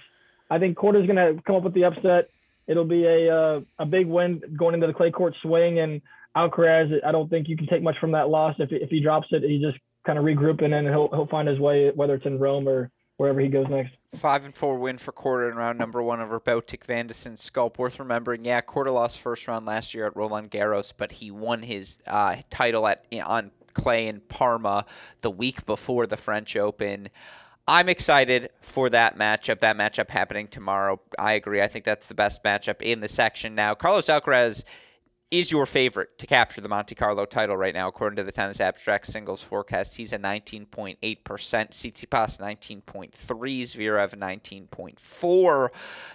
I 0.50 0.60
think 0.60 0.78
Korda's 0.78 1.08
gonna 1.08 1.36
come 1.46 1.56
up 1.56 1.64
with 1.64 1.74
the 1.74 1.86
upset 1.86 2.30
it'll 2.68 2.86
be 2.86 3.06
a 3.06 3.36
uh, 3.36 3.62
a 3.80 3.86
big 3.86 4.08
win 4.08 4.42
going 4.58 4.76
into 4.76 4.88
the 4.88 4.94
clay 4.94 5.12
court 5.12 5.36
swing. 5.42 5.80
And 5.80 6.02
Alcaraz, 6.36 6.92
I 7.06 7.12
don't 7.12 7.30
think 7.30 7.48
you 7.48 7.58
can 7.58 7.68
take 7.68 7.84
much 7.84 7.96
from 8.00 8.12
that 8.12 8.30
loss. 8.30 8.56
If 8.60 8.70
if 8.72 8.90
he 8.90 9.02
drops 9.02 9.28
it, 9.32 9.44
he 9.44 9.62
just 9.62 9.78
kind 10.06 10.20
of 10.20 10.26
regrouping 10.26 10.74
and 10.74 10.88
he'll 10.88 11.10
he'll 11.10 11.28
find 11.28 11.48
his 11.48 11.60
way 11.60 11.92
whether 11.96 12.16
it's 12.16 12.26
in 12.26 12.40
Rome 12.40 12.68
or 12.68 12.92
wherever 13.18 13.40
he 13.40 13.48
goes 13.48 13.66
next. 13.70 13.94
Five 14.14 14.46
and 14.46 14.54
four 14.54 14.78
win 14.78 14.98
for 14.98 15.12
Korda 15.12 15.52
in 15.52 15.58
round 15.58 15.78
number 15.78 16.02
one 16.02 16.20
over 16.20 16.40
Botic 16.40 16.84
Van 16.86 17.08
de 17.08 17.14
Zandschulp. 17.14 17.78
Worth 17.78 18.00
remembering, 18.00 18.46
yeah, 18.46 18.62
Korda 18.62 18.94
lost 18.94 19.20
first 19.20 19.48
round 19.48 19.66
last 19.66 19.94
year 19.94 20.06
at 20.06 20.16
Roland 20.16 20.52
Garros, 20.52 20.94
but 20.96 21.14
he 21.14 21.32
won 21.32 21.64
his 21.64 22.00
uh, 22.08 22.38
title 22.50 22.88
at 22.88 23.06
on 23.26 23.52
clay 23.74 24.08
in 24.08 24.22
Parma 24.22 24.86
the 25.22 25.32
week 25.32 25.66
before 25.66 26.08
the 26.08 26.18
French 26.18 26.56
Open. 26.56 27.10
I'm 27.68 27.90
excited 27.90 28.52
for 28.62 28.90
that 28.92 29.18
matchup. 29.18 29.60
That 29.60 29.76
matchup 29.76 30.12
happening 30.12 30.48
tomorrow. 30.48 31.00
I 31.18 31.34
agree. 31.34 31.62
I 31.62 31.68
think 31.68 31.84
that's 31.84 32.06
the 32.06 32.14
best 32.14 32.44
matchup 32.44 32.82
in 32.82 33.00
the 33.00 33.08
section 33.08 33.56
now. 33.56 33.74
Carlos 33.74 34.06
Alcaraz 34.06 34.64
is 35.32 35.52
your 35.52 35.66
favorite 35.66 36.20
to 36.20 36.28
capture 36.28 36.62
the 36.62 36.70
Monte 36.70 36.94
Carlo 36.94 37.26
title 37.26 37.58
right 37.58 37.74
now, 37.74 37.88
according 37.88 38.18
to 38.18 38.24
the 38.24 38.32
Tennis 38.32 38.62
Abstract 38.62 39.08
singles 39.08 39.42
forecast. 39.42 39.98
He's 39.98 40.14
a 40.14 40.20
19.8%, 40.20 40.98
Tsitsipas 41.00 42.40
19.3, 42.40 43.12
Zverev 43.12 44.16
19.4. 44.16 45.70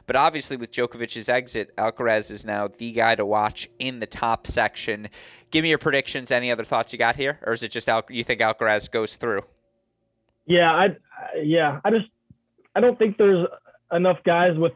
But 0.07 0.17
obviously, 0.17 0.57
with 0.57 0.71
Djokovic's 0.71 1.29
exit, 1.29 1.77
Alcaraz 1.77 2.31
is 2.31 2.45
now 2.45 2.69
the 2.69 2.93
guy 2.93 3.17
to 3.17 3.27
watch 3.27 3.69
in 3.81 3.99
the 3.99 4.07
top 4.07 4.47
section. 4.47 5.09
Give 5.51 5.65
me 5.65 5.71
your 5.71 5.79
predictions. 5.79 6.31
Any 6.31 6.53
other 6.53 6.65
thoughts 6.65 6.93
you 6.93 6.99
got 6.99 7.17
here, 7.17 7.41
or 7.43 7.53
is 7.53 7.65
it 7.65 7.73
just 7.73 7.89
Al- 7.89 8.05
you 8.09 8.23
think 8.23 8.41
Alcaraz 8.41 8.89
goes 8.89 9.17
through? 9.17 9.43
Yeah, 10.47 10.73
I 10.73 10.97
yeah, 11.43 11.81
I 11.85 11.91
just 11.91 12.07
I 12.75 12.81
don't 12.81 12.99
think 12.99 13.17
there's 13.17 13.47
enough 13.93 14.19
guys 14.25 14.57
with 14.57 14.73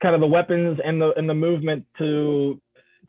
kind 0.00 0.14
of 0.14 0.20
the 0.20 0.26
weapons 0.26 0.78
and 0.84 1.00
the 1.00 1.12
and 1.16 1.28
the 1.28 1.34
movement 1.34 1.86
to 1.98 2.60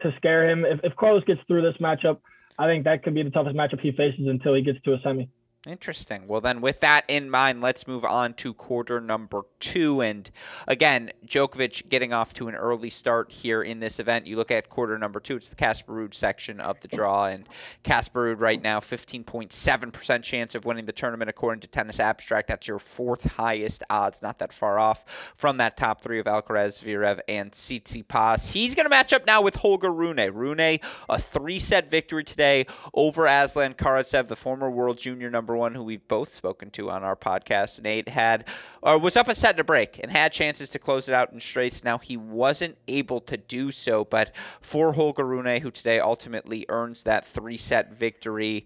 to 0.01 0.13
scare 0.17 0.49
him. 0.49 0.65
If 0.65 0.79
if 0.83 0.95
Carlos 0.95 1.23
gets 1.25 1.41
through 1.47 1.61
this 1.61 1.75
matchup, 1.79 2.19
I 2.57 2.67
think 2.67 2.83
that 2.85 3.03
could 3.03 3.15
be 3.15 3.23
the 3.23 3.29
toughest 3.29 3.55
matchup 3.55 3.79
he 3.79 3.91
faces 3.91 4.27
until 4.27 4.53
he 4.53 4.61
gets 4.61 4.79
to 4.83 4.93
a 4.93 4.99
semi. 5.03 5.29
Interesting. 5.67 6.25
Well, 6.25 6.39
then, 6.39 6.61
with 6.61 6.79
that 6.79 7.03
in 7.09 7.29
mind, 7.29 7.59
let's 7.59 7.85
move 7.85 8.05
on 8.05 8.33
to 8.35 8.53
quarter 8.53 9.01
number 9.01 9.41
two. 9.59 9.99
And 9.99 10.31
again, 10.69 11.11
Djokovic 11.27 11.89
getting 11.89 12.13
off 12.13 12.33
to 12.35 12.47
an 12.47 12.55
early 12.55 12.89
start 12.89 13.29
here 13.33 13.61
in 13.61 13.81
this 13.81 13.99
event. 13.99 14.25
You 14.25 14.37
look 14.37 14.51
at 14.51 14.69
quarter 14.69 14.97
number 14.97 15.19
two, 15.19 15.35
it's 15.35 15.49
the 15.49 15.57
Casper 15.57 16.07
section 16.13 16.61
of 16.61 16.79
the 16.79 16.87
draw. 16.87 17.25
And 17.25 17.45
Casper 17.83 18.35
right 18.35 18.61
now, 18.61 18.79
15.7% 18.79 20.23
chance 20.23 20.55
of 20.55 20.63
winning 20.63 20.85
the 20.85 20.93
tournament 20.93 21.29
according 21.29 21.59
to 21.59 21.67
Tennis 21.67 21.99
Abstract. 21.99 22.47
That's 22.47 22.65
your 22.65 22.79
fourth 22.79 23.29
highest 23.33 23.83
odds, 23.89 24.21
not 24.21 24.39
that 24.39 24.53
far 24.53 24.79
off 24.79 25.33
from 25.35 25.57
that 25.57 25.75
top 25.75 26.01
three 26.01 26.19
of 26.19 26.25
Alcaraz, 26.25 26.81
Zverev, 26.81 27.19
and 27.27 27.51
Tsitsipas. 27.51 28.53
He's 28.53 28.75
going 28.75 28.85
to 28.85 28.89
match 28.89 29.11
up 29.11 29.27
now 29.27 29.41
with 29.41 29.57
Holger 29.57 29.91
Rune. 29.91 30.19
Rune, 30.33 30.79
a 31.09 31.19
three 31.19 31.59
set 31.59 31.91
victory 31.91 32.23
today 32.23 32.65
over 32.93 33.25
Aslan 33.25 33.73
Karatsev, 33.73 34.29
the 34.29 34.37
former 34.37 34.71
world 34.71 34.97
junior 34.97 35.29
number 35.29 35.48
one, 35.55 35.75
who 35.75 35.83
we've 35.83 36.07
both 36.07 36.33
spoken 36.33 36.69
to 36.71 36.89
on 36.89 37.03
our 37.03 37.15
podcast. 37.15 37.81
Nate 37.81 38.09
had 38.09 38.47
or 38.81 38.99
was 38.99 39.17
up 39.17 39.27
a 39.27 39.35
set 39.35 39.57
to 39.57 39.63
break 39.63 39.99
and 40.01 40.11
had 40.11 40.31
chances 40.31 40.69
to 40.71 40.79
close 40.79 41.07
it 41.07 41.15
out 41.15 41.31
in 41.31 41.39
straights. 41.39 41.83
Now 41.83 41.97
he 41.97 42.17
wasn't 42.17 42.77
able 42.87 43.19
to 43.21 43.37
do 43.37 43.71
so, 43.71 44.03
but 44.03 44.35
for 44.61 44.93
Holger 44.93 45.25
Rune, 45.25 45.61
who 45.61 45.71
today 45.71 45.99
ultimately 45.99 46.65
earns 46.69 47.03
that 47.03 47.25
three 47.25 47.57
set 47.57 47.93
victory. 47.93 48.65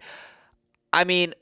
I 0.92 1.04
mean, 1.04 1.34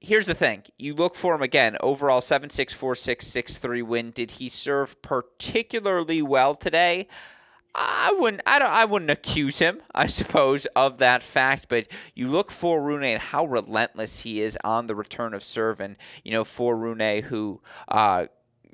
here's 0.00 0.26
the 0.26 0.34
thing. 0.34 0.62
You 0.78 0.94
look 0.94 1.14
for 1.14 1.34
him 1.34 1.42
again, 1.42 1.76
overall 1.80 2.20
7 2.20 2.50
6 2.50 2.74
4 2.74 2.94
6 2.94 3.26
6 3.26 3.56
3 3.56 3.82
win. 3.82 4.10
Did 4.10 4.32
he 4.32 4.48
serve 4.48 5.00
particularly 5.02 6.22
well 6.22 6.54
today? 6.54 7.08
I 7.74 8.14
wouldn't. 8.18 8.42
I 8.46 8.58
don't. 8.58 8.70
I 8.70 8.84
wouldn't 8.84 9.10
accuse 9.10 9.58
him. 9.58 9.82
I 9.94 10.06
suppose 10.06 10.66
of 10.76 10.98
that 10.98 11.22
fact. 11.22 11.66
But 11.68 11.88
you 12.14 12.28
look 12.28 12.50
for 12.50 12.82
Rune 12.82 13.02
and 13.02 13.20
how 13.20 13.46
relentless 13.46 14.20
he 14.20 14.40
is 14.40 14.56
on 14.62 14.86
the 14.86 14.94
return 14.94 15.34
of 15.34 15.42
serve, 15.42 15.80
and 15.80 15.96
you 16.22 16.32
know 16.32 16.44
for 16.44 16.76
Rune 16.76 17.22
who. 17.22 17.60
Uh, 17.88 18.26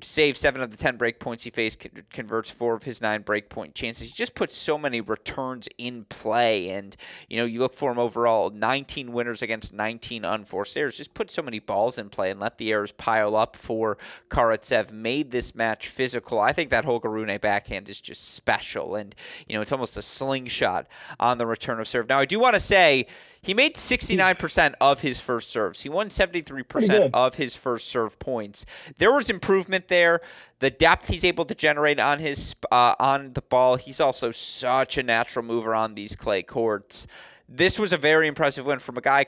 saved 0.04 0.36
seven 0.36 0.60
of 0.62 0.70
the 0.70 0.76
10 0.76 0.96
break 0.96 1.18
points 1.18 1.44
he 1.44 1.50
faced, 1.50 1.86
converts 2.10 2.50
four 2.50 2.74
of 2.74 2.84
his 2.84 3.00
nine 3.00 3.22
break 3.22 3.48
point 3.48 3.74
chances. 3.74 4.08
He 4.08 4.12
just 4.12 4.34
puts 4.34 4.56
so 4.56 4.78
many 4.78 5.00
returns 5.00 5.68
in 5.78 6.04
play. 6.04 6.70
And, 6.70 6.96
you 7.28 7.36
know, 7.36 7.44
you 7.44 7.60
look 7.60 7.74
for 7.74 7.90
him 7.90 7.98
overall 7.98 8.50
19 8.50 9.12
winners 9.12 9.42
against 9.42 9.72
19 9.72 10.24
unforced 10.24 10.76
errors. 10.76 10.96
Just 10.96 11.14
put 11.14 11.30
so 11.30 11.42
many 11.42 11.58
balls 11.58 11.98
in 11.98 12.08
play 12.08 12.30
and 12.30 12.40
let 12.40 12.58
the 12.58 12.72
errors 12.72 12.92
pile 12.92 13.36
up 13.36 13.56
for 13.56 13.98
Karatsev. 14.28 14.92
Made 14.92 15.30
this 15.30 15.54
match 15.54 15.88
physical. 15.88 16.38
I 16.38 16.52
think 16.52 16.70
that 16.70 16.84
Holger 16.84 17.10
Rune 17.10 17.36
backhand 17.38 17.88
is 17.88 18.00
just 18.00 18.34
special. 18.34 18.94
And, 18.94 19.14
you 19.48 19.56
know, 19.56 19.62
it's 19.62 19.72
almost 19.72 19.96
a 19.96 20.02
slingshot 20.02 20.86
on 21.18 21.38
the 21.38 21.46
return 21.46 21.80
of 21.80 21.88
serve. 21.88 22.08
Now, 22.08 22.18
I 22.18 22.24
do 22.24 22.40
want 22.40 22.54
to 22.54 22.60
say, 22.60 23.06
he 23.42 23.54
made 23.54 23.76
69% 23.76 24.74
of 24.80 25.00
his 25.00 25.20
first 25.20 25.50
serves. 25.50 25.82
He 25.82 25.88
won 25.88 26.08
73% 26.08 27.10
of 27.14 27.36
his 27.36 27.56
first 27.56 27.88
serve 27.88 28.18
points. 28.18 28.66
There 28.98 29.12
was 29.12 29.30
improvement 29.30 29.88
there. 29.88 30.20
The 30.58 30.70
depth 30.70 31.08
he's 31.08 31.24
able 31.24 31.46
to 31.46 31.54
generate 31.54 31.98
on 31.98 32.18
his 32.18 32.54
uh, 32.70 32.94
on 33.00 33.32
the 33.32 33.40
ball. 33.40 33.76
He's 33.76 34.00
also 34.00 34.30
such 34.30 34.98
a 34.98 35.02
natural 35.02 35.44
mover 35.44 35.74
on 35.74 35.94
these 35.94 36.14
clay 36.14 36.42
courts. 36.42 37.06
This 37.48 37.78
was 37.78 37.92
a 37.92 37.96
very 37.96 38.28
impressive 38.28 38.66
win 38.66 38.78
from 38.78 38.98
a 38.98 39.00
guy 39.00 39.24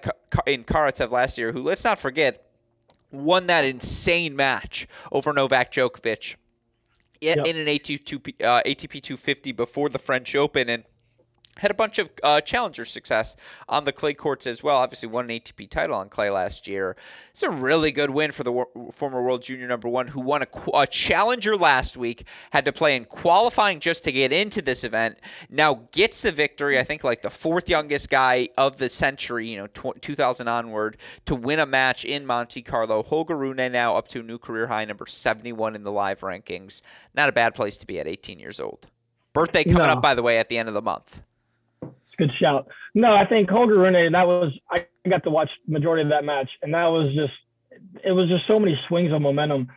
in 0.47 0.65
Karatsev 0.65 1.11
last 1.11 1.39
year 1.39 1.53
who, 1.53 1.63
let's 1.63 1.83
not 1.83 1.99
forget, 1.99 2.47
won 3.11 3.47
that 3.47 3.65
insane 3.65 4.37
match 4.37 4.87
over 5.11 5.33
Novak 5.33 5.73
Djokovic 5.73 6.37
in, 7.21 7.39
yep. 7.39 7.47
in 7.47 7.57
an 7.57 7.67
ATP, 7.67 8.45
uh, 8.45 8.63
ATP 8.65 9.01
250 9.01 9.53
before 9.53 9.89
the 9.89 9.99
French 9.99 10.35
Open. 10.35 10.69
And 10.69 10.85
had 11.59 11.71
a 11.71 11.75
bunch 11.75 11.99
of 11.99 12.11
uh, 12.23 12.41
challenger 12.41 12.85
success 12.85 13.37
on 13.69 13.85
the 13.85 13.93
clay 13.93 14.15
courts 14.15 14.47
as 14.47 14.63
well. 14.63 14.79
Obviously, 14.79 15.09
won 15.09 15.31
an 15.31 15.39
ATP 15.39 15.69
title 15.69 15.95
on 15.95 16.09
clay 16.09 16.31
last 16.31 16.67
year. 16.67 16.97
It's 17.33 17.43
a 17.43 17.51
really 17.51 17.93
good 17.93 18.09
win 18.09 18.33
for 18.33 18.43
the 18.43 18.51
w- 18.51 18.91
former 18.91 19.23
world 19.23 19.43
junior 19.43 19.69
number 19.69 19.89
one, 19.89 20.09
who 20.09 20.21
won 20.23 20.41
a, 20.41 20.47
qu- 20.47 20.71
a, 20.73 20.87
challenger 20.87 21.55
last 21.55 21.97
week. 21.97 22.27
Had 22.53 22.65
to 22.65 22.73
play 22.73 22.97
in 22.97 23.05
qualifying 23.05 23.81
just 23.81 24.03
to 24.05 24.13
get 24.13 24.33
into 24.33 24.63
this 24.63 24.83
event. 24.83 25.19
Now 25.51 25.83
gets 25.93 26.23
the 26.23 26.33
victory. 26.33 26.79
I 26.79 26.85
think 26.85 27.05
like 27.05 27.21
the 27.21 27.31
fourth 27.31 27.69
youngest 27.69 28.09
guy 28.09 28.49
of 28.57 28.79
the 28.79 28.89
century, 28.89 29.49
you 29.49 29.59
know, 29.59 29.67
tw- 29.67 30.01
2000 30.01 30.49
onward, 30.49 30.97
to 31.27 31.35
win 31.35 31.59
a 31.59 31.67
match 31.67 32.07
in 32.07 32.25
Monte 32.25 32.63
Carlo. 32.63 33.03
Holger 33.03 33.37
Rune 33.37 33.71
now 33.71 33.97
up 33.97 34.09
to 34.09 34.21
a 34.21 34.23
new 34.23 34.39
career 34.39 34.69
high, 34.69 34.87
number 34.87 35.07
71 35.07 35.77
in 35.77 35.83
the 35.83 35.93
live 35.93 36.21
rankings. 36.21 36.81
Not 37.15 37.29
a 37.29 37.33
bad 37.33 37.55
place 37.55 37.77
to 37.77 37.87
be 37.87 38.01
at 38.01 38.09
18 38.09 38.41
years 38.41 38.59
old. 38.59 38.87
Birthday 39.35 39.65
coming 39.65 39.87
no. 39.87 39.95
up, 39.95 40.03
by 40.03 40.15
the 40.15 40.23
way, 40.23 40.39
at 40.39 40.49
the 40.49 40.57
end 40.57 40.69
of 40.69 40.75
the 40.75 40.83
month 40.83 41.23
good 42.23 42.33
shout. 42.41 42.69
No, 42.95 43.15
I 43.15 43.27
think 43.27 43.51
Holger 43.51 43.79
Rune, 43.79 44.13
that 44.13 44.27
was 44.27 44.53
I 44.71 44.87
got 45.09 45.25
to 45.25 45.31
watch 45.31 45.51
majority 45.67 46.03
of 46.03 46.11
that 46.11 46.25
match, 46.25 46.51
and 46.63 46.75
that 46.75 46.87
was 46.87 47.15
just 47.15 47.33
it 48.05 48.13
was 48.13 48.29
just 48.29 48.47
so 48.47 48.59
many 48.59 48.79
swings 48.89 49.13
of 49.13 49.21
momentum. 49.21 49.69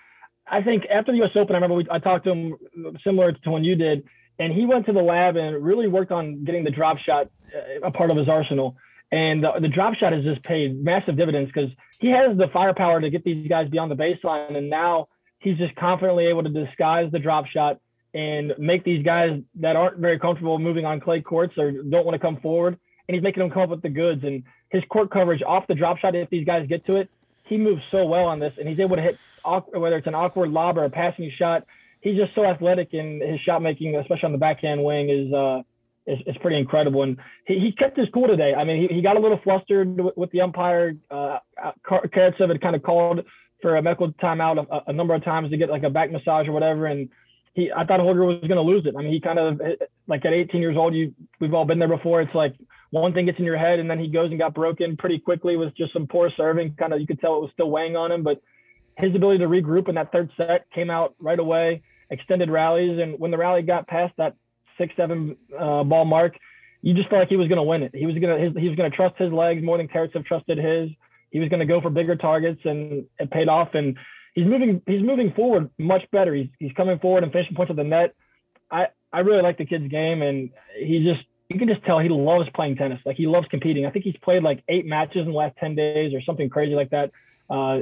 I 0.47 0.61
think 0.61 0.83
after 0.93 1.11
the 1.11 1.19
U.S. 1.19 1.31
Open, 1.35 1.55
I 1.55 1.57
remember 1.57 1.75
we, 1.75 1.87
I 1.89 1.99
talked 1.99 2.25
to 2.25 2.31
him 2.31 2.55
similar 3.03 3.31
to 3.31 3.51
when 3.51 3.63
you 3.63 3.75
did, 3.75 4.03
and 4.37 4.53
he 4.53 4.65
went 4.65 4.85
to 4.85 4.93
the 4.93 5.01
lab 5.01 5.37
and 5.37 5.63
really 5.63 5.87
worked 5.87 6.11
on 6.11 6.43
getting 6.43 6.63
the 6.63 6.71
drop 6.71 6.97
shot 6.99 7.29
uh, 7.55 7.87
a 7.87 7.91
part 7.91 8.11
of 8.11 8.17
his 8.17 8.29
arsenal. 8.29 8.75
And 9.11 9.43
the, 9.43 9.51
the 9.61 9.67
drop 9.67 9.95
shot 9.95 10.13
has 10.13 10.23
just 10.23 10.43
paid 10.43 10.83
massive 10.83 11.17
dividends 11.17 11.51
because 11.53 11.71
he 11.99 12.09
has 12.09 12.37
the 12.37 12.47
firepower 12.51 13.01
to 13.01 13.09
get 13.09 13.23
these 13.23 13.47
guys 13.47 13.69
beyond 13.69 13.91
the 13.91 13.95
baseline, 13.95 14.55
and 14.55 14.69
now 14.69 15.07
he's 15.39 15.57
just 15.57 15.75
confidently 15.75 16.27
able 16.27 16.43
to 16.43 16.49
disguise 16.49 17.11
the 17.11 17.19
drop 17.19 17.45
shot 17.47 17.79
and 18.15 18.53
make 18.57 18.85
these 18.85 19.03
guys 19.03 19.41
that 19.55 19.75
aren't 19.75 19.97
very 19.97 20.17
comfortable 20.17 20.57
moving 20.57 20.85
on 20.85 21.01
clay 21.01 21.19
courts 21.19 21.53
or 21.57 21.71
don't 21.71 22.05
want 22.05 22.15
to 22.15 22.19
come 22.19 22.37
forward. 22.37 22.79
And 23.07 23.13
he's 23.13 23.21
making 23.21 23.41
them 23.41 23.51
come 23.51 23.63
up 23.63 23.69
with 23.69 23.81
the 23.81 23.89
goods. 23.89 24.23
And 24.23 24.41
his 24.69 24.83
court 24.89 25.11
coverage 25.11 25.43
off 25.45 25.67
the 25.67 25.75
drop 25.75 25.97
shot, 25.97 26.15
if 26.15 26.29
these 26.29 26.45
guys 26.45 26.65
get 26.67 26.85
to 26.85 26.95
it, 26.95 27.09
he 27.43 27.57
moves 27.57 27.81
so 27.91 28.05
well 28.05 28.23
on 28.25 28.39
this. 28.39 28.53
And 28.57 28.69
he's 28.69 28.79
able 28.79 28.95
to 28.95 29.01
hit, 29.01 29.17
whether 29.43 29.97
it's 29.97 30.07
an 30.07 30.15
awkward 30.15 30.49
lob 30.49 30.77
or 30.77 30.85
a 30.85 30.89
passing 30.89 31.29
shot, 31.37 31.65
he's 31.99 32.15
just 32.15 32.33
so 32.35 32.45
athletic. 32.45 32.93
And 32.93 33.21
his 33.21 33.41
shot 33.41 33.61
making, 33.61 33.97
especially 33.97 34.27
on 34.27 34.31
the 34.31 34.37
backhand 34.37 34.81
wing, 34.81 35.09
is, 35.09 35.33
uh, 35.33 35.63
is, 36.07 36.19
is 36.25 36.37
pretty 36.37 36.57
incredible. 36.57 37.03
And 37.03 37.17
he, 37.45 37.59
he 37.59 37.71
kept 37.73 37.97
his 37.97 38.07
cool 38.13 38.27
today. 38.27 38.53
I 38.53 38.63
mean, 38.63 38.87
he, 38.87 38.95
he 38.95 39.01
got 39.01 39.17
a 39.17 39.19
little 39.19 39.41
flustered 39.43 39.99
with, 39.99 40.15
with 40.15 40.31
the 40.31 40.39
umpire. 40.39 40.95
Uh, 41.11 41.39
Karatsev 41.85 42.47
had 42.47 42.61
kind 42.61 42.77
of 42.77 42.81
called 42.81 43.25
for 43.61 43.75
a 43.75 43.81
medical 43.81 44.13
timeout 44.13 44.65
a, 44.71 44.89
a 44.89 44.93
number 44.93 45.13
of 45.13 45.23
times 45.25 45.49
to 45.49 45.57
get 45.57 45.69
like 45.69 45.83
a 45.83 45.89
back 45.89 46.13
massage 46.13 46.47
or 46.47 46.53
whatever. 46.53 46.85
And 46.85 47.09
he 47.55 47.71
I 47.75 47.85
thought 47.85 47.99
Holger 47.99 48.25
was 48.25 48.39
going 48.41 48.51
to 48.51 48.61
lose 48.61 48.85
it. 48.85 48.93
I 48.97 49.01
mean, 49.01 49.11
he 49.11 49.19
kind 49.19 49.39
of 49.39 49.59
like 50.07 50.23
at 50.25 50.33
18 50.33 50.61
years 50.61 50.77
old, 50.77 50.93
you 50.93 51.13
we've 51.39 51.53
all 51.53 51.65
been 51.65 51.79
there 51.79 51.87
before. 51.87 52.21
It's 52.21 52.35
like 52.35 52.53
one 52.91 53.13
thing 53.13 53.25
gets 53.25 53.39
in 53.39 53.45
your 53.45 53.57
head, 53.57 53.79
and 53.79 53.89
then 53.89 53.97
he 53.97 54.07
goes 54.07 54.29
and 54.29 54.39
got 54.39 54.53
broken 54.53 54.97
pretty 54.97 55.19
quickly 55.19 55.55
with 55.55 55.75
just 55.75 55.93
some 55.93 56.05
poor 56.05 56.29
serving. 56.37 56.75
Kind 56.77 56.93
of 56.93 56.99
you 56.99 57.07
could 57.07 57.19
tell 57.19 57.37
it 57.37 57.41
was 57.41 57.49
still 57.53 57.71
weighing 57.71 57.95
on 57.95 58.11
him, 58.11 58.23
but 58.23 58.41
his 58.97 59.15
ability 59.15 59.39
to 59.39 59.47
regroup 59.47 59.89
in 59.89 59.95
that 59.95 60.11
third 60.11 60.29
set 60.37 60.69
came 60.73 60.89
out 60.89 61.15
right 61.19 61.39
away. 61.39 61.81
Extended 62.09 62.49
rallies, 62.49 62.99
and 62.99 63.19
when 63.19 63.31
the 63.31 63.37
rally 63.37 63.63
got 63.63 63.87
past 63.87 64.13
that 64.17 64.35
six 64.77 64.93
seven 64.95 65.37
uh, 65.57 65.83
ball 65.83 66.05
mark, 66.05 66.35
you 66.81 66.93
just 66.93 67.09
felt 67.09 67.21
like 67.21 67.29
he 67.29 67.37
was 67.37 67.47
going 67.47 67.57
to 67.57 67.63
win 67.63 67.83
it. 67.83 67.95
He 67.95 68.05
was 68.05 68.15
going 68.17 68.53
to 68.53 68.59
he 68.59 68.67
was 68.67 68.77
going 68.77 68.91
to 68.91 68.95
trust 68.95 69.15
his 69.17 69.31
legs 69.31 69.63
more 69.63 69.77
than 69.77 69.87
Karatsev 69.87 70.25
trusted 70.25 70.57
his. 70.57 70.89
He 71.31 71.39
was 71.39 71.49
going 71.49 71.61
to 71.61 71.65
go 71.65 71.81
for 71.81 71.89
bigger 71.89 72.15
targets, 72.15 72.61
and 72.65 73.05
it 73.17 73.31
paid 73.31 73.49
off. 73.49 73.69
And 73.73 73.97
he's 74.35 74.45
moving 74.45 74.81
he's 74.85 75.01
moving 75.01 75.33
forward 75.33 75.71
much 75.79 76.03
better. 76.11 76.35
He's 76.35 76.49
he's 76.59 76.73
coming 76.73 76.99
forward 76.99 77.23
and 77.23 77.31
finishing 77.31 77.55
points 77.55 77.71
at 77.71 77.77
the 77.77 77.83
net. 77.83 78.13
I 78.69 78.87
I 79.11 79.19
really 79.19 79.41
like 79.41 79.57
the 79.57 79.65
kid's 79.65 79.87
game, 79.87 80.21
and 80.21 80.51
he 80.77 81.03
just 81.03 81.25
you 81.49 81.57
can 81.57 81.67
just 81.67 81.83
tell 81.85 81.99
he 81.99 82.09
loves 82.09 82.47
playing 82.53 82.75
tennis. 82.75 82.99
Like 83.05 83.15
he 83.17 83.25
loves 83.25 83.47
competing. 83.47 83.85
I 83.85 83.91
think 83.91 84.05
he's 84.05 84.17
played 84.21 84.43
like 84.43 84.63
eight 84.67 84.85
matches 84.85 85.25
in 85.25 85.31
the 85.31 85.37
last 85.37 85.57
ten 85.57 85.73
days 85.73 86.13
or 86.13 86.21
something 86.21 86.49
crazy 86.49 86.75
like 86.75 86.91
that. 86.91 87.11
Uh, 87.49 87.79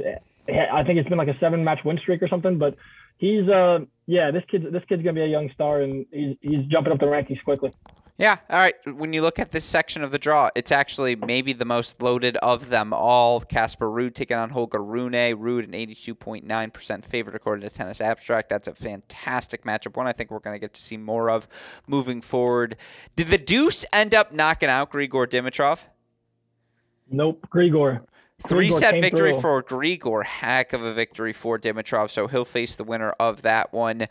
I 0.48 0.84
think 0.84 0.98
it's 0.98 1.08
been 1.08 1.18
like 1.18 1.28
a 1.28 1.38
seven 1.38 1.64
match 1.64 1.80
win 1.84 1.98
streak 1.98 2.22
or 2.22 2.28
something. 2.28 2.58
But 2.58 2.76
he's 3.18 3.48
uh 3.48 3.80
yeah 4.06 4.30
this 4.30 4.44
kid 4.50 4.64
this 4.72 4.82
kid's 4.88 5.02
gonna 5.02 5.14
be 5.14 5.22
a 5.22 5.26
young 5.26 5.50
star 5.54 5.82
and 5.82 6.06
he's 6.12 6.36
he's 6.40 6.64
jumping 6.66 6.92
up 6.92 7.00
the 7.00 7.06
rankings 7.06 7.42
quickly. 7.44 7.72
Yeah, 8.16 8.36
all 8.48 8.58
right. 8.58 8.74
When 8.86 9.12
you 9.12 9.22
look 9.22 9.40
at 9.40 9.50
this 9.50 9.64
section 9.64 10.04
of 10.04 10.12
the 10.12 10.20
draw, 10.20 10.48
it's 10.54 10.70
actually 10.70 11.16
maybe 11.16 11.52
the 11.52 11.64
most 11.64 12.00
loaded 12.00 12.36
of 12.36 12.68
them 12.68 12.92
all. 12.92 13.40
Casper 13.40 13.86
Ruud 13.86 14.14
taking 14.14 14.36
on 14.36 14.50
Holger 14.50 14.82
Rune. 14.82 15.12
Ruud, 15.12 15.64
an 15.64 15.72
82.9% 15.72 17.04
favorite 17.04 17.34
according 17.34 17.68
to 17.68 17.74
Tennis 17.74 18.00
Abstract. 18.00 18.48
That's 18.48 18.68
a 18.68 18.74
fantastic 18.74 19.64
matchup. 19.64 19.96
One 19.96 20.06
I 20.06 20.12
think 20.12 20.30
we're 20.30 20.38
going 20.38 20.54
to 20.54 20.60
get 20.60 20.74
to 20.74 20.80
see 20.80 20.96
more 20.96 21.28
of 21.28 21.48
moving 21.88 22.20
forward. 22.20 22.76
Did 23.16 23.28
the 23.28 23.38
Deuce 23.38 23.84
end 23.92 24.14
up 24.14 24.32
knocking 24.32 24.68
out 24.68 24.92
Grigor 24.92 25.26
Dimitrov? 25.26 25.86
Nope, 27.10 27.48
Grigor. 27.52 28.02
Three 28.46 28.70
set 28.70 29.00
victory 29.00 29.32
through. 29.32 29.40
for 29.40 29.62
Grigor. 29.62 30.24
Heck 30.24 30.72
of 30.72 30.82
a 30.82 30.92
victory 30.92 31.32
for 31.32 31.58
Dimitrov. 31.58 32.10
So 32.10 32.26
he'll 32.26 32.44
face 32.44 32.74
the 32.74 32.84
winner 32.84 33.14
of 33.18 33.42
that 33.42 33.72
one. 33.72 34.06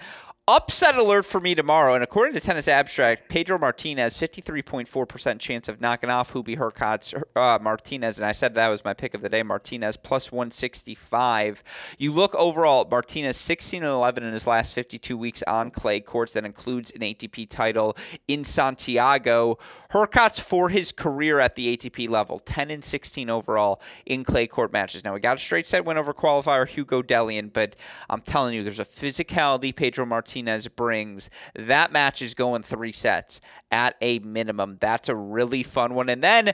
Upset 0.49 0.97
alert 0.97 1.25
for 1.25 1.39
me 1.39 1.55
tomorrow, 1.55 1.93
and 1.95 2.03
according 2.03 2.33
to 2.33 2.41
Tennis 2.41 2.67
Abstract, 2.67 3.29
Pedro 3.29 3.57
Martinez, 3.57 4.17
53.4% 4.17 5.39
chance 5.39 5.69
of 5.69 5.79
knocking 5.79 6.09
off 6.09 6.33
Hubie 6.33 6.57
Hurkacz 6.57 7.13
uh, 7.37 7.59
Martinez, 7.61 8.19
and 8.19 8.25
I 8.25 8.33
said 8.33 8.53
that 8.55 8.67
was 8.67 8.83
my 8.83 8.93
pick 8.93 9.13
of 9.13 9.21
the 9.21 9.29
day, 9.29 9.41
Martinez 9.41 9.95
plus 9.95 10.33
165. 10.33 11.63
You 11.97 12.11
look 12.11 12.35
overall, 12.35 12.85
Martinez 12.91 13.37
16 13.37 13.83
and 13.83 13.89
11 13.93 14.25
in 14.25 14.33
his 14.33 14.45
last 14.45 14.73
52 14.73 15.17
weeks 15.17 15.43
on 15.43 15.71
clay 15.71 16.01
courts. 16.01 16.33
That 16.33 16.43
includes 16.43 16.91
an 16.91 16.99
ATP 16.99 17.47
title 17.47 17.95
in 18.27 18.43
Santiago. 18.43 19.57
Hurkacz 19.91 20.41
for 20.41 20.67
his 20.67 20.91
career 20.91 21.39
at 21.39 21.55
the 21.55 21.77
ATP 21.77 22.09
level, 22.09 22.39
10 22.39 22.69
and 22.69 22.83
16 22.83 23.29
overall 23.29 23.79
in 24.05 24.25
clay 24.25 24.47
court 24.47 24.73
matches. 24.73 25.05
Now, 25.05 25.13
we 25.13 25.21
got 25.21 25.37
a 25.37 25.39
straight 25.39 25.67
set 25.67 25.85
win 25.85 25.97
over 25.97 26.13
qualifier 26.13 26.67
Hugo 26.67 27.01
Dellien, 27.01 27.53
but 27.53 27.77
I'm 28.09 28.19
telling 28.19 28.55
you, 28.55 28.63
there's 28.63 28.79
a 28.79 28.83
physicality 28.83 29.73
Pedro 29.73 30.05
Martinez 30.05 30.32
Martinez 30.33 30.67
brings, 30.67 31.29
that 31.55 31.91
match 31.91 32.21
is 32.21 32.33
going 32.33 32.63
three 32.63 32.91
sets 32.91 33.39
at 33.71 33.95
a 34.01 34.17
minimum. 34.19 34.77
That's 34.79 35.09
a 35.09 35.15
really 35.15 35.61
fun 35.61 35.93
one. 35.93 36.09
And 36.09 36.23
then 36.23 36.53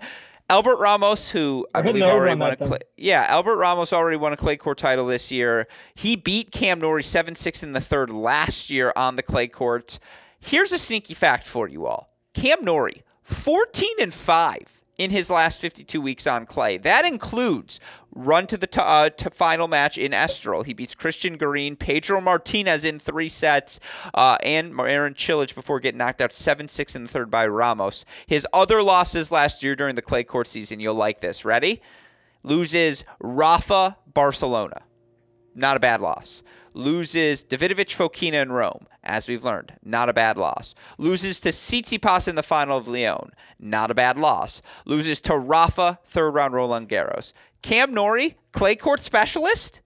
Albert 0.50 0.80
Ramos, 0.80 1.32
who 1.32 1.66
I, 1.74 1.80
I 1.80 1.82
believe 1.82 2.04
already 2.04 2.38
won 2.38 2.52
a 2.52 2.58
clay, 2.58 2.80
yeah, 2.98 3.26
Albert 3.30 3.56
Ramos 3.56 3.94
already 3.94 4.18
won 4.18 4.34
a 4.34 4.38
clay 4.38 4.58
court 4.58 4.80
title 4.80 5.06
this 5.06 5.32
year. 5.32 5.68
He 5.96 6.18
beat 6.18 6.52
Cam 6.52 6.82
Norrie 6.82 7.04
seven 7.04 7.36
six 7.36 7.64
in 7.64 7.72
the 7.72 7.82
third 7.82 8.10
last 8.10 8.70
year 8.70 8.92
on 8.98 9.16
the 9.16 9.24
clay 9.24 9.48
court. 9.48 10.00
Here's 10.40 10.72
a 10.72 10.80
sneaky 10.80 11.14
fact 11.14 11.48
for 11.48 11.70
you 11.70 11.86
all: 11.86 12.14
Cam 12.34 12.66
Norrie, 12.66 13.04
fourteen 13.22 13.96
and 14.02 14.14
five 14.14 14.80
in 14.98 15.12
his 15.12 15.30
last 15.30 15.62
52 15.62 16.02
weeks 16.02 16.28
on 16.28 16.46
clay. 16.46 16.78
That 16.78 17.06
includes 17.06 17.80
run 18.14 18.48
to 18.48 18.58
the 18.58 18.68
t- 18.68 18.82
uh, 18.84 19.10
to 19.10 19.30
final 19.30 19.68
match 19.68 19.98
in 19.98 20.12
Estoril. 20.12 20.66
He 20.66 20.74
beats 20.74 20.96
Christian 20.96 21.38
Garin, 21.38 21.76
Pedro 21.76 22.20
Martinez 22.22 22.84
in 22.86 23.00
three 23.00 23.30
sets, 23.30 23.80
uh, 24.14 24.38
and 24.44 24.74
Marin 24.74 25.14
Cilic 25.14 25.54
before 25.56 25.80
getting 25.80 26.00
knocked 26.00 26.22
out 26.22 26.32
7-6 26.32 26.96
in 26.96 27.04
the 27.04 27.10
third 27.10 27.30
by 27.30 27.46
Ramos. 27.48 28.06
His 28.28 28.48
other 28.54 28.82
losses 28.82 29.32
last 29.32 29.64
year 29.64 29.76
during 29.76 29.96
the 29.96 30.02
clay 30.02 30.24
court 30.24 30.48
season, 30.48 30.80
you'll 30.80 30.96
like 30.96 31.20
this. 31.22 31.46
Ready? 31.46 31.82
Loses 32.44 33.04
Rafa 33.20 33.98
Barcelona. 34.14 34.82
not 35.56 35.78
a 35.78 35.80
bad 35.80 36.00
loss. 36.02 36.42
Loses 36.74 37.44
Davidovich 37.44 37.96
Fokina 37.98 38.42
in 38.44 38.52
Rome, 38.52 38.86
as 39.04 39.28
we've 39.28 39.44
learned, 39.44 39.74
not 39.84 40.08
a 40.08 40.14
bad 40.14 40.38
loss. 40.38 40.76
Loses 40.98 41.40
to 41.42 41.50
Tsitsipas 41.50 42.28
in 42.28 42.36
the 42.36 42.44
final 42.44 42.78
of 42.78 42.88
Lyon, 42.88 43.32
not 43.60 43.92
a 43.92 43.96
bad 43.96 44.18
loss. 44.18 44.62
Loses 44.86 45.20
to 45.22 45.38
Rafa, 45.38 46.00
third 46.06 46.30
round 46.32 46.54
Roland 46.54 46.88
Garros. 46.88 47.34
Cam 47.62 47.94
Norrie, 47.94 48.38
clay 48.52 48.76
court 48.76 49.00
specialist? 49.00 49.82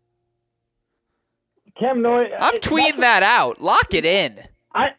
Cam 1.79 2.01
Norrie. 2.01 2.29
I'm 2.39 2.59
tweeting 2.59 2.99
that 2.99 3.23
out. 3.23 3.61
Lock 3.61 3.93
it 3.93 4.05
in. 4.05 4.39
I, 4.73 4.89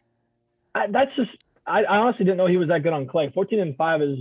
I 0.74 0.86
that's 0.88 1.14
just 1.16 1.30
I, 1.66 1.84
I 1.84 1.96
honestly 1.98 2.24
didn't 2.24 2.38
know 2.38 2.46
he 2.46 2.56
was 2.56 2.68
that 2.68 2.82
good 2.82 2.92
on 2.92 3.06
clay. 3.06 3.30
14 3.32 3.60
and 3.60 3.76
5 3.76 4.02
is 4.02 4.18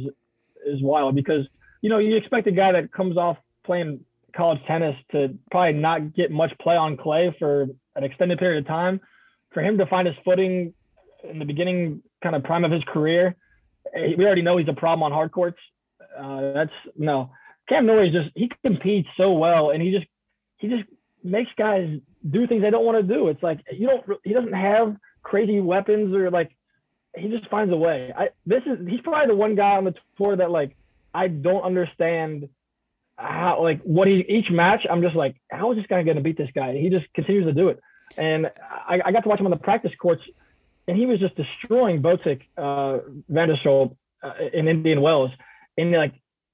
is 0.66 0.82
wild 0.82 1.16
because 1.16 1.46
you 1.82 1.90
know 1.90 1.98
you 1.98 2.16
expect 2.16 2.48
a 2.48 2.52
guy 2.52 2.72
that 2.72 2.92
comes 2.92 3.18
off 3.18 3.38
playing 3.66 4.00
college 4.36 4.60
tennis 4.68 4.96
to 5.12 5.38
probably 5.52 5.80
not 5.80 6.14
get 6.16 6.32
much 6.32 6.52
play 6.60 6.76
on 6.76 6.98
clay 6.98 7.36
for 7.40 7.68
an 7.96 8.04
extended 8.04 8.40
period 8.40 8.64
of 8.64 8.68
time. 8.68 9.00
For 9.54 9.62
him 9.62 9.78
to 9.78 9.86
find 9.86 10.08
his 10.08 10.16
footing 10.26 10.74
in 11.24 11.40
the 11.40 11.46
beginning, 11.46 12.02
kind 12.24 12.36
of 12.36 12.44
prime 12.44 12.66
of 12.66 12.72
his 12.72 12.84
career, 12.86 13.36
eh, 13.94 14.14
we 14.18 14.26
already 14.26 14.42
know 14.42 14.58
he's 14.58 14.68
a 14.68 14.74
problem 14.74 15.04
on 15.04 15.12
hard 15.12 15.32
courts. 15.32 15.60
Uh, 16.18 16.54
that's 16.54 16.72
no. 16.98 17.32
Cam 17.70 17.86
Norrie 17.86 18.12
just 18.12 18.30
he 18.36 18.50
competes 18.66 19.10
so 19.18 19.32
well, 19.34 19.72
and 19.72 19.82
he 19.82 19.92
just 19.92 20.08
he 20.58 20.68
just 20.68 20.84
makes 21.24 21.52
guys 21.58 22.00
do 22.30 22.48
things 22.48 22.62
they 22.62 22.70
don't 22.70 22.86
want 22.86 23.06
to 23.06 23.14
do. 23.14 23.28
It's 23.28 23.44
like 23.44 23.60
you 23.72 23.88
don't 23.88 24.04
he 24.24 24.34
doesn't 24.34 24.54
have 24.54 24.96
crazy 25.22 25.60
weapons 25.60 26.14
or 26.14 26.30
like 26.30 26.56
he 27.16 27.30
just 27.30 27.50
finds 27.50 27.74
a 27.74 27.78
way. 27.78 28.14
I 28.16 28.30
this 28.46 28.64
is 28.66 28.88
he's 28.88 29.02
probably 29.02 29.28
the 29.28 29.36
one 29.36 29.56
guy 29.56 29.78
on 29.78 29.86
the 29.86 29.96
tour 30.18 30.36
that 30.36 30.52
like 30.52 30.76
I 31.14 31.28
don't 31.28 31.64
understand 31.64 32.50
how 33.18 33.62
like 33.62 33.82
what 33.84 34.08
he 34.08 34.26
each 34.28 34.50
match 34.50 34.86
I'm 34.90 35.02
just 35.02 35.16
like 35.16 35.36
how 35.50 35.72
is 35.72 35.78
this 35.78 35.88
guy 35.88 36.04
going 36.04 36.18
to 36.18 36.24
beat 36.24 36.38
this 36.38 36.50
guy? 36.54 36.78
He 36.78 36.90
just 36.90 37.06
continues 37.14 37.46
to 37.46 37.54
do 37.54 37.70
it. 37.70 37.80
And 38.18 38.48
I, 38.88 39.02
I, 39.06 39.12
got 39.12 39.24
to 39.24 39.30
watch 39.30 39.40
him 39.40 39.48
on 39.48 39.52
the 39.52 39.58
practice 39.58 39.92
courts, 40.00 40.22
and 40.88 40.98
he 40.98 41.06
was 41.06 41.20
just 41.20 41.36
destroying 41.36 42.02
Botic, 42.02 42.42
uh, 42.58 43.00
Van 43.30 43.48
der 43.48 43.56
Schoot 43.56 43.96
uh, 44.22 44.34
in 44.54 44.68
Indian 44.68 45.02
Wells. 45.02 45.32
And 45.78 45.92
like, 45.92 46.14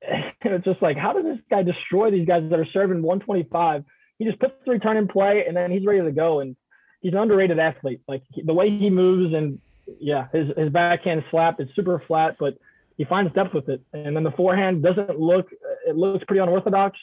it's 0.41 0.65
just 0.65 0.81
like, 0.81 0.97
how 0.97 1.13
does 1.13 1.23
this 1.23 1.39
guy 1.49 1.63
destroy 1.63 2.11
these 2.11 2.27
guys 2.27 2.43
that 2.49 2.59
are 2.59 2.67
serving 2.73 3.01
125? 3.01 3.83
He 4.17 4.25
just 4.25 4.39
puts 4.39 4.53
the 4.65 4.71
return 4.71 4.97
in 4.97 5.07
play, 5.07 5.45
and 5.47 5.55
then 5.55 5.71
he's 5.71 5.85
ready 5.85 6.01
to 6.01 6.11
go. 6.11 6.39
And 6.39 6.55
he's 7.01 7.13
an 7.13 7.19
underrated 7.19 7.59
athlete. 7.59 8.01
Like 8.07 8.23
the 8.43 8.53
way 8.53 8.75
he 8.79 8.89
moves, 8.89 9.33
and 9.33 9.59
yeah, 9.99 10.27
his 10.33 10.47
his 10.57 10.69
backhand 10.69 11.23
slap 11.31 11.59
is 11.59 11.67
super 11.75 12.03
flat, 12.07 12.35
but 12.39 12.55
he 12.97 13.05
finds 13.05 13.33
depth 13.33 13.53
with 13.53 13.69
it. 13.69 13.81
And 13.93 14.15
then 14.15 14.23
the 14.23 14.31
forehand 14.31 14.83
doesn't 14.83 15.19
look, 15.19 15.47
it 15.87 15.95
looks 15.95 16.23
pretty 16.25 16.41
unorthodox 16.41 16.97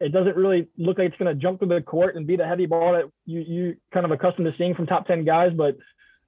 it 0.00 0.12
doesn't 0.12 0.36
really 0.36 0.68
look 0.76 0.98
like 0.98 1.08
it's 1.08 1.16
going 1.16 1.34
to 1.34 1.40
jump 1.40 1.58
through 1.58 1.68
the 1.68 1.80
court 1.80 2.16
and 2.16 2.26
be 2.26 2.36
the 2.36 2.46
heavy 2.46 2.66
ball 2.66 2.92
that 2.92 3.04
you 3.26 3.40
you 3.40 3.76
kind 3.92 4.06
of 4.06 4.12
accustomed 4.12 4.46
to 4.46 4.56
seeing 4.56 4.74
from 4.74 4.86
top 4.86 5.06
10 5.06 5.24
guys 5.24 5.52
but 5.56 5.76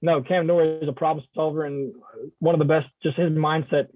no 0.03 0.23
cam 0.23 0.47
norrie 0.47 0.79
is 0.81 0.89
a 0.89 0.93
problem 0.93 1.25
solver 1.35 1.65
and 1.65 1.95
one 2.39 2.55
of 2.55 2.59
the 2.59 2.65
best 2.65 2.89
just 3.03 3.17
his 3.17 3.31
mindset 3.31 3.89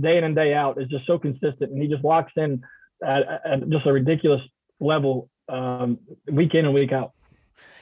day 0.00 0.16
in 0.16 0.24
and 0.24 0.34
day 0.34 0.54
out 0.54 0.80
is 0.80 0.88
just 0.88 1.06
so 1.06 1.18
consistent. 1.18 1.70
And 1.70 1.82
he 1.82 1.88
just 1.88 2.04
locks 2.04 2.32
in 2.36 2.62
at, 3.04 3.22
at 3.44 3.68
just 3.68 3.86
a 3.86 3.92
ridiculous 3.92 4.40
level 4.80 5.28
um, 5.48 5.98
week 6.30 6.54
in 6.54 6.64
and 6.64 6.74
week 6.74 6.92
out 6.92 7.12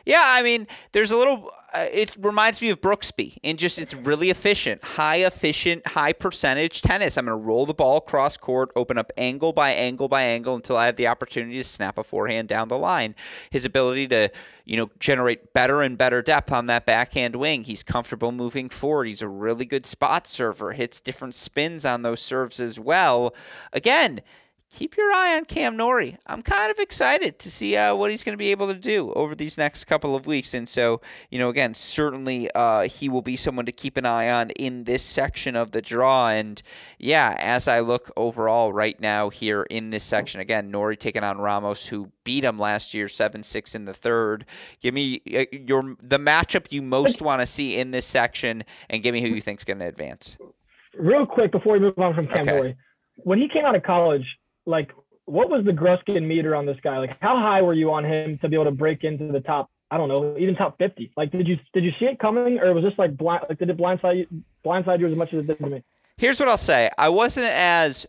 yeah, 0.08 0.24
I 0.24 0.42
mean, 0.42 0.66
there's 0.92 1.10
a 1.10 1.16
little. 1.16 1.52
Uh, 1.74 1.86
it 1.92 2.16
reminds 2.18 2.62
me 2.62 2.70
of 2.70 2.80
Brooksby 2.80 3.36
in 3.42 3.58
just 3.58 3.78
it's 3.78 3.92
really 3.92 4.30
efficient, 4.30 4.82
high 4.82 5.16
efficient, 5.16 5.86
high 5.86 6.14
percentage 6.14 6.80
tennis. 6.80 7.18
I'm 7.18 7.26
going 7.26 7.38
to 7.38 7.44
roll 7.44 7.66
the 7.66 7.74
ball 7.74 7.98
across 7.98 8.38
court, 8.38 8.70
open 8.74 8.96
up 8.96 9.12
angle 9.18 9.52
by 9.52 9.72
angle 9.72 10.08
by 10.08 10.22
angle 10.22 10.54
until 10.54 10.78
I 10.78 10.86
have 10.86 10.96
the 10.96 11.08
opportunity 11.08 11.58
to 11.58 11.62
snap 11.62 11.98
a 11.98 12.02
forehand 12.02 12.48
down 12.48 12.68
the 12.68 12.78
line. 12.78 13.14
His 13.50 13.66
ability 13.66 14.08
to, 14.08 14.30
you 14.64 14.78
know, 14.78 14.88
generate 14.98 15.52
better 15.52 15.82
and 15.82 15.98
better 15.98 16.22
depth 16.22 16.52
on 16.52 16.68
that 16.68 16.86
backhand 16.86 17.36
wing. 17.36 17.64
He's 17.64 17.82
comfortable 17.82 18.32
moving 18.32 18.70
forward. 18.70 19.08
He's 19.08 19.20
a 19.20 19.28
really 19.28 19.66
good 19.66 19.84
spot 19.84 20.26
server. 20.26 20.72
Hits 20.72 21.02
different 21.02 21.34
spins 21.34 21.84
on 21.84 22.00
those 22.00 22.22
serves 22.22 22.60
as 22.60 22.80
well. 22.80 23.34
Again 23.74 24.22
keep 24.70 24.96
your 24.96 25.10
eye 25.12 25.36
on 25.36 25.44
Cam 25.44 25.76
Norrie. 25.76 26.18
I'm 26.26 26.42
kind 26.42 26.70
of 26.70 26.78
excited 26.78 27.38
to 27.38 27.50
see 27.50 27.76
uh, 27.76 27.94
what 27.94 28.10
he's 28.10 28.22
going 28.22 28.34
to 28.34 28.38
be 28.38 28.50
able 28.50 28.68
to 28.68 28.78
do 28.78 29.12
over 29.14 29.34
these 29.34 29.56
next 29.56 29.84
couple 29.84 30.14
of 30.14 30.26
weeks. 30.26 30.54
And 30.54 30.68
so, 30.68 31.00
you 31.30 31.38
know, 31.38 31.48
again, 31.48 31.74
certainly 31.74 32.50
uh, 32.54 32.82
he 32.82 33.08
will 33.08 33.22
be 33.22 33.36
someone 33.36 33.66
to 33.66 33.72
keep 33.72 33.96
an 33.96 34.04
eye 34.04 34.28
on 34.30 34.50
in 34.50 34.84
this 34.84 35.02
section 35.02 35.56
of 35.56 35.70
the 35.70 35.80
draw. 35.80 36.28
And 36.28 36.60
yeah, 36.98 37.36
as 37.38 37.66
I 37.66 37.80
look 37.80 38.10
overall 38.16 38.72
right 38.72 38.98
now 39.00 39.30
here 39.30 39.62
in 39.62 39.90
this 39.90 40.04
section, 40.04 40.40
again, 40.40 40.70
Norrie 40.70 40.96
taking 40.96 41.24
on 41.24 41.38
Ramos, 41.38 41.86
who 41.86 42.12
beat 42.24 42.44
him 42.44 42.58
last 42.58 42.92
year 42.92 43.06
7-6 43.06 43.74
in 43.74 43.86
the 43.86 43.94
third. 43.94 44.44
Give 44.80 44.92
me 44.92 45.22
uh, 45.34 45.44
your 45.50 45.96
the 46.02 46.18
matchup 46.18 46.70
you 46.70 46.82
most 46.82 47.22
want 47.22 47.40
to 47.40 47.46
see 47.46 47.76
in 47.76 47.90
this 47.90 48.04
section, 48.04 48.64
and 48.90 49.02
give 49.02 49.14
me 49.14 49.22
who 49.22 49.28
you 49.28 49.40
think 49.40 49.60
is 49.60 49.64
going 49.64 49.78
to 49.78 49.86
advance. 49.86 50.36
Real 50.94 51.24
quick 51.24 51.52
before 51.52 51.74
we 51.74 51.78
move 51.78 51.98
on 51.98 52.14
from 52.14 52.26
Cam 52.26 52.40
okay. 52.40 52.50
Norrie, 52.50 52.76
when 53.16 53.38
he 53.38 53.48
came 53.48 53.64
out 53.64 53.74
of 53.74 53.82
college, 53.82 54.24
like 54.68 54.92
what 55.24 55.50
was 55.50 55.64
the 55.64 55.72
Gruskin 55.72 56.26
meter 56.26 56.54
on 56.54 56.66
this 56.66 56.76
guy? 56.82 56.98
Like 56.98 57.16
how 57.20 57.36
high 57.36 57.62
were 57.62 57.74
you 57.74 57.90
on 57.92 58.04
him 58.04 58.38
to 58.38 58.48
be 58.48 58.54
able 58.54 58.66
to 58.66 58.70
break 58.70 59.02
into 59.02 59.32
the 59.32 59.40
top? 59.40 59.70
I 59.90 59.96
don't 59.96 60.08
know, 60.08 60.36
even 60.38 60.54
top 60.54 60.78
50. 60.78 61.12
Like 61.16 61.32
did 61.32 61.48
you 61.48 61.56
did 61.72 61.82
you 61.82 61.90
see 61.98 62.04
it 62.04 62.18
coming, 62.18 62.60
or 62.60 62.72
was 62.74 62.84
this 62.84 62.92
like 62.98 63.16
blind? 63.16 63.44
Like 63.48 63.58
did 63.58 63.70
it 63.70 63.76
blindside 63.76 64.18
you, 64.18 64.42
blindside 64.64 65.00
you 65.00 65.10
as 65.10 65.16
much 65.16 65.32
as 65.32 65.40
it 65.40 65.46
did 65.46 65.58
to 65.58 65.66
me? 65.66 65.82
Here's 66.18 66.38
what 66.38 66.48
I'll 66.48 66.56
say: 66.56 66.90
I 66.98 67.08
wasn't 67.08 67.46
as 67.46 68.06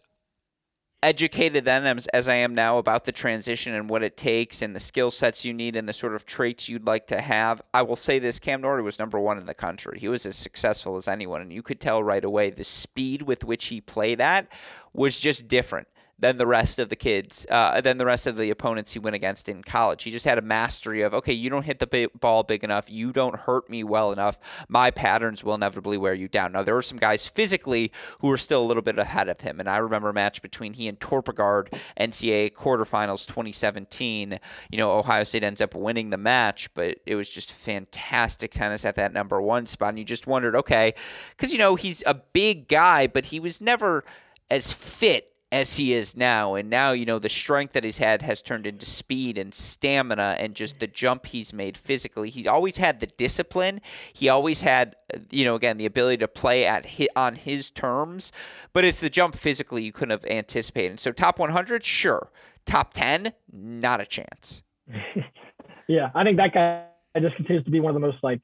educated 1.01 1.64
then 1.64 1.86
as, 1.86 2.07
as 2.07 2.28
I 2.28 2.36
am 2.36 2.53
now 2.53 2.78
about 2.78 3.05
the 3.05 3.14
transition 3.14 3.74
and 3.74 3.89
what 3.89 4.03
it 4.03 4.18
takes 4.18 4.62
and 4.62 4.76
the 4.76 4.82
skill 4.82 5.12
sets 5.12 5.45
you 5.45 5.53
need 5.53 5.78
and 5.78 5.88
the 5.88 5.93
sort 5.93 6.14
of 6.14 6.26
traits 6.26 6.68
you'd 6.68 6.86
like 6.86 7.07
to 7.07 7.22
have. 7.22 7.62
I 7.74 7.84
will 7.84 7.95
say 7.95 8.20
this 8.20 8.38
Cam 8.38 8.60
Norrie 8.60 8.82
was 8.82 8.99
number 8.99 9.18
one 9.18 9.38
in 9.38 9.45
the 9.45 9.53
country. 9.53 9.97
He 9.97 10.10
was 10.10 10.26
as 10.26 10.36
successful 10.36 10.97
as 10.97 11.07
anyone, 11.07 11.41
and 11.41 11.53
you 11.53 11.62
could 11.62 11.80
tell 11.80 12.03
right 12.03 12.24
away 12.24 12.49
the 12.49 12.66
speed 12.66 13.22
with 13.22 13.45
which 13.45 13.68
he 13.68 13.80
played 13.80 14.20
at 14.20 14.51
was 14.93 15.18
just 15.18 15.47
different 15.47 15.88
than 16.20 16.38
the 16.38 16.45
rest 16.45 16.80
of 16.80 16.89
the 16.89 16.95
kids, 16.95 17.45
uh, 17.49 17.80
than 17.82 17.97
the 17.97 18.05
rest 18.05 18.28
of 18.28 18.36
the 18.36 18.49
opponents 18.49 18.91
he 18.93 18.99
went 18.99 19.15
against 19.15 19.47
in 19.47 19.63
college. 19.63 20.03
He 20.03 20.11
just 20.11 20.26
had 20.26 20.38
a 20.38 20.41
mastery 20.41 21.01
of, 21.01 21.13
okay, 21.13 21.34
you 21.34 21.49
don't 21.49 21.63
hit 21.63 21.80
the 21.80 22.09
ball 22.20 22.43
big 22.43 22.63
enough, 22.63 22.89
you 22.89 23.13
don't 23.13 23.36
hurt 23.36 23.70
me 23.70 23.84
well 23.84 24.11
enough, 24.11 24.38
my 24.67 24.91
patterns 24.91 25.43
will 25.43 25.55
inevitably 25.55 25.97
wear 25.97 26.13
you 26.13 26.28
down. 26.28 26.51
Now, 26.51 26.63
there 26.63 26.76
were 26.76 26.82
some 26.82 26.97
guys 26.97 27.28
physically 27.28 27.91
who 28.20 28.28
were 28.28 28.38
still 28.38 28.61
a 28.61 28.67
little 28.67 28.84
bit 28.84 28.99
ahead 28.99 29.30
of 29.30 29.41
him, 29.41 29.59
and 29.59 29.70
I 29.70 29.78
remember 29.78 30.09
a 30.09 30.13
match 30.13 30.41
between 30.41 30.74
he 30.74 30.88
and 30.88 30.99
Torpegaard, 30.99 31.74
NCAA 31.99 32.53
quarterfinals 32.53 33.26
2017. 33.26 34.39
You 34.70 34.78
know, 34.78 34.91
Ohio 34.91 35.24
State 35.24 35.43
ends 35.43 35.61
up 35.61 35.74
winning 35.74 36.09
the 36.09 36.17
match, 36.17 36.74
but 36.74 36.97
it 37.05 37.15
was 37.15 37.30
just 37.30 37.51
fantastic 37.51 38.51
tennis 38.51 38.84
at 38.84 38.95
that 38.95 39.13
number 39.13 39.41
one 39.41 39.65
spot, 39.65 39.89
and 39.89 39.99
you 39.99 40.05
just 40.05 40.28
wondered, 40.28 40.55
okay, 40.55 40.93
because, 41.32 41.53
you 41.53 41.57
know, 41.57 41.76
he's 41.76 42.03
a 42.05 42.13
big 42.13 42.67
guy, 42.67 43.07
but 43.07 43.28
he 43.28 43.39
was 43.39 43.61
never 43.61 44.03
as 44.51 44.74
fit 44.74 45.34
as 45.52 45.78
he 45.78 45.93
is 45.93 46.16
now. 46.16 46.54
And 46.56 46.70
now, 46.70 46.91
you 46.91 47.06
know, 47.06 47.20
the 47.20 47.30
strength 47.30 47.74
that 47.74 47.84
he's 47.84 47.97
had 47.97 48.22
has 48.22 48.41
turned 48.41 48.68
into 48.68 48.86
speed 48.86 49.38
and 49.38 49.54
stamina 49.54 50.36
and 50.39 50.54
just 50.54 50.80
the 50.80 50.88
jump 50.88 51.28
he's 51.28 51.54
made 51.54 51.78
physically. 51.78 52.30
He 52.30 52.47
always 52.47 52.78
had 52.78 53.00
the 53.00 53.08
discipline. 53.08 53.82
He 54.14 54.30
always 54.30 54.62
had, 54.62 54.95
uh, 55.14 55.20
you 55.32 55.45
know, 55.45 55.56
again, 55.56 55.78
the 55.78 55.86
ability 55.86 56.18
to 56.18 56.28
play 56.28 56.66
at 56.66 56.86
his, 56.86 57.10
on 57.16 57.36
his 57.36 57.72
terms, 57.72 58.32
but 58.74 58.86
it's 58.86 59.00
the 59.00 59.10
jump 59.10 59.36
physically 59.36 59.84
you 59.84 59.91
couldn't 59.91 60.12
have 60.12 60.30
anticipated. 60.30 61.00
So, 61.00 61.12
top 61.12 61.39
100, 61.39 61.84
sure. 61.84 62.30
Top 62.66 62.93
10, 62.93 63.34
not 63.52 64.02
a 64.02 64.06
chance. 64.06 64.62
yeah, 65.88 66.10
I 66.14 66.24
think 66.24 66.38
that 66.38 66.54
guy 66.54 66.86
just 67.20 67.36
continues 67.36 67.66
to 67.66 67.72
be 67.72 67.80
one 67.80 67.95
of 67.95 68.00
the 68.00 68.06
most 68.06 68.18
like 68.22 68.39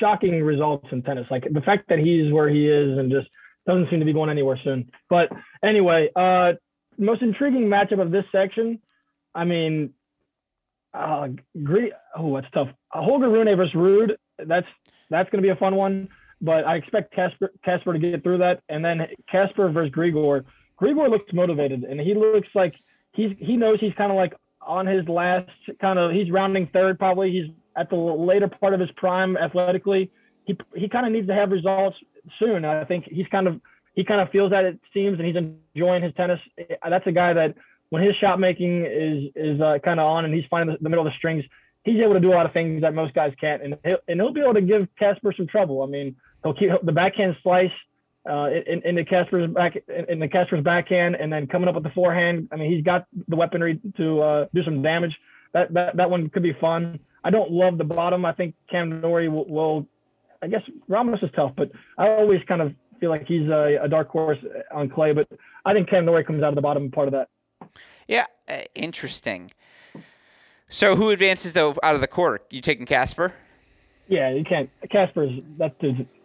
shocking 0.00 0.42
results 0.42 0.86
in 0.90 1.02
tennis. 1.02 1.26
Like 1.30 1.44
the 1.50 1.60
fact 1.60 1.88
that 1.90 1.98
he's 1.98 2.32
where 2.32 2.48
he 2.48 2.66
is 2.66 2.96
and 2.96 3.10
just– 3.10 3.28
doesn't 3.66 3.88
seem 3.90 4.00
to 4.00 4.04
be 4.04 4.12
going 4.12 4.30
anywhere 4.30 4.58
soon. 4.62 4.90
But 5.08 5.30
anyway, 5.62 6.10
uh, 6.14 6.52
most 6.98 7.22
intriguing 7.22 7.66
matchup 7.66 8.00
of 8.00 8.10
this 8.10 8.24
section. 8.30 8.80
I 9.34 9.44
mean, 9.44 9.94
uh, 10.92 11.28
Gre- 11.62 11.94
oh, 12.16 12.34
that's 12.34 12.50
tough. 12.52 12.68
Uh, 12.92 13.02
Holger 13.02 13.28
Rune 13.28 13.56
versus 13.56 13.74
Ruud. 13.74 14.16
That's 14.38 14.66
that's 15.10 15.30
going 15.30 15.42
to 15.42 15.46
be 15.46 15.50
a 15.50 15.56
fun 15.56 15.76
one. 15.76 16.08
But 16.40 16.66
I 16.66 16.76
expect 16.76 17.14
Casper 17.14 17.50
Casper 17.64 17.92
to 17.92 17.98
get 17.98 18.22
through 18.22 18.38
that, 18.38 18.60
and 18.68 18.84
then 18.84 19.06
Casper 19.30 19.70
versus 19.70 19.92
Grigor. 19.92 20.44
Grigor 20.80 21.08
looks 21.08 21.32
motivated, 21.32 21.84
and 21.84 22.00
he 22.00 22.14
looks 22.14 22.54
like 22.54 22.74
he's 23.12 23.34
he 23.38 23.56
knows 23.56 23.80
he's 23.80 23.94
kind 23.94 24.10
of 24.10 24.16
like 24.16 24.34
on 24.60 24.86
his 24.86 25.08
last 25.08 25.50
kind 25.80 25.98
of 25.98 26.12
he's 26.12 26.30
rounding 26.30 26.68
third 26.72 26.98
probably. 26.98 27.30
He's 27.30 27.50
at 27.76 27.90
the 27.90 27.96
later 27.96 28.48
part 28.48 28.74
of 28.74 28.80
his 28.80 28.90
prime 28.96 29.36
athletically. 29.36 30.10
He 30.44 30.56
he 30.74 30.88
kind 30.88 31.06
of 31.06 31.12
needs 31.12 31.28
to 31.28 31.34
have 31.34 31.50
results 31.50 31.96
soon. 32.38 32.64
I 32.64 32.84
think 32.84 33.04
he's 33.04 33.26
kind 33.28 33.46
of 33.46 33.60
he 33.94 34.04
kind 34.04 34.20
of 34.20 34.30
feels 34.30 34.50
that 34.50 34.64
it 34.64 34.78
seems, 34.92 35.18
and 35.18 35.26
he's 35.26 35.36
enjoying 35.36 36.02
his 36.02 36.12
tennis. 36.14 36.40
That's 36.88 37.06
a 37.06 37.12
guy 37.12 37.32
that 37.32 37.54
when 37.90 38.02
his 38.02 38.14
shot 38.16 38.40
making 38.40 38.84
is 38.84 39.30
is 39.36 39.60
uh, 39.60 39.78
kind 39.84 40.00
of 40.00 40.06
on 40.06 40.24
and 40.24 40.34
he's 40.34 40.44
finding 40.50 40.74
the, 40.74 40.82
the, 40.82 40.88
middle 40.88 41.06
of 41.06 41.12
the 41.12 41.16
strings, 41.16 41.44
he's 41.84 42.00
able 42.00 42.14
to 42.14 42.20
do 42.20 42.32
a 42.32 42.34
lot 42.34 42.46
of 42.46 42.52
things 42.52 42.82
that 42.82 42.94
most 42.94 43.14
guys 43.14 43.32
can't, 43.40 43.62
and 43.62 43.76
he'll, 43.84 43.98
and 44.08 44.20
he'll 44.20 44.32
be 44.32 44.40
able 44.40 44.54
to 44.54 44.62
give 44.62 44.88
Casper 44.98 45.32
some 45.36 45.46
trouble. 45.46 45.82
I 45.82 45.86
mean, 45.86 46.16
he'll 46.42 46.54
keep 46.54 46.70
the 46.82 46.92
backhand 46.92 47.36
slice 47.42 47.70
uh, 48.28 48.48
in, 48.66 48.82
in 48.84 48.94
the 48.96 49.04
Casper's 49.04 49.50
back 49.50 49.76
in 50.08 50.18
the 50.18 50.28
Casper's 50.28 50.64
backhand, 50.64 51.14
and 51.14 51.32
then 51.32 51.46
coming 51.46 51.68
up 51.68 51.74
with 51.74 51.84
the 51.84 51.90
forehand. 51.90 52.48
I 52.52 52.56
mean, 52.56 52.72
he's 52.72 52.82
got 52.82 53.06
the 53.28 53.36
weaponry 53.36 53.80
to 53.96 54.20
uh, 54.22 54.46
do 54.52 54.64
some 54.64 54.82
damage. 54.82 55.16
that 55.52 55.72
that, 55.74 55.96
that 55.96 56.10
one 56.10 56.28
could 56.30 56.42
be 56.42 56.54
fun. 56.54 56.98
I 57.22 57.30
don't 57.30 57.50
love 57.50 57.78
the 57.78 57.84
bottom. 57.84 58.24
I 58.24 58.32
think 58.32 58.54
Cam 58.70 59.00
Norrie 59.00 59.28
will, 59.28 59.46
will 59.46 59.86
I 60.44 60.48
guess 60.48 60.62
Ramos 60.88 61.22
is 61.22 61.30
tough, 61.32 61.56
but 61.56 61.70
I 61.98 62.08
always 62.08 62.42
kind 62.44 62.60
of 62.60 62.74
feel 63.00 63.10
like 63.10 63.26
he's 63.26 63.48
a, 63.48 63.78
a 63.82 63.88
dark 63.88 64.08
horse 64.08 64.38
on 64.72 64.88
clay. 64.88 65.12
But 65.12 65.28
I 65.64 65.72
think 65.72 65.88
Cam 65.88 66.04
Norrie 66.04 66.24
comes 66.24 66.42
out 66.42 66.50
of 66.50 66.54
the 66.54 66.60
bottom 66.60 66.90
part 66.90 67.08
of 67.08 67.12
that. 67.12 67.28
Yeah, 68.06 68.26
uh, 68.48 68.62
interesting. 68.74 69.50
So 70.68 70.96
who 70.96 71.10
advances 71.10 71.52
though 71.54 71.74
out 71.82 71.94
of 71.94 72.00
the 72.00 72.06
quarter? 72.06 72.40
You 72.50 72.60
taking 72.60 72.86
Casper? 72.86 73.34
Yeah, 74.08 74.30
you 74.30 74.44
can't. 74.44 74.68
Casper's 74.90 75.42
that's 75.56 75.74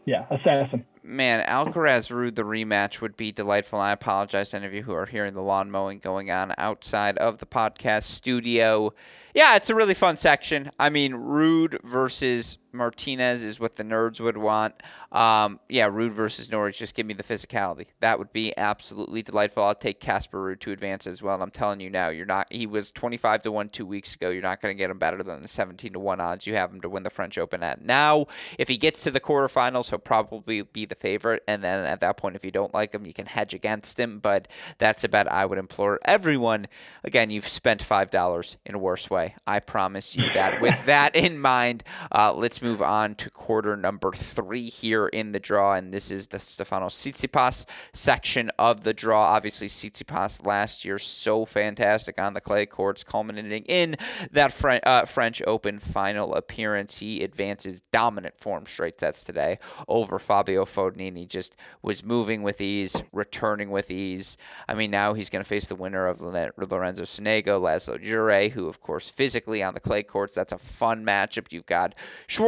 yeah 0.05 0.26
assassin 0.30 0.86
man, 1.09 1.45
Alcaraz 1.45 2.11
Ruud 2.11 2.36
the 2.36 2.43
rematch 2.43 3.01
would 3.01 3.17
be 3.17 3.32
delightful. 3.32 3.80
I 3.80 3.91
apologize 3.91 4.51
to 4.51 4.57
any 4.57 4.67
of 4.67 4.74
you 4.74 4.84
who 4.84 4.93
are 4.93 5.05
hearing 5.05 5.34
the 5.34 5.41
lawn 5.41 5.72
mowing 5.72 5.99
going 5.99 6.32
on 6.32 6.53
outside 6.57 7.17
of 7.17 7.39
the 7.39 7.45
podcast 7.45 8.03
studio. 8.03 8.93
Yeah, 9.34 9.55
it's 9.55 9.70
a 9.70 9.76
really 9.76 9.93
fun 9.93 10.17
section. 10.17 10.72
I 10.80 10.89
mean, 10.89 11.13
Ruud 11.13 11.82
versus 11.84 12.57
Martinez 12.72 13.43
is 13.43 13.59
what 13.59 13.76
the 13.76 13.84
nerds 13.84 14.20
would 14.20 14.38
want. 14.38 14.76
Um, 15.11 15.59
yeah, 15.70 15.89
Ruud 15.89 16.11
versus 16.11 16.51
Norwich. 16.51 16.78
Just 16.78 16.95
give 16.95 17.05
me 17.05 17.13
the 17.13 17.24
physicality. 17.24 17.88
That 17.99 18.20
would 18.20 18.32
be 18.32 18.55
absolutely 18.57 19.22
delightful. 19.22 19.63
I'll 19.63 19.76
take 19.76 19.99
Casper 19.99 20.38
Ruud 20.38 20.59
to 20.61 20.72
advance 20.72 21.07
as 21.07 21.22
well. 21.24 21.34
And 21.34 21.43
I'm 21.43 21.51
telling 21.51 21.80
you 21.80 21.89
now, 21.89 22.09
you're 22.09 22.26
not. 22.26 22.51
He 22.51 22.67
was 22.67 22.91
25 22.91 23.43
to 23.43 23.51
one 23.51 23.70
two 23.70 23.86
weeks 23.86 24.13
ago. 24.13 24.30
You're 24.30 24.43
not 24.43 24.61
going 24.61 24.76
to 24.76 24.78
get 24.78 24.89
him 24.89 24.99
better 24.99 25.24
than 25.24 25.41
the 25.41 25.47
17 25.47 25.93
to 25.93 25.99
one 25.99 26.22
odds 26.22 26.45
you 26.45 26.55
have 26.55 26.72
him 26.72 26.82
to 26.82 26.89
win 26.89 27.03
the 27.03 27.09
French 27.09 27.38
Open 27.38 27.63
at. 27.63 27.84
Now, 27.84 28.28
if 28.57 28.67
he 28.67 28.78
gets 28.78 29.03
to 29.03 29.11
the 29.11 29.20
quarterfinals, 29.20 29.89
he'll 29.89 29.99
probably 29.99 30.61
be 30.61 30.86
the 30.86 30.95
favorite. 30.95 31.43
And 31.47 31.63
then 31.63 31.86
at 31.86 31.99
that 32.01 32.17
point, 32.17 32.36
if 32.36 32.45
you 32.45 32.51
don't 32.51 32.74
like 32.74 32.93
him, 32.93 33.05
you 33.05 33.13
can 33.13 33.26
hedge 33.26 33.53
against 33.53 33.99
him. 33.99 34.20
But 34.20 34.47
that's 34.78 35.03
a 35.03 35.09
bet 35.09 35.32
I 35.32 35.45
would 35.45 35.57
implore 35.57 35.99
everyone. 36.05 36.67
Again, 37.03 37.30
you've 37.30 37.47
spent 37.47 37.82
five 37.82 38.11
dollars 38.11 38.57
in 38.65 38.76
a 38.76 38.80
worse 38.80 39.09
way. 39.09 39.36
I 39.47 39.59
promise 39.59 40.15
you 40.15 40.32
that. 40.34 40.61
With 40.61 40.86
that 40.86 41.15
in 41.15 41.39
mind, 41.39 41.84
uh, 42.11 42.34
let's 42.34 42.59
move 42.62 42.82
on 42.82 43.16
to 43.16 43.30
quarter 43.30 43.76
number 43.76 44.12
three 44.12 44.70
here 44.70 45.07
in 45.07 45.32
the 45.32 45.39
draw, 45.39 45.74
and 45.74 45.93
this 45.93 46.12
is 46.12 46.28
the 46.28 46.38
Stefanos 46.38 46.91
Tsitsipas 46.91 47.66
section 47.93 48.51
of 48.60 48.84
the 48.84 48.93
draw. 48.93 49.24
Obviously, 49.24 49.68
Tsitsipas 49.68 50.45
last 50.45 50.86
year 50.86 50.97
so 50.97 51.45
fantastic 51.45 52.20
on 52.20 52.34
the 52.34 52.41
clay 52.41 52.66
courts, 52.66 53.03
culminating 53.03 53.64
in 53.66 53.95
that 54.32 54.53
French, 54.53 54.84
uh, 54.86 55.05
French 55.05 55.41
Open 55.47 55.80
final 55.80 56.34
appearance. 56.36 56.97
He 56.97 57.24
advances 57.24 57.82
dominant 57.91 58.39
form 58.39 58.66
straight 58.66 58.99
sets 58.99 59.24
today 59.24 59.60
over 59.88 60.20
Fabio 60.20 60.66
Fognini. 60.66 61.28
Just 61.28 61.55
was 61.82 62.03
moving 62.03 62.43
with 62.43 62.62
ease, 62.62 63.01
returning 63.12 63.70
with 63.70 63.91
ease. 63.91 64.38
I 64.68 64.74
mean, 64.74 64.91
now 64.91 65.14
he's 65.14 65.30
going 65.30 65.43
to 65.43 65.47
face 65.47 65.66
the 65.66 65.76
winner 65.76 66.07
of 66.07 66.22
Lorenzo 66.22 67.03
Sonego, 67.03 67.60
Laslo 67.60 68.01
Djere, 68.01 68.51
who 68.51 68.68
of 68.68 68.82
course 68.82 69.10
physically 69.10 69.64
on 69.64 69.74
the 69.74 69.80
clay 69.80 70.03
courts. 70.03 70.34
That's 70.36 70.51
a 70.51 70.57
fun 70.57 71.05
matchup. 71.05 71.51
You've 71.51 71.66
got 71.66 71.95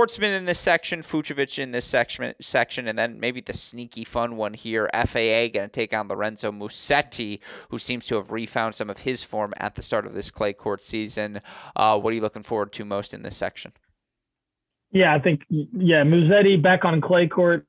Schwartzman 0.01 0.35
in 0.35 0.45
this 0.45 0.59
section, 0.59 1.01
Fucsovics 1.01 1.59
in 1.59 1.71
this 1.71 1.85
section, 1.85 2.33
section, 2.41 2.87
and 2.87 2.97
then 2.97 3.19
maybe 3.19 3.41
the 3.41 3.53
sneaky 3.53 4.03
fun 4.03 4.35
one 4.35 4.53
here. 4.53 4.89
FAA 4.93 5.47
going 5.47 5.51
to 5.51 5.67
take 5.69 5.93
on 5.93 6.07
Lorenzo 6.07 6.51
Musetti, 6.51 7.39
who 7.69 7.77
seems 7.77 8.07
to 8.07 8.15
have 8.15 8.31
refound 8.31 8.73
some 8.73 8.89
of 8.89 8.99
his 8.99 9.23
form 9.23 9.53
at 9.57 9.75
the 9.75 9.81
start 9.81 10.05
of 10.05 10.13
this 10.13 10.31
clay 10.31 10.53
court 10.53 10.81
season. 10.81 11.41
Uh, 11.75 11.99
what 11.99 12.11
are 12.11 12.15
you 12.15 12.21
looking 12.21 12.43
forward 12.43 12.71
to 12.73 12.85
most 12.85 13.13
in 13.13 13.21
this 13.21 13.37
section? 13.37 13.73
Yeah, 14.91 15.13
I 15.13 15.19
think 15.19 15.41
yeah, 15.49 16.03
Musetti 16.03 16.61
back 16.61 16.83
on 16.83 16.99
clay 16.99 17.27
court. 17.27 17.65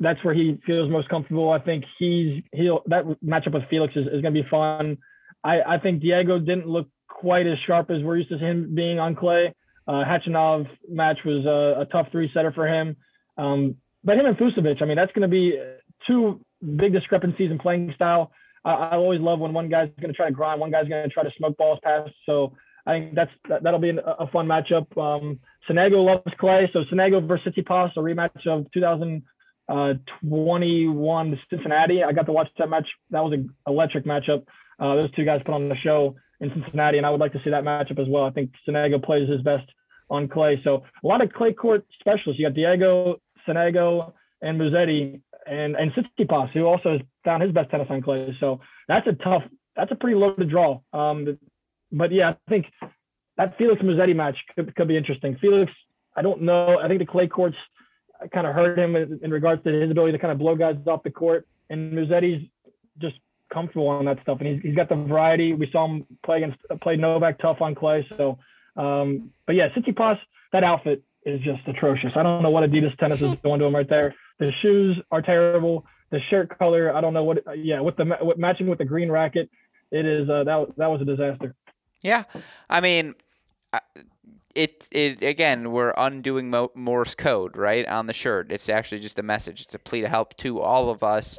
That's 0.00 0.22
where 0.24 0.34
he 0.34 0.58
feels 0.66 0.90
most 0.90 1.08
comfortable. 1.08 1.50
I 1.50 1.60
think 1.60 1.84
he's 1.98 2.42
he'll 2.52 2.82
that 2.86 3.04
matchup 3.24 3.54
with 3.54 3.62
Felix 3.70 3.94
is, 3.96 4.06
is 4.06 4.20
going 4.22 4.34
to 4.34 4.42
be 4.42 4.48
fun. 4.50 4.98
I, 5.44 5.62
I 5.62 5.78
think 5.78 6.02
Diego 6.02 6.38
didn't 6.38 6.66
look 6.66 6.88
quite 7.08 7.46
as 7.46 7.56
sharp 7.66 7.90
as 7.90 8.02
we're 8.02 8.18
used 8.18 8.30
to 8.30 8.38
him 8.38 8.74
being 8.74 8.98
on 8.98 9.14
clay. 9.14 9.54
Uh, 9.86 10.04
Khachanov 10.04 10.66
match 10.88 11.18
was 11.24 11.44
a, 11.44 11.82
a 11.82 11.84
tough 11.86 12.08
three 12.10 12.30
setter 12.32 12.52
for 12.52 12.66
him. 12.66 12.96
Um, 13.36 13.76
but 14.02 14.18
him 14.18 14.26
and 14.26 14.36
Fucsovics, 14.36 14.82
I 14.82 14.86
mean, 14.86 14.96
that's 14.96 15.12
going 15.12 15.22
to 15.22 15.28
be 15.28 15.58
two 16.06 16.40
big 16.76 16.92
discrepancies 16.92 17.50
in 17.50 17.58
playing 17.58 17.92
style. 17.94 18.32
I, 18.64 18.72
I 18.72 18.96
always 18.96 19.20
love 19.20 19.40
when 19.40 19.52
one 19.52 19.68
guy's 19.68 19.90
going 20.00 20.12
to 20.12 20.16
try 20.16 20.26
to 20.26 20.32
grind, 20.32 20.60
one 20.60 20.70
guy's 20.70 20.88
going 20.88 21.02
to 21.02 21.12
try 21.12 21.22
to 21.22 21.32
smoke 21.36 21.56
balls 21.56 21.78
past. 21.82 22.12
So 22.26 22.52
I 22.86 22.92
think 22.92 23.14
that's 23.14 23.30
that, 23.48 23.62
will 23.62 23.78
be 23.78 23.90
an, 23.90 24.00
a 24.04 24.26
fun 24.28 24.46
matchup. 24.46 24.96
Um, 24.96 25.40
loves 25.68 26.34
clay, 26.38 26.70
so 26.72 26.84
Sonego 26.84 27.26
versus 27.26 27.52
Tsitsipas, 27.54 27.96
a 27.96 28.00
rematch 28.00 28.46
of 28.46 28.70
2021 28.72 31.32
uh, 31.32 31.36
Cincinnati. 31.50 32.04
I 32.04 32.12
got 32.12 32.26
to 32.26 32.32
watch 32.32 32.48
that 32.58 32.68
match. 32.68 32.86
That 33.10 33.24
was 33.24 33.32
an 33.32 33.48
electric 33.66 34.04
matchup. 34.04 34.44
Uh, 34.78 34.96
those 34.96 35.10
two 35.12 35.24
guys 35.24 35.40
put 35.44 35.54
on 35.54 35.68
the 35.68 35.76
show 35.76 36.16
in 36.44 36.62
Cincinnati, 36.62 36.98
and 36.98 37.06
I 37.06 37.10
would 37.10 37.20
like 37.20 37.32
to 37.32 37.40
see 37.42 37.50
that 37.50 37.64
matchup 37.64 37.98
as 37.98 38.08
well. 38.08 38.24
I 38.24 38.30
think 38.30 38.50
Sonego 38.66 39.02
plays 39.02 39.28
his 39.28 39.42
best 39.42 39.68
on 40.10 40.28
clay. 40.28 40.60
So 40.64 40.82
a 41.02 41.06
lot 41.06 41.22
of 41.22 41.32
clay 41.32 41.52
court 41.52 41.84
specialists. 42.00 42.38
You 42.38 42.46
got 42.48 42.54
Diego, 42.54 43.20
Sonego, 43.46 44.12
and 44.42 44.60
Musetti, 44.60 45.20
and 45.46 45.76
and 45.76 45.92
Tsitsipas, 45.92 46.50
who 46.52 46.64
also 46.64 46.92
has 46.92 47.00
found 47.24 47.42
his 47.42 47.52
best 47.52 47.70
tennis 47.70 47.88
on 47.90 48.02
clay. 48.02 48.36
So 48.40 48.60
that's 48.88 49.06
a 49.06 49.12
tough, 49.12 49.42
that's 49.76 49.92
a 49.92 49.94
pretty 49.94 50.16
loaded 50.16 50.50
draw. 50.50 50.80
Um, 50.92 51.38
but 51.92 52.12
yeah, 52.12 52.30
I 52.30 52.36
think 52.48 52.66
that 53.36 53.56
Felix 53.58 53.82
Musetti 53.82 54.14
match 54.14 54.36
could, 54.54 54.74
could 54.76 54.88
be 54.88 54.96
interesting. 54.96 55.36
Felix, 55.40 55.72
I 56.16 56.22
don't 56.22 56.42
know. 56.42 56.78
I 56.78 56.88
think 56.88 57.00
the 57.00 57.06
clay 57.06 57.26
courts 57.26 57.56
kind 58.32 58.46
of 58.46 58.54
hurt 58.54 58.78
him 58.78 58.96
in, 58.96 59.20
in 59.22 59.30
regards 59.30 59.62
to 59.64 59.70
his 59.70 59.90
ability 59.90 60.12
to 60.12 60.18
kind 60.18 60.32
of 60.32 60.38
blow 60.38 60.54
guys 60.54 60.76
off 60.86 61.02
the 61.02 61.10
court, 61.10 61.46
and 61.70 61.92
Musetti's 61.92 62.46
just 62.98 63.16
comfortable 63.54 63.88
on 63.88 64.04
that 64.04 64.20
stuff, 64.22 64.38
and 64.40 64.48
he's, 64.48 64.62
he's 64.62 64.74
got 64.74 64.88
the 64.88 64.96
variety. 64.96 65.54
We 65.54 65.68
saw 65.70 65.86
him 65.86 66.04
play 66.24 66.38
against 66.38 66.58
play 66.82 66.96
Novak 66.96 67.38
tough 67.38 67.58
on 67.60 67.74
clay. 67.74 68.06
So, 68.16 68.38
um, 68.76 69.30
but 69.46 69.54
yeah, 69.54 69.68
Tsitsipas, 69.68 70.18
that 70.52 70.64
outfit 70.64 71.02
is 71.24 71.40
just 71.40 71.66
atrocious. 71.66 72.10
I 72.16 72.22
don't 72.22 72.42
know 72.42 72.50
what 72.50 72.68
Adidas 72.68 72.96
tennis 72.98 73.22
is 73.22 73.34
doing 73.44 73.60
to 73.60 73.66
him 73.66 73.74
right 73.74 73.88
there. 73.88 74.14
The 74.40 74.50
shoes 74.60 74.98
are 75.10 75.22
terrible. 75.22 75.86
The 76.10 76.18
shirt 76.28 76.58
color, 76.58 76.94
I 76.94 77.00
don't 77.00 77.14
know 77.14 77.24
what. 77.24 77.38
Yeah, 77.56 77.80
with 77.80 77.96
the 77.96 78.04
with 78.20 78.36
matching 78.36 78.66
with 78.66 78.78
the 78.78 78.84
green 78.84 79.10
racket, 79.10 79.48
it 79.90 80.04
is 80.04 80.28
uh, 80.28 80.44
that 80.44 80.66
that 80.76 80.90
was 80.90 81.00
a 81.00 81.04
disaster. 81.04 81.54
Yeah, 82.02 82.24
I 82.68 82.80
mean. 82.80 83.14
it 84.54 84.86
it 84.92 85.20
again 85.20 85.72
we're 85.72 85.92
undoing 85.96 86.54
Morse 86.76 87.16
code 87.16 87.56
right 87.56 87.86
on 87.88 88.06
the 88.06 88.12
shirt. 88.12 88.52
It's 88.52 88.68
actually 88.68 89.00
just 89.00 89.18
a 89.18 89.22
message. 89.22 89.62
It's 89.62 89.74
a 89.74 89.80
plea 89.80 90.02
to 90.02 90.08
help 90.08 90.36
to 90.38 90.60
all 90.60 90.90
of 90.90 91.02
us. 91.02 91.38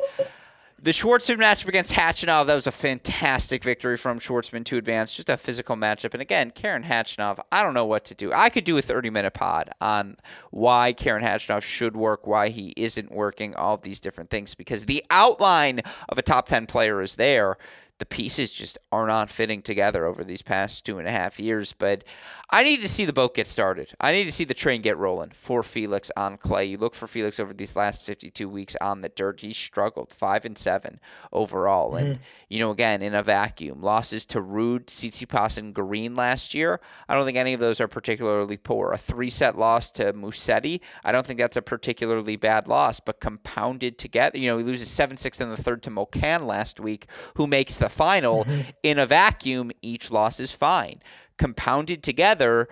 The 0.86 0.92
Schwartzman 0.92 1.38
matchup 1.38 1.68
against 1.68 1.94
Khachanov, 1.94 2.46
that 2.46 2.54
was 2.54 2.68
a 2.68 2.72
fantastic 2.72 3.64
victory 3.64 3.98
from 3.98 4.20
Schwartzman 4.20 4.64
to 4.66 4.78
advance. 4.78 5.16
Just 5.16 5.32
a 5.32 5.36
physical 5.36 5.76
matchup. 5.76 6.14
And 6.14 6.22
again, 6.22 6.52
Karen 6.52 6.84
Khachanov, 6.84 7.40
I 7.52 7.64
don't 7.64 7.74
know 7.74 7.88
what 7.88 8.06
to 8.06 8.14
do. 8.14 8.32
I 8.32 8.52
could 8.52 8.66
do 8.66 8.78
a 8.78 8.84
30 8.84 9.10
minute 9.10 9.34
pod 9.34 9.72
on 9.82 10.18
why 10.52 10.94
Karen 10.94 11.24
Khachanov 11.24 11.64
should 11.64 11.98
work, 11.98 12.28
why 12.28 12.50
he 12.50 12.72
isn't 12.78 13.12
working, 13.12 13.56
all 13.56 13.78
these 13.78 14.00
different 14.00 14.30
things, 14.30 14.54
because 14.54 14.86
the 14.86 15.04
outline 15.10 15.82
of 16.08 16.20
a 16.20 16.22
top 16.22 16.48
10 16.48 16.68
player 16.68 17.02
is 17.02 17.16
there 17.16 17.58
the 17.98 18.06
pieces 18.06 18.52
just 18.52 18.78
are 18.92 19.08
not 19.08 19.30
fitting 19.30 19.62
together 19.62 20.06
over 20.06 20.24
these 20.24 20.42
past 20.42 20.86
two 20.86 21.00
and 21.00 21.08
a 21.08 21.12
half 21.12 21.40
years. 21.40 21.74
But 21.74 22.04
I 22.50 22.64
need 22.64 22.82
to 22.82 22.88
see 22.88 23.06
the 23.06 23.14
boat 23.14 23.36
get 23.36 23.48
started. 23.48 23.94
I 24.00 24.12
need 24.12 24.26
to 24.26 24.32
see 24.32 24.44
the 24.44 24.54
train 24.54 24.82
get 24.82 24.98
rolling 24.98 25.32
for 25.32 25.64
Felix 25.64 26.12
on 26.16 26.38
clay. 26.38 26.66
You 26.66 26.78
look 26.78 26.94
for 26.94 27.08
Felix 27.08 27.40
over 27.40 27.54
these 27.54 27.76
last 27.76 28.04
52 28.04 28.48
weeks 28.48 28.76
on 28.80 29.02
the 29.02 29.10
dirt. 29.10 29.42
He 29.42 29.52
struggled 29.52 30.14
five 30.14 30.46
and 30.46 30.58
seven 30.58 31.00
overall, 31.32 31.94
mm-hmm. 31.94 32.06
and 32.06 32.20
you 32.48 32.60
know 32.60 32.72
again 32.72 33.02
in 33.02 33.16
a 33.16 33.24
vacuum. 33.24 33.82
Losses 33.82 34.26
to 34.26 34.42
Ruud, 34.42 34.86
Tsitsipas, 34.86 35.58
and 35.58 35.74
Green 35.74 36.16
last 36.16 36.54
year. 36.54 36.80
I 37.10 37.16
don't 37.16 37.26
think 37.26 37.38
any 37.38 37.54
of 37.54 37.60
those 37.60 37.82
are 37.82 37.88
particularly 37.88 38.58
poor. 38.58 38.92
A 38.92 38.98
three 38.98 39.30
set 39.30 39.58
loss 39.58 39.90
to 39.92 40.14
Musetti. 40.14 40.82
I 41.04 41.12
don't 41.12 41.26
think 41.26 41.40
that's 41.40 41.58
a 41.58 41.62
particularly 41.62 42.36
bad 42.36 42.68
loss, 42.68 43.00
but 43.00 43.20
compounded 43.20 43.98
together. 43.98 44.38
You 44.38 44.48
know 44.48 44.58
he 44.58 44.64
loses 44.64 44.90
seven 44.90 45.18
six 45.18 45.42
in 45.42 45.50
the 45.50 45.58
third 45.58 45.82
to 45.84 45.90
Molcan 45.90 46.46
last 46.46 46.80
week, 46.80 47.08
who 47.36 47.48
makes 47.48 47.78
the 47.78 47.90
final 47.90 48.46
mm-hmm. 48.46 48.70
in 48.84 49.00
a 49.00 49.06
vacuum. 49.06 49.72
Each 49.82 50.12
loss 50.12 50.40
is 50.40 50.54
fine 50.54 51.02
compounded 51.38 52.04
together, 52.04 52.68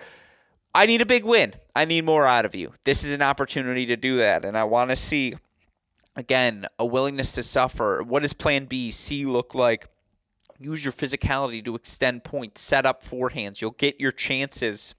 I 0.74 0.86
need 0.86 1.00
a 1.00 1.06
big 1.06 1.24
win. 1.24 1.54
I 1.74 1.84
need 1.84 2.04
more 2.04 2.26
out 2.26 2.44
of 2.44 2.54
you. 2.54 2.72
This 2.84 3.04
is 3.04 3.12
an 3.12 3.22
opportunity 3.22 3.86
to 3.86 3.96
do 3.96 4.18
that. 4.18 4.44
And 4.44 4.56
I 4.56 4.64
want 4.64 4.90
to 4.90 4.96
see, 4.96 5.34
again, 6.16 6.66
a 6.78 6.86
willingness 6.86 7.32
to 7.32 7.42
suffer. 7.42 8.02
What 8.02 8.22
does 8.22 8.32
plan 8.32 8.64
B, 8.64 8.90
C 8.90 9.24
look 9.24 9.54
like? 9.54 9.86
Use 10.58 10.84
your 10.84 10.92
physicality 10.92 11.64
to 11.64 11.74
extend 11.74 12.24
points, 12.24 12.60
set 12.60 12.86
up 12.86 13.02
forehands. 13.04 13.60
You'll 13.60 13.72
get 13.72 14.00
your 14.00 14.12
chances 14.12 14.94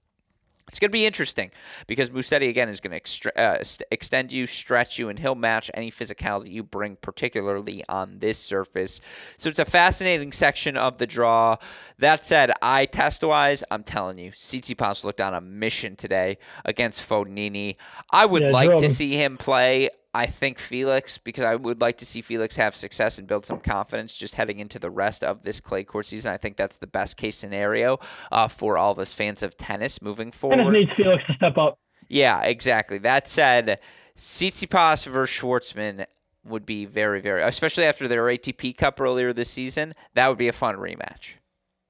it's 0.68 0.80
going 0.80 0.88
to 0.88 0.92
be 0.92 1.06
interesting 1.06 1.52
because 1.86 2.10
Musetti, 2.10 2.48
again, 2.48 2.68
is 2.68 2.80
going 2.80 2.98
to 3.00 3.40
uh, 3.40 3.62
extend 3.92 4.32
you, 4.32 4.46
stretch 4.46 4.98
you, 4.98 5.08
and 5.08 5.18
he'll 5.18 5.36
match 5.36 5.70
any 5.74 5.92
physicality 5.92 6.50
you 6.50 6.64
bring, 6.64 6.96
particularly 6.96 7.84
on 7.88 8.18
this 8.18 8.38
surface. 8.38 9.00
So 9.38 9.48
it's 9.48 9.60
a 9.60 9.64
fascinating 9.64 10.32
section 10.32 10.76
of 10.76 10.96
the 10.96 11.06
draw. 11.06 11.56
That 11.98 12.26
said, 12.26 12.50
I 12.60 12.86
test 12.86 13.22
wise, 13.22 13.62
I'm 13.70 13.84
telling 13.84 14.18
you, 14.18 14.32
Tsitsipas 14.32 15.04
looked 15.04 15.20
on 15.20 15.34
a 15.34 15.40
mission 15.40 15.94
today 15.94 16.38
against 16.64 17.08
Fognini. 17.08 17.76
I 18.10 18.26
would 18.26 18.42
yeah, 18.42 18.50
like 18.50 18.76
to 18.78 18.88
see 18.88 19.16
him 19.16 19.36
play 19.36 19.88
I 20.16 20.24
think 20.24 20.58
Felix, 20.58 21.18
because 21.18 21.44
I 21.44 21.56
would 21.56 21.82
like 21.82 21.98
to 21.98 22.06
see 22.06 22.22
Felix 22.22 22.56
have 22.56 22.74
success 22.74 23.18
and 23.18 23.28
build 23.28 23.44
some 23.44 23.60
confidence 23.60 24.16
just 24.16 24.34
heading 24.36 24.60
into 24.60 24.78
the 24.78 24.88
rest 24.88 25.22
of 25.22 25.42
this 25.42 25.60
clay 25.60 25.84
court 25.84 26.06
season. 26.06 26.32
I 26.32 26.38
think 26.38 26.56
that's 26.56 26.78
the 26.78 26.86
best 26.86 27.18
case 27.18 27.36
scenario 27.36 27.98
uh, 28.32 28.48
for 28.48 28.78
all 28.78 28.92
of 28.92 28.98
us 28.98 29.12
fans 29.12 29.42
of 29.42 29.58
tennis 29.58 30.00
moving 30.00 30.32
forward. 30.32 30.56
Tennis 30.56 30.72
needs 30.72 30.92
Felix 30.94 31.22
to 31.26 31.34
step 31.34 31.58
up. 31.58 31.78
Yeah, 32.08 32.42
exactly. 32.44 32.96
That 32.96 33.28
said, 33.28 33.78
Tsitsipas 34.16 35.06
versus 35.06 35.38
Schwartzman 35.38 36.06
would 36.46 36.64
be 36.64 36.86
very, 36.86 37.20
very, 37.20 37.42
especially 37.42 37.84
after 37.84 38.08
their 38.08 38.22
ATP 38.22 38.74
Cup 38.78 38.98
earlier 38.98 39.34
this 39.34 39.50
season. 39.50 39.92
That 40.14 40.28
would 40.28 40.38
be 40.38 40.48
a 40.48 40.52
fun 40.54 40.76
rematch. 40.76 41.34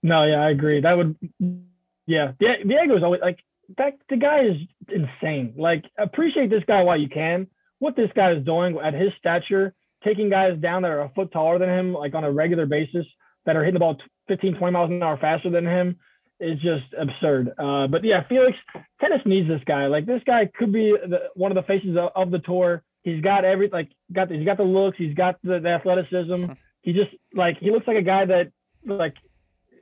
No, 0.02 0.24
yeah, 0.24 0.40
I 0.42 0.50
agree. 0.50 0.80
That 0.80 0.96
would, 0.96 1.16
yeah. 2.06 2.32
Diego's 2.40 3.04
always 3.04 3.20
like 3.20 3.38
that. 3.78 3.98
The 4.10 4.16
guy 4.16 4.46
is 4.46 4.56
insane. 4.88 5.54
Like, 5.56 5.84
appreciate 5.96 6.50
this 6.50 6.64
guy 6.66 6.82
while 6.82 6.98
you 6.98 7.08
can. 7.08 7.46
What 7.78 7.96
this 7.96 8.10
guy 8.14 8.32
is 8.32 8.44
doing 8.44 8.78
at 8.82 8.94
his 8.94 9.10
stature, 9.18 9.74
taking 10.04 10.30
guys 10.30 10.58
down 10.58 10.82
that 10.82 10.90
are 10.90 11.02
a 11.02 11.10
foot 11.10 11.32
taller 11.32 11.58
than 11.58 11.68
him, 11.68 11.92
like 11.92 12.14
on 12.14 12.24
a 12.24 12.32
regular 12.32 12.66
basis, 12.66 13.06
that 13.44 13.56
are 13.56 13.60
hitting 13.60 13.74
the 13.74 13.80
ball 13.80 13.96
15, 14.28 14.56
20 14.56 14.72
miles 14.72 14.90
an 14.90 15.02
hour 15.02 15.16
faster 15.18 15.50
than 15.50 15.64
him, 15.66 15.96
is 16.40 16.58
just 16.60 16.84
absurd. 16.98 17.52
Uh, 17.58 17.86
but 17.86 18.04
yeah, 18.04 18.24
Felix, 18.28 18.56
tennis 19.00 19.20
needs 19.24 19.48
this 19.48 19.62
guy. 19.66 19.86
Like, 19.86 20.06
this 20.06 20.22
guy 20.26 20.50
could 20.58 20.72
be 20.72 20.94
the, 21.08 21.28
one 21.34 21.50
of 21.50 21.56
the 21.56 21.62
faces 21.62 21.96
of, 21.96 22.10
of 22.14 22.30
the 22.30 22.40
tour. 22.40 22.82
He's 23.02 23.22
got 23.22 23.44
every 23.44 23.68
like 23.68 23.88
got 24.12 24.32
he's 24.32 24.44
got 24.44 24.56
the 24.56 24.64
looks, 24.64 24.98
he's 24.98 25.14
got 25.14 25.36
the, 25.44 25.60
the 25.60 25.68
athleticism. 25.68 26.46
He 26.82 26.92
just 26.92 27.10
like 27.32 27.56
he 27.58 27.70
looks 27.70 27.86
like 27.86 27.96
a 27.96 28.02
guy 28.02 28.24
that 28.24 28.50
like 28.84 29.14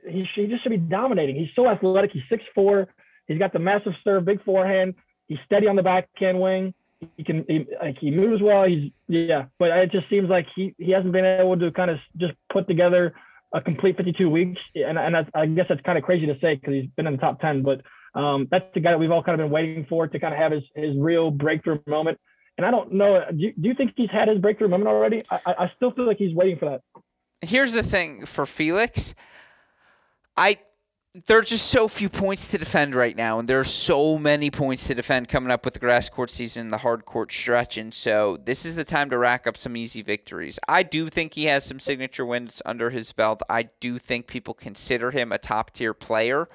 he, 0.07 0.27
he 0.35 0.45
just 0.45 0.61
should 0.61 0.69
be 0.69 0.77
dominating. 0.77 1.35
He's 1.35 1.49
so 1.55 1.67
athletic. 1.67 2.11
He's 2.11 2.21
six 2.29 2.43
four. 2.53 2.87
He's 3.27 3.39
got 3.39 3.51
the 3.51 3.57
massive 3.57 3.93
serve, 4.03 4.25
big 4.25 4.43
forehand. 4.43 4.93
He's 5.25 5.39
steady 5.43 5.67
on 5.67 5.75
the 5.75 5.81
backhand 5.81 6.39
wing. 6.39 6.75
He 7.17 7.23
can 7.23 7.45
he, 7.47 7.65
like 7.81 7.97
he 7.99 8.11
moves 8.11 8.41
well. 8.41 8.63
He's 8.63 8.91
yeah, 9.07 9.45
but 9.59 9.69
it 9.69 9.91
just 9.91 10.09
seems 10.09 10.29
like 10.29 10.47
he 10.55 10.73
he 10.77 10.91
hasn't 10.91 11.11
been 11.11 11.25
able 11.25 11.57
to 11.59 11.71
kind 11.71 11.91
of 11.91 11.97
just 12.17 12.33
put 12.51 12.67
together 12.67 13.13
a 13.53 13.61
complete 13.61 13.97
52 13.97 14.29
weeks. 14.29 14.61
And 14.75 14.97
and 14.97 15.15
I 15.33 15.45
guess 15.45 15.65
that's 15.69 15.81
kind 15.81 15.97
of 15.97 16.03
crazy 16.03 16.25
to 16.27 16.37
say 16.39 16.55
because 16.55 16.73
he's 16.73 16.89
been 16.95 17.07
in 17.07 17.13
the 17.13 17.19
top 17.19 17.39
10, 17.41 17.63
but 17.63 17.81
um, 18.19 18.47
that's 18.49 18.65
the 18.73 18.79
guy 18.79 18.91
that 18.91 18.97
we've 18.97 19.11
all 19.11 19.23
kind 19.23 19.39
of 19.39 19.45
been 19.45 19.51
waiting 19.51 19.85
for 19.87 20.07
to 20.07 20.19
kind 20.19 20.33
of 20.33 20.39
have 20.39 20.51
his 20.51 20.63
his 20.75 20.95
real 20.97 21.31
breakthrough 21.31 21.79
moment. 21.87 22.19
And 22.57 22.65
I 22.65 22.71
don't 22.71 22.93
know. 22.93 23.21
Do 23.29 23.37
you, 23.37 23.53
do 23.59 23.67
you 23.67 23.73
think 23.75 23.91
he's 23.97 24.09
had 24.09 24.29
his 24.29 24.39
breakthrough 24.39 24.69
moment 24.69 24.87
already? 24.87 25.21
I, 25.29 25.39
I 25.45 25.71
still 25.75 25.91
feel 25.91 26.07
like 26.07 26.17
he's 26.17 26.33
waiting 26.33 26.57
for 26.57 26.69
that. 26.69 26.81
Here's 27.41 27.73
the 27.73 27.83
thing 27.83 28.25
for 28.25 28.45
Felix. 28.45 29.13
I 30.37 30.57
there 31.27 31.37
are 31.37 31.43
just 31.43 31.67
so 31.67 31.87
few 31.87 32.09
points 32.09 32.49
to 32.49 32.57
defend 32.57 32.93
right 32.93 33.15
now, 33.15 33.39
and 33.39 33.47
there 33.47 33.59
are 33.59 33.63
so 33.63 34.17
many 34.17 34.51
points 34.51 34.87
to 34.87 34.93
defend 34.93 35.29
coming 35.29 35.49
up 35.49 35.63
with 35.63 35.73
the 35.73 35.79
grass 35.79 36.09
court 36.09 36.29
season 36.29 36.63
and 36.63 36.71
the 36.71 36.79
hard 36.79 37.05
court 37.05 37.31
stretch. 37.31 37.77
And 37.77 37.93
so 37.93 38.37
this 38.43 38.65
is 38.65 38.75
the 38.75 38.83
time 38.83 39.09
to 39.11 39.17
rack 39.17 39.47
up 39.47 39.55
some 39.55 39.77
easy 39.77 40.01
victories. 40.01 40.59
I 40.67 40.83
do 40.83 41.07
think 41.07 41.33
he 41.33 41.45
has 41.45 41.63
some 41.63 41.79
signature 41.79 42.25
wins 42.25 42.61
under 42.65 42.89
his 42.89 43.13
belt. 43.13 43.41
I 43.49 43.69
do 43.79 43.97
think 43.97 44.27
people 44.27 44.53
consider 44.53 45.11
him 45.11 45.31
a 45.31 45.37
top 45.37 45.71
tier 45.71 45.93
player 45.93 46.49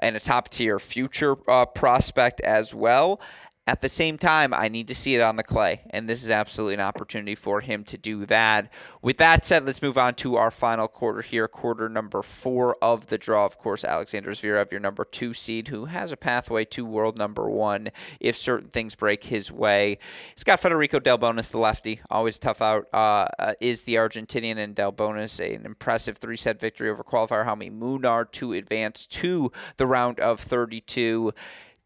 and 0.00 0.16
a 0.16 0.20
top 0.20 0.48
tier 0.48 0.80
future 0.80 1.36
uh, 1.48 1.64
prospect 1.64 2.40
as 2.40 2.74
well. 2.74 3.20
At 3.66 3.80
the 3.80 3.88
same 3.88 4.18
time, 4.18 4.52
I 4.52 4.68
need 4.68 4.88
to 4.88 4.94
see 4.94 5.14
it 5.14 5.22
on 5.22 5.36
the 5.36 5.42
clay, 5.42 5.80
and 5.88 6.06
this 6.06 6.22
is 6.22 6.28
absolutely 6.28 6.74
an 6.74 6.80
opportunity 6.80 7.34
for 7.34 7.62
him 7.62 7.82
to 7.84 7.96
do 7.96 8.26
that. 8.26 8.70
With 9.00 9.16
that 9.16 9.46
said, 9.46 9.64
let's 9.64 9.80
move 9.80 9.96
on 9.96 10.16
to 10.16 10.36
our 10.36 10.50
final 10.50 10.86
quarter 10.86 11.22
here, 11.22 11.48
quarter 11.48 11.88
number 11.88 12.20
four 12.20 12.76
of 12.82 13.06
the 13.06 13.16
draw. 13.16 13.46
Of 13.46 13.56
course, 13.56 13.82
Alexander 13.82 14.32
Zverev, 14.32 14.70
your 14.70 14.80
number 14.80 15.06
two 15.06 15.32
seed, 15.32 15.68
who 15.68 15.86
has 15.86 16.12
a 16.12 16.16
pathway 16.18 16.66
to 16.66 16.84
world 16.84 17.16
number 17.16 17.48
one 17.48 17.88
if 18.20 18.36
certain 18.36 18.68
things 18.68 18.94
break 18.94 19.24
his 19.24 19.50
way. 19.50 19.96
He's 20.34 20.44
got 20.44 20.60
Federico 20.60 21.00
Delbonis, 21.00 21.50
the 21.50 21.56
lefty, 21.58 22.02
always 22.10 22.38
tough 22.38 22.60
out, 22.60 22.88
uh, 22.92 23.28
uh, 23.38 23.54
is 23.62 23.84
the 23.84 23.94
Argentinian, 23.94 24.58
and 24.58 24.76
Delbonis, 24.76 25.40
an 25.40 25.64
impressive 25.64 26.18
three 26.18 26.36
set 26.36 26.60
victory 26.60 26.90
over 26.90 27.02
qualifier 27.02 27.46
Jaume 27.46 27.78
Munar 27.78 28.30
to 28.32 28.52
advance 28.52 29.06
to 29.06 29.50
the 29.78 29.86
round 29.86 30.20
of 30.20 30.38
32. 30.38 31.32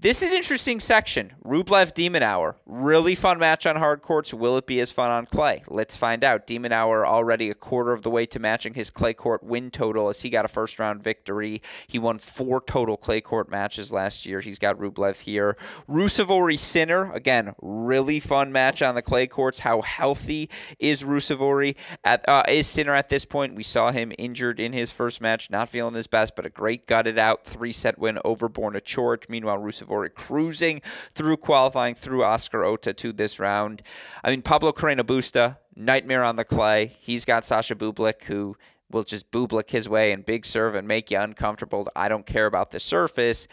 This 0.01 0.23
is 0.23 0.29
an 0.29 0.35
interesting 0.35 0.79
section. 0.79 1.33
Rublev 1.45 1.93
De 1.93 2.09
Minaur. 2.09 2.55
Really 2.67 3.17
fun 3.17 3.41
match 3.41 3.67
on 3.67 3.75
hard 3.75 4.01
courts. 4.01 4.33
Will 4.33 4.57
it 4.57 4.65
be 4.65 4.79
as 4.79 4.93
fun 4.93 5.11
on 5.11 5.27
clay? 5.27 5.65
Let's 5.67 5.97
find 5.97 6.23
out. 6.23 6.47
De 6.47 6.57
Minaur 6.57 7.05
already 7.05 7.51
a 7.51 7.55
quarter 7.55 7.93
of 7.93 8.03
the 8.03 8.11
way 8.11 8.25
to 8.27 8.39
matching 8.39 8.75
his 8.75 8.91
clay 8.91 9.13
court 9.13 9.43
win 9.43 9.73
total 9.73 10.09
as 10.09 10.21
he 10.21 10.31
got 10.31 10.45
a 10.45 10.49
first 10.49 10.79
round 10.79 11.03
victory. 11.03 11.63
He 11.89 11.99
won 11.99 12.19
four 12.19 12.61
total 12.61 12.97
clay 12.97 13.21
court 13.21 13.51
matches 13.51 13.91
last 13.91 14.25
year. 14.25 14.41
He's 14.41 14.61
got 14.61 14.79
Rublev 14.79 15.23
here. 15.23 15.57
Ruusuvuori 15.89 16.61
Sinner. 16.61 17.13
Again, 17.13 17.57
really 17.61 18.21
fun 18.21 18.53
match 18.53 18.83
on 18.83 18.95
the 18.95 19.03
clay 19.03 19.27
courts. 19.27 19.59
How 19.59 19.81
healthy 19.81 20.49
is 20.79 21.03
Ruusuvuori? 21.03 21.75
At, 22.05 22.29
uh, 22.29 22.45
is 22.49 22.69
Sinner 22.69 22.95
at 22.95 23.09
this 23.09 23.25
point? 23.25 23.57
We 23.57 23.65
saw 23.65 23.91
him 23.91 24.13
injured 24.17 24.61
in 24.61 24.73
his 24.73 24.93
first 24.93 25.21
match, 25.21 25.51
not 25.51 25.69
feeling 25.69 25.95
his 25.95 26.07
best, 26.07 26.37
but 26.37 26.47
a 26.47 26.51
great 26.51 26.87
gutted 26.87 27.19
out 27.19 27.45
three 27.45 27.73
set 27.73 27.99
win 27.99 28.21
over 28.25 28.49
Borna 28.49 28.81
Coric. 28.81 29.29
Meanwhile, 29.29 29.59
Ruusuvuori 29.59 29.88
Tavory 29.89 30.15
cruising 30.15 30.83
through 31.15 31.39
qualifying 31.39 31.95
through 31.95 32.25
Oscar 32.25 32.61
Otte 32.61 32.97
to 32.97 33.13
this 33.13 33.39
round. 33.39 33.83
I 34.23 34.31
mean, 34.31 34.43
Pablo 34.43 34.73
Carreno 34.73 35.03
Busta, 35.03 35.59
nightmare 35.75 36.25
on 36.25 36.37
the 36.37 36.45
clay. 36.45 36.93
He's 37.01 37.25
got 37.25 37.45
Sasha 37.45 37.75
Bublik, 37.75 38.25
who 38.25 38.57
will 38.91 39.05
just 39.05 39.31
bublik 39.31 39.71
his 39.71 39.89
way 39.89 40.13
and 40.13 40.25
big 40.25 40.47
serve 40.47 40.75
and 40.75 40.89
make 40.89 41.11
you 41.11 41.19
uncomfortable. 41.19 41.89
I 41.95 42.09
don't 42.09 42.27
care 42.27 42.47
about 42.47 42.71
the 42.71 42.81
surface. 42.81 43.49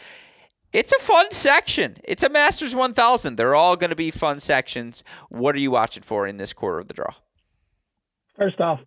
It's 0.72 0.92
a 0.92 0.98
fun 0.98 1.30
section. 1.30 1.96
It's 2.04 2.22
a 2.22 2.28
Masters 2.28 2.74
1000. 2.74 3.36
They're 3.36 3.54
all 3.54 3.76
going 3.76 3.90
to 3.90 3.96
be 3.96 4.10
fun 4.10 4.40
sections. 4.40 5.04
What 5.28 5.54
are 5.54 5.58
you 5.58 5.70
watching 5.70 6.02
for 6.02 6.26
in 6.26 6.36
this 6.36 6.52
quarter 6.52 6.80
of 6.80 6.88
the 6.88 6.94
draw? 6.94 7.14
First 8.36 8.60
off, 8.60 8.80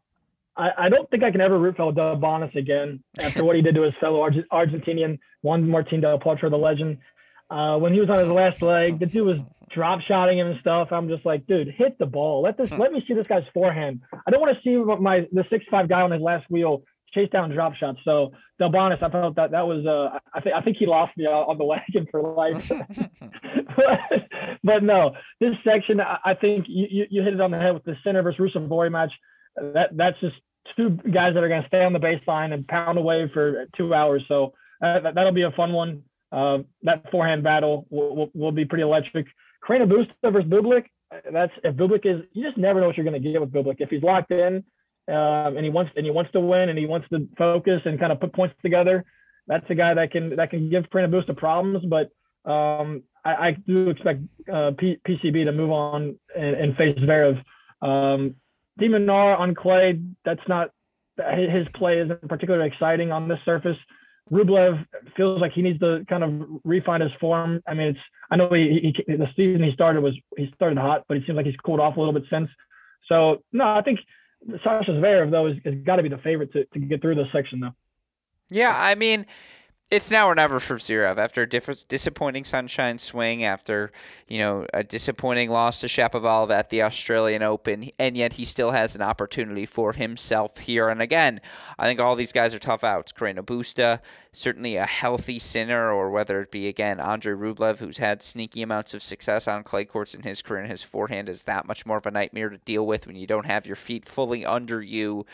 I, 0.58 0.70
I 0.78 0.90
don't 0.90 1.10
think 1.10 1.24
I 1.24 1.32
can 1.32 1.42
ever 1.42 1.58
root 1.58 1.78
for 1.78 1.92
Delbonis 1.92 2.54
again 2.56 3.02
after 3.20 3.44
what 3.44 3.56
he 3.56 3.62
did 3.62 3.76
to 3.76 3.82
his 3.84 3.94
fellow 4.00 4.22
Arge- 4.22 4.46
Argentinian 4.52 5.18
Juan 5.42 5.64
Martín 5.64 6.02
del 6.02 6.20
Potro, 6.20 6.50
the 6.50 6.58
legend. 6.58 6.98
Uh, 7.50 7.78
when 7.78 7.94
he 7.94 8.00
was 8.00 8.10
on 8.10 8.20
his 8.20 8.28
last 8.28 8.62
leg, 8.62 9.00
the 9.00 9.06
dude 9.06 9.26
was 9.26 9.40
drop 9.72 10.02
shotting 10.02 10.38
him 10.38 10.48
and 10.48 10.60
stuff. 10.60 10.92
I'm 10.92 11.08
just 11.08 11.26
like, 11.26 11.46
dude, 11.48 11.70
hit 11.70 11.98
the 11.98 12.06
ball. 12.06 12.44
Let 12.44 12.58
this. 12.58 12.72
Let 12.72 12.92
me 12.92 13.04
see 13.08 13.14
this 13.14 13.28
guy's 13.28 13.44
forehand. 13.54 14.02
I 14.28 14.32
don't 14.32 14.42
want 14.42 14.56
to 14.56 14.62
see 14.62 14.76
my 15.02 15.28
the 15.32 15.46
six 15.50 15.66
five 15.70 15.90
guy 15.90 16.02
on 16.02 16.12
his 16.12 16.22
last 16.22 16.46
wheel 16.50 16.84
chase 17.14 17.30
down 17.32 17.50
drop 17.50 17.74
shots. 17.76 18.00
So 18.04 18.32
Delbonis, 18.62 19.02
I 19.02 19.10
felt 19.10 19.36
that 19.36 19.52
that 19.52 19.66
was. 19.66 19.86
Uh, 19.86 20.18
I 20.34 20.42
think 20.42 20.56
I 20.56 20.62
think 20.62 20.78
he 20.78 20.86
lost 20.86 21.16
me 21.18 21.26
on 21.26 21.58
the 21.58 21.66
wagon 21.66 22.08
for 22.12 22.22
life. 22.22 22.70
but, 23.78 24.00
but, 24.64 24.84
no, 24.84 25.16
this 25.40 25.56
section, 25.64 26.00
I, 26.02 26.36
think 26.40 26.66
you, 26.68 27.06
you 27.10 27.24
hit 27.24 27.34
it 27.34 27.42
on 27.42 27.52
the 27.52 27.58
head 27.58 27.74
with 27.74 27.84
the 27.84 27.96
Sinner 28.04 28.22
versus 28.22 28.40
Ruusuvuori 28.40 28.92
match. 28.92 29.12
That 29.56 29.90
that's 29.96 30.20
just 30.20 30.36
two 30.76 30.92
guys 31.12 31.34
that 31.34 31.44
are 31.44 31.50
going 31.50 31.62
to 31.62 31.68
stay 31.68 31.84
on 31.84 31.94
the 31.94 32.00
baseline 32.00 32.54
and 32.54 32.68
pound 32.68 32.98
away 32.98 33.30
for 33.34 33.66
two 33.76 33.94
hours. 33.94 34.24
So 34.28 34.54
uh, 34.84 35.00
that, 35.00 35.16
that'll 35.16 35.32
be 35.32 35.44
a 35.44 35.52
fun 35.52 35.74
one. 35.74 36.04
Uh, 36.32 36.60
that 36.84 37.10
forehand 37.12 37.44
battle 37.44 37.88
will, 37.90 38.16
will, 38.16 38.32
will, 38.34 38.52
be 38.52 38.66
pretty 38.66 38.84
electric. 38.84 39.26
Carreno 39.68 39.88
Busta 39.88 40.32
versus 40.32 40.50
Bublik. 40.50 40.86
That's 41.32 41.52
if 41.64 41.76
Bublik 41.76 42.06
is, 42.06 42.24
you 42.34 42.46
just 42.46 42.58
never 42.58 42.80
know 42.80 42.88
what 42.88 42.98
you're 42.98 43.06
going 43.06 43.22
to 43.22 43.32
get 43.32 43.42
with 43.42 43.52
Bublik. 43.52 43.78
If 43.80 43.90
he's 43.90 44.04
locked 44.04 44.32
in 44.32 44.64
um, 45.08 45.58
and 45.58 45.64
he 45.64 45.70
wants 45.70 45.92
and 45.96 46.06
he 46.06 46.12
wants 46.12 46.32
to 46.34 46.40
win 46.40 46.70
and 46.70 46.78
he 46.78 46.86
wants 46.86 47.10
to 47.10 47.28
focus 47.38 47.82
and 47.86 48.00
kind 48.00 48.12
of 48.12 48.20
put 48.20 48.34
points 48.34 48.56
together, 48.62 49.06
that's 49.48 49.66
a 49.70 49.76
guy 49.76 49.96
that 49.96 50.12
can 50.12 50.36
that 50.36 50.52
can 50.52 50.70
give 50.70 50.90
Carreno 50.90 51.10
Busta 51.10 51.36
problems. 51.36 51.84
But 51.86 52.12
um, 52.50 53.04
I, 53.26 53.34
I, 53.34 53.52
do 53.52 53.90
expect 53.90 54.22
uh, 54.52 54.72
P, 54.78 54.98
PCB 55.08 55.46
to 55.46 55.52
move 55.52 55.72
on 55.72 56.18
and, 56.36 56.56
and 56.56 56.78
face 56.78 56.98
Zverev. 57.00 57.44
Um, 57.82 58.36
De 58.78 58.88
Minaur 58.88 59.38
on 59.38 59.56
clay, 59.56 60.00
that's 60.24 60.48
not 60.48 60.72
his 61.18 61.68
play 61.76 62.00
isn't 62.00 62.28
particularly 62.30 62.68
exciting 62.68 63.12
on 63.12 63.28
this 63.28 63.40
surface. 63.44 63.78
Rublev 64.32 64.86
feels 65.18 65.42
like 65.42 65.54
he 65.54 65.62
needs 65.62 65.80
to 65.80 66.06
kind 66.08 66.24
of 66.24 66.62
refine 66.64 67.02
his 67.02 67.12
form. 67.20 67.62
I 67.68 67.74
mean, 67.74 67.88
it's 67.90 68.00
I 68.32 68.36
know 68.36 68.50
he, 68.54 68.94
he 69.08 69.16
the 69.16 69.28
season 69.36 69.64
he 69.64 69.72
started 69.74 70.02
was 70.02 70.14
he 70.38 70.52
started 70.56 70.78
hot, 70.78 71.06
but 71.08 71.18
it 71.18 71.24
seems 71.26 71.36
like 71.36 71.46
he's 71.46 71.56
cooled 71.66 71.80
off 71.80 71.98
a 71.98 72.00
little 72.00 72.14
bit 72.14 72.26
since. 72.30 72.50
So 73.08 73.44
no, 73.52 73.68
I 73.68 73.82
think 73.82 74.00
Sasha 74.64 74.92
Zverev 74.92 75.32
though 75.32 75.48
has 75.48 75.76
got 75.84 75.98
to 75.98 76.04
be 76.04 76.10
the 76.10 76.20
favorite 76.20 76.54
to, 76.54 76.66
to 76.66 76.80
get 76.80 77.02
through 77.02 77.16
this 77.16 77.28
section 77.32 77.60
though. 77.60 77.74
Yeah, 78.52 78.74
I 78.76 78.96
mean, 78.96 79.26
it's 79.92 80.12
now 80.12 80.28
or 80.28 80.36
never 80.36 80.60
for 80.60 80.76
Zverev 80.76 81.18
after 81.18 81.42
a 81.42 81.50
diff- 81.50 81.88
disappointing 81.88 82.44
sunshine 82.44 83.00
swing, 83.00 83.44
after 83.44 83.92
you 84.28 84.38
know 84.38 84.68
a 84.72 84.84
disappointing 84.84 85.50
loss 85.50 85.80
to 85.82 85.88
Shapovalov 85.88 86.52
at 86.52 86.70
the 86.70 86.84
Australian 86.84 87.42
Open, 87.42 87.90
and 87.98 88.16
yet 88.16 88.34
he 88.34 88.46
still 88.46 88.72
has 88.72 88.96
an 88.96 89.02
opportunity 89.02 89.66
for 89.66 89.94
himself 89.94 90.60
here. 90.60 90.90
And 90.90 91.02
again, 91.02 91.42
I 91.80 91.88
think 91.88 92.00
all 92.00 92.16
these 92.16 92.32
guys 92.32 92.54
are 92.54 92.60
tough 92.60 92.84
outs. 92.84 93.12
Carreno 93.12 93.42
Busta, 93.42 94.00
certainly 94.32 94.76
a 94.76 94.86
healthy 94.86 95.40
Sinner, 95.40 95.92
or 95.92 96.12
whether 96.12 96.40
it 96.42 96.52
be 96.52 96.68
again 96.68 97.00
Andre 97.00 97.34
Rublev, 97.34 97.80
who's 97.80 97.98
had 97.98 98.22
sneaky 98.22 98.62
amounts 98.62 98.94
of 98.94 99.02
success 99.02 99.48
on 99.48 99.64
clay 99.64 99.86
courts 99.86 100.14
in 100.14 100.22
his 100.22 100.44
career, 100.44 100.62
and 100.62 100.70
his 100.70 100.84
forehand 100.84 101.30
is 101.30 101.46
that 101.46 101.66
much 101.66 101.88
more 101.88 101.98
of 101.98 102.06
a 102.06 102.12
nightmare 102.12 102.50
to 102.50 102.58
deal 102.60 102.86
with 102.86 103.08
when 103.08 103.16
you 103.16 103.26
don't 103.26 103.48
have 103.48 103.66
your 103.66 103.76
feet 103.76 104.06
fully 104.06 104.46
under 104.46 104.84
you 104.84 105.26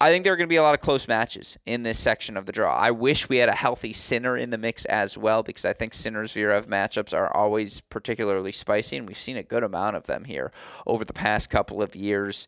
I 0.00 0.10
think 0.10 0.22
there 0.22 0.32
are 0.32 0.36
going 0.36 0.46
to 0.46 0.52
be 0.52 0.56
a 0.56 0.62
lot 0.62 0.74
of 0.74 0.80
close 0.80 1.08
matches 1.08 1.58
in 1.66 1.82
this 1.82 1.98
section 1.98 2.36
of 2.36 2.46
the 2.46 2.52
draw. 2.52 2.72
I 2.72 2.92
wish 2.92 3.28
we 3.28 3.38
had 3.38 3.48
a 3.48 3.54
healthy 3.54 3.92
Sinner 3.92 4.36
in 4.36 4.50
the 4.50 4.58
mix 4.58 4.84
as 4.84 5.18
well 5.18 5.42
because 5.42 5.64
I 5.64 5.72
think 5.72 5.92
Sinner 5.92 6.22
Zverev 6.22 6.66
matchups 6.66 7.12
are 7.12 7.36
always 7.36 7.80
particularly 7.80 8.52
spicy, 8.52 8.96
and 8.96 9.08
we've 9.08 9.18
seen 9.18 9.36
a 9.36 9.42
good 9.42 9.64
amount 9.64 9.96
of 9.96 10.04
them 10.04 10.22
here 10.22 10.52
over 10.86 11.04
the 11.04 11.12
past 11.12 11.50
couple 11.50 11.82
of 11.82 11.96
years 11.96 12.46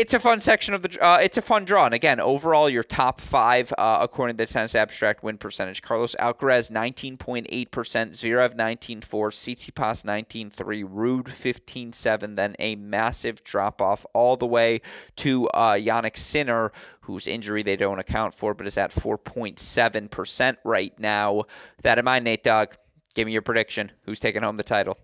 it's 0.00 0.14
a 0.14 0.18
fun 0.18 0.40
section 0.40 0.72
of 0.72 0.82
the. 0.82 0.98
Uh, 1.00 1.18
it's 1.20 1.36
a 1.36 1.42
fun 1.42 1.64
draw, 1.64 1.84
and 1.84 1.94
again, 1.94 2.20
overall, 2.20 2.70
your 2.70 2.82
top 2.82 3.20
five 3.20 3.72
uh, 3.76 3.98
according 4.00 4.36
to 4.36 4.46
the 4.46 4.50
tennis 4.50 4.74
abstract 4.74 5.22
win 5.22 5.36
percentage: 5.36 5.82
Carlos 5.82 6.14
Alcaraz 6.18 6.70
nineteen 6.70 7.18
point 7.18 7.46
eight 7.50 7.70
percent, 7.70 8.12
Zverev 8.12 8.56
nineteen 8.56 9.02
four, 9.02 9.30
Tsitsipas 9.30 10.04
nineteen 10.04 10.48
three, 10.48 10.82
Ruud, 10.82 11.28
fifteen 11.28 11.92
seven. 11.92 12.34
Then 12.34 12.56
a 12.58 12.76
massive 12.76 13.44
drop 13.44 13.82
off 13.82 14.06
all 14.14 14.36
the 14.36 14.46
way 14.46 14.80
to 15.16 15.46
uh, 15.48 15.74
Jannik 15.74 16.16
Sinner, 16.16 16.72
whose 17.02 17.26
injury 17.26 17.62
they 17.62 17.76
don't 17.76 17.98
account 17.98 18.32
for, 18.32 18.54
but 18.54 18.66
is 18.66 18.78
at 18.78 18.92
four 18.92 19.18
point 19.18 19.58
seven 19.58 20.08
percent 20.08 20.58
right 20.64 20.98
now. 20.98 21.42
That 21.82 21.98
in 21.98 22.06
mind, 22.06 22.24
Nate 22.24 22.42
Dogg, 22.42 22.74
give 23.14 23.26
me 23.26 23.32
your 23.32 23.42
prediction. 23.42 23.92
Who's 24.06 24.18
taking 24.18 24.42
home 24.42 24.56
the 24.56 24.64
title? 24.64 24.96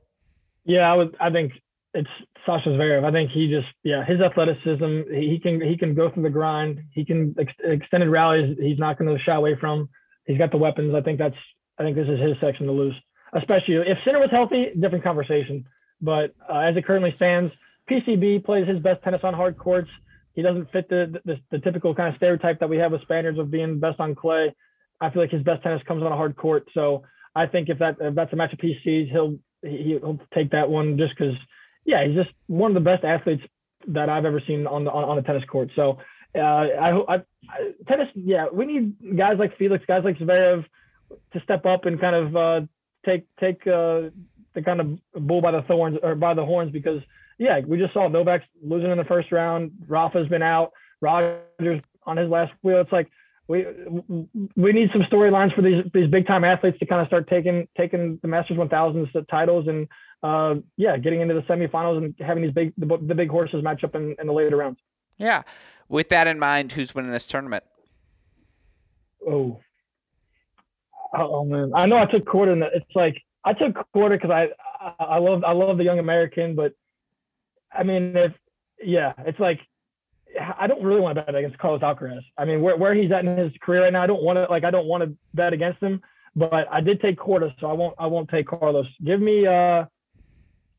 Yeah, 0.65 0.91
I 0.91 0.95
would. 0.95 1.15
I 1.21 1.31
think 1.31 1.53
it's 1.93 2.09
Sasha 2.47 2.69
Zverev. 2.71 3.05
I 3.05 3.11
think 3.11 3.31
he 3.33 3.49
just, 3.49 3.67
yeah, 3.83 4.05
his 4.05 4.21
athleticism, 4.21 5.13
he 5.13 5.39
can 5.43 5.61
he 5.61 5.77
can 5.77 5.95
go 5.95 6.11
through 6.11 6.23
the 6.23 6.31
grind. 6.31 6.81
He 6.93 7.05
can 7.05 7.35
ex- 7.39 7.53
extended 7.65 8.09
rallies. 8.09 8.57
He's 8.61 8.79
not 8.79 8.99
going 8.99 9.15
to 9.15 9.23
shy 9.23 9.35
away 9.35 9.57
from. 9.61 9.89
He's 10.27 10.39
got 10.39 10.53
the 10.53 10.57
weapons. 10.57 10.95
I 10.95 11.03
think 11.03 11.19
that's. 11.19 11.37
I 11.79 11.83
think 11.83 11.97
this 11.97 12.09
is 12.09 12.21
his 12.21 12.37
section 12.41 12.67
to 12.67 12.73
lose. 12.73 12.95
Especially 13.35 13.75
if 13.75 13.99
Sinner 14.05 14.21
was 14.21 14.31
healthy, 14.31 14.71
different 14.81 15.05
conversation. 15.05 15.67
But 16.01 16.35
uh, 16.49 16.61
as 16.61 16.77
it 16.77 16.87
currently 16.87 17.13
stands, 17.17 17.53
PCB 17.91 18.45
plays 18.45 18.67
his 18.67 18.79
best 18.79 19.03
tennis 19.03 19.21
on 19.25 19.35
hard 19.35 19.59
courts. 19.59 19.91
He 20.35 20.43
doesn't 20.43 20.71
fit 20.71 20.89
the, 20.89 21.21
the 21.25 21.37
the 21.51 21.59
typical 21.59 21.95
kind 21.95 22.09
of 22.09 22.17
stereotype 22.17 22.61
that 22.61 22.69
we 22.69 22.77
have 22.79 22.93
with 22.93 23.03
Spaniards 23.03 23.39
of 23.39 23.51
being 23.51 23.81
best 23.81 24.01
on 24.01 24.15
clay. 24.15 24.55
I 25.01 25.11
feel 25.11 25.23
like 25.23 25.31
his 25.31 25.43
best 25.43 25.63
tennis 25.63 25.83
comes 25.87 26.03
on 26.03 26.13
a 26.13 26.17
hard 26.17 26.37
court. 26.37 26.69
So 26.73 27.03
I 27.35 27.47
think 27.47 27.69
if 27.69 27.79
that 27.81 27.97
if 28.01 28.15
that's 28.15 28.33
a 28.33 28.37
match 28.37 28.53
of 28.53 28.59
PCs, 28.59 29.11
he'll 29.11 29.39
he'll 29.63 30.21
take 30.35 30.51
that 30.53 30.69
one 30.69 30.97
just 30.97 31.15
because 31.19 31.35
yeah, 31.87 32.05
he's 32.05 32.17
just 32.17 32.31
one 32.49 32.71
of 32.71 32.75
the 32.75 32.81
best 32.81 33.05
athletes 33.05 33.43
that 33.89 34.09
I've 34.09 34.25
ever 34.25 34.43
seen 34.47 34.67
on 34.67 34.85
the 34.85 34.91
on, 34.91 35.05
on 35.05 35.17
the 35.17 35.23
tennis 35.23 35.45
court. 35.45 35.71
So 35.75 35.99
uh, 36.35 36.39
I, 36.39 37.15
I, 37.15 37.19
tennis, 37.89 38.09
yeah, 38.15 38.47
we 38.53 38.67
need 38.67 39.17
guys 39.17 39.37
like 39.39 39.57
Felix, 39.57 39.85
guys 39.87 40.03
like 40.05 40.19
Zverev 40.19 40.65
to 41.33 41.41
step 41.41 41.65
up 41.65 41.87
and 41.87 42.01
kind 42.01 42.17
of 42.17 42.37
uh, 42.37 42.61
take 43.07 43.25
take 43.41 43.67
uh, 43.67 44.11
the 44.55 44.63
kind 44.65 44.81
of 44.81 45.27
bull 45.27 45.41
by 45.41 45.53
the 45.53 45.63
thorns 45.63 45.97
or 46.03 46.15
by 46.17 46.35
the 46.35 46.45
horns 46.45 46.73
because 46.73 47.01
yeah, 47.39 47.61
we 47.61 47.79
just 47.79 47.95
saw 47.95 48.09
Novak 48.09 48.43
losing 48.63 48.91
in 48.91 48.99
the 48.99 49.05
first 49.05 49.31
round. 49.31 49.71
Rafa's 49.87 50.29
been 50.29 50.43
out. 50.43 50.73
Rogers 51.01 51.83
on 52.05 52.17
his 52.17 52.31
last 52.31 52.53
wheel. 52.63 52.81
It's 52.81 52.93
like 52.93 53.09
we 53.49 53.65
we 54.57 54.73
need 54.73 54.91
some 54.93 55.03
storylines 55.03 55.55
for 55.55 55.63
these 55.63 55.85
these 55.95 56.09
big 56.09 56.27
time 56.27 56.45
athletes 56.45 56.79
to 56.81 56.87
kind 56.87 57.01
of 57.01 57.07
start 57.07 57.29
taking 57.29 57.69
taking 57.77 58.19
the 58.23 58.29
Masters 58.29 58.57
1000s 58.57 59.29
titles 59.29 59.69
and 59.69 59.87
uh, 60.23 60.57
yeah, 60.77 60.97
getting 60.97 61.21
into 61.21 61.35
the 61.35 61.43
semifinals 61.43 61.99
and 61.99 62.15
having 62.19 62.43
these 62.43 62.53
big 62.53 62.73
the, 62.77 62.87
the 63.07 63.15
big 63.15 63.31
horses 63.31 63.63
match 63.63 63.85
up 63.85 63.95
in, 63.95 64.17
in 64.19 64.27
the 64.27 64.33
later 64.33 64.57
rounds. 64.57 64.79
Yeah. 65.19 65.43
With 65.89 66.09
that 66.09 66.27
in 66.27 66.39
mind, 66.39 66.73
who's 66.73 66.95
winning 66.95 67.13
this 67.13 67.27
tournament? 67.27 67.63
Oh, 69.27 69.61
oh 71.17 71.45
man, 71.45 71.73
I 71.75 71.87
know 71.87 71.99
I 71.99 72.07
took 72.07 72.25
Korda. 72.25 72.53
In 72.53 72.61
the, 72.61 72.67
it's 72.75 72.87
like 72.95 73.23
I 73.45 73.53
took 73.53 73.75
Korda 73.95 74.21
because 74.21 74.31
I, 74.31 74.49
I 74.99 75.19
love 75.19 75.45
I 75.45 75.53
love 75.53 75.79
the 75.79 75.85
young 75.85 76.01
American, 76.01 76.57
but 76.57 76.73
I 77.73 77.85
mean 77.85 78.17
if 78.17 78.33
yeah, 78.83 79.13
it's 79.19 79.39
like 79.39 79.61
I 80.59 80.67
don't 80.67 80.83
really 80.83 81.01
want 81.01 81.17
to 81.17 81.23
bet 81.23 81.35
against 81.35 81.59
Carlos 81.59 81.83
Alcaraz. 81.83 82.23
I 82.39 82.45
mean 82.45 82.63
where 82.63 82.77
where 82.77 82.95
he's 82.95 83.13
at 83.13 83.25
in 83.25 83.37
his 83.37 83.53
career 83.63 83.83
right 83.83 83.93
now, 83.93 84.03
I 84.03 84.07
don't 84.07 84.23
want 84.23 84.37
to 84.37 84.47
like 84.51 84.65
I 84.65 84.71
don't 84.71 84.87
want 84.87 85.03
to 85.05 85.17
bet 85.35 85.53
against 85.53 85.83
him. 85.83 86.01
But 86.35 86.71
I 86.71 86.83
did 86.83 87.01
take 87.01 87.19
Korda, 87.19 87.55
so 87.61 87.69
I 87.69 87.73
won't 87.73 87.95
I 87.99 88.07
won't 88.07 88.29
take 88.29 88.47
Carlos. 88.47 88.87
Give 89.05 89.21
me 89.21 89.47
uh 89.47 89.87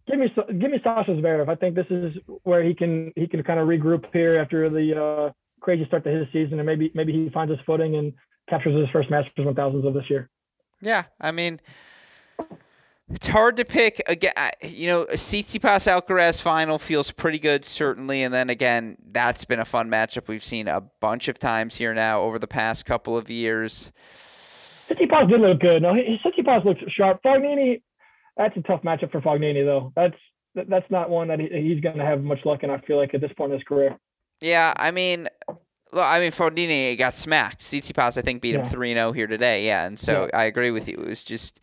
give 0.08 0.20
me 0.20 0.34
give 0.60 0.72
me 0.72 0.80
Sasha 0.84 1.12
Zverev. 1.12 1.50
I 1.50 1.56
think 1.56 1.76
this 1.76 1.88
is 1.90 2.16
where 2.44 2.64
he 2.64 2.74
can 2.74 3.12
he 3.16 3.28
can 3.28 3.44
kind 3.44 3.60
of 3.60 3.68
regroup 3.68 4.06
here 4.14 4.38
after 4.38 4.70
the 4.70 5.00
uh, 5.00 5.32
crazy 5.60 5.86
start 5.86 6.04
to 6.06 6.10
his 6.10 6.28
season, 6.32 6.60
and 6.60 6.66
maybe 6.66 6.92
maybe 6.94 7.12
he 7.12 7.30
finds 7.30 7.52
his 7.52 7.60
footing 7.66 7.96
and 7.96 8.14
captures 8.50 8.80
his 8.80 8.90
first 8.92 9.10
Masters 9.10 9.34
1000s 9.38 9.86
of 9.86 9.94
this 9.94 10.10
year. 10.10 10.30
Yeah, 10.82 11.04
I 11.20 11.32
mean, 11.32 11.60
it's 13.10 13.28
hard 13.28 13.58
to 13.58 13.66
pick 13.66 14.02
again. 14.08 14.34
You 14.62 14.88
know, 14.88 15.02
a 15.04 15.14
Tsitsipas 15.16 15.88
Alcaraz 15.88 16.42
final 16.42 16.78
feels 16.78 17.12
pretty 17.12 17.40
good, 17.40 17.66
certainly, 17.66 18.24
and 18.24 18.34
then 18.34 18.50
again, 18.50 18.98
that's 19.12 19.46
been 19.46 19.60
a 19.60 19.66
fun 19.66 19.90
matchup 19.90 20.28
we've 20.28 20.44
seen 20.44 20.68
a 20.68 20.82
bunch 21.00 21.28
of 21.28 21.40
times 21.40 21.76
here 21.76 21.94
now 21.94 22.20
over 22.22 22.40
the 22.40 22.48
past 22.48 22.86
couple 22.86 23.18
of 23.18 23.30
years. 23.30 23.92
Tsitsipas 24.90 25.30
did 25.30 25.42
look 25.42 25.60
good. 25.60 25.82
No, 25.82 25.94
Tsitsipas 25.94 26.66
looks 26.66 26.82
sharp. 26.92 27.22
Fognini 27.24 27.82
that's 28.38 28.56
a 28.56 28.62
tough 28.62 28.84
matchup 28.84 29.12
for 29.12 29.22
Fognini, 29.22 29.66
though. 29.66 29.92
That's 29.96 30.16
that's 30.70 30.90
not 30.90 31.10
one 31.10 31.28
that 31.28 31.40
he's 31.40 31.82
going 31.82 31.98
to 31.98 32.06
have 32.06 32.24
much 32.24 32.40
luck 32.46 32.64
in. 32.64 32.70
I 32.70 32.80
feel 32.80 32.98
like 32.98 33.14
at 33.14 33.22
this 33.22 33.32
point 33.38 33.52
in 33.52 33.60
his 33.60 33.68
career. 33.68 33.98
Yeah, 34.42 34.74
I 34.78 34.92
mean, 34.92 35.28
look, 35.48 36.06
I 36.06 36.20
mean, 36.20 36.32
Fognini 36.32 36.98
got 36.98 37.16
smacked. 37.16 37.62
Tsitsipas, 37.62 38.18
I 38.18 38.22
think, 38.22 38.42
beat 38.42 38.56
him 38.56 38.66
three 38.66 38.94
0 38.94 39.12
here 39.12 39.28
today. 39.28 39.66
Yeah, 39.66 39.86
and 39.86 40.00
so 40.00 40.26
yeah. 40.26 40.40
I 40.40 40.46
agree 40.46 40.72
with 40.72 40.88
you. 40.88 40.98
It 40.98 41.08
was 41.08 41.24
just 41.24 41.60